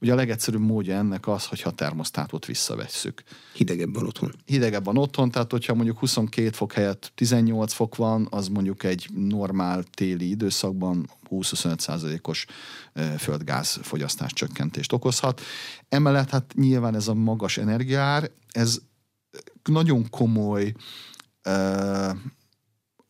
Ugye 0.00 0.12
a 0.12 0.16
legegyszerűbb 0.16 0.60
módja 0.60 0.96
ennek 0.96 1.26
az, 1.28 1.46
hogyha 1.46 1.68
a 1.68 1.72
termosztátot 1.72 2.46
visszavesszük. 2.46 3.22
Hidegebb 3.52 3.94
van 3.94 4.06
otthon. 4.06 4.34
Hidegebb 4.44 4.84
van 4.84 4.96
otthon, 4.96 5.30
tehát 5.30 5.50
hogyha 5.50 5.74
mondjuk 5.74 5.98
22 5.98 6.50
fok 6.50 6.72
helyett 6.72 7.12
18 7.14 7.72
fok 7.72 7.96
van, 7.96 8.26
az 8.30 8.48
mondjuk 8.48 8.82
egy 8.82 9.08
normál 9.14 9.82
téli 9.82 10.28
időszakban 10.28 11.10
20-25 11.30 11.78
százalékos 11.78 12.46
földgáz 13.18 13.78
fogyasztás 13.82 14.32
csökkentést 14.32 14.92
okozhat. 14.92 15.40
Emellett 15.88 16.30
hát 16.30 16.52
nyilván 16.54 16.94
ez 16.94 17.08
a 17.08 17.14
magas 17.14 17.58
energiár, 17.58 18.30
ez 18.50 18.78
nagyon 19.64 20.10
komoly 20.10 20.72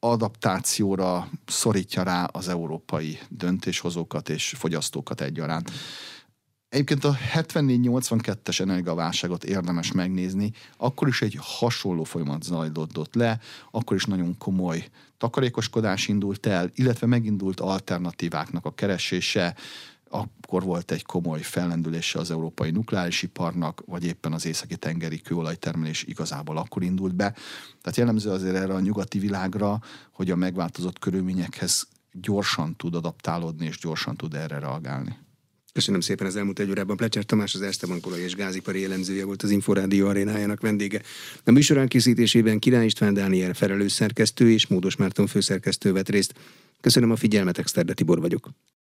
adaptációra 0.00 1.28
szorítja 1.46 2.02
rá 2.02 2.24
az 2.24 2.48
európai 2.48 3.18
döntéshozókat 3.28 4.28
és 4.28 4.54
fogyasztókat 4.56 5.20
egyaránt. 5.20 5.70
Egyébként 6.68 7.04
a 7.04 7.16
74-82-es 7.34 8.60
energiaválságot 8.60 9.44
érdemes 9.44 9.92
megnézni, 9.92 10.52
akkor 10.76 11.08
is 11.08 11.22
egy 11.22 11.38
hasonló 11.40 12.04
folyamat 12.04 12.42
zajlódott 12.42 13.14
le, 13.14 13.40
akkor 13.70 13.96
is 13.96 14.04
nagyon 14.04 14.38
komoly 14.38 14.88
takarékoskodás 15.18 16.08
indult 16.08 16.46
el, 16.46 16.70
illetve 16.74 17.06
megindult 17.06 17.60
alternatíváknak 17.60 18.64
a 18.64 18.74
keresése, 18.74 19.54
akkor 20.10 20.62
volt 20.62 20.90
egy 20.90 21.02
komoly 21.02 21.40
fellendülése 21.42 22.18
az 22.18 22.30
európai 22.30 22.70
nukleáris 22.70 23.22
iparnak, 23.22 23.82
vagy 23.86 24.04
éppen 24.04 24.32
az 24.32 24.46
északi 24.46 24.76
tengeri 24.76 25.20
kőolajtermelés 25.20 26.02
igazából 26.02 26.56
akkor 26.56 26.82
indult 26.82 27.14
be. 27.14 27.34
Tehát 27.80 27.96
jellemző 27.96 28.30
azért 28.30 28.54
erre 28.54 28.74
a 28.74 28.80
nyugati 28.80 29.18
világra, 29.18 29.80
hogy 30.12 30.30
a 30.30 30.36
megváltozott 30.36 30.98
körülményekhez 30.98 31.88
gyorsan 32.12 32.76
tud 32.76 32.94
adaptálódni, 32.94 33.66
és 33.66 33.78
gyorsan 33.78 34.16
tud 34.16 34.34
erre 34.34 34.58
reagálni. 34.58 35.16
Köszönöm 35.72 36.00
szépen 36.00 36.26
az 36.26 36.36
elmúlt 36.36 36.58
egy 36.58 36.70
órában. 36.70 36.96
Plecser 36.96 37.24
Tamás, 37.24 37.54
az 37.54 37.62
Erste 37.62 37.86
Bankolai 37.86 38.22
és 38.22 38.34
Gázipari 38.34 38.80
jellemzője 38.80 39.24
volt 39.24 39.42
az 39.42 39.50
Inforádió 39.50 40.08
arénájának 40.08 40.60
vendége. 40.60 41.02
A 41.44 41.50
műsor 41.50 41.76
elkészítésében 41.76 42.58
Király 42.58 42.84
István 42.84 43.14
Dániel 43.14 43.54
felelős 43.54 43.92
szerkesztő 43.92 44.50
és 44.50 44.66
Módos 44.66 44.96
Márton 44.96 45.26
főszerkesztő 45.26 45.92
vett 45.92 46.08
részt. 46.08 46.34
Köszönöm 46.80 47.10
a 47.10 47.16
figyelmet, 47.16 47.58
Exterde 47.58 47.92
Tibor 47.92 48.20
vagyok. 48.20 48.50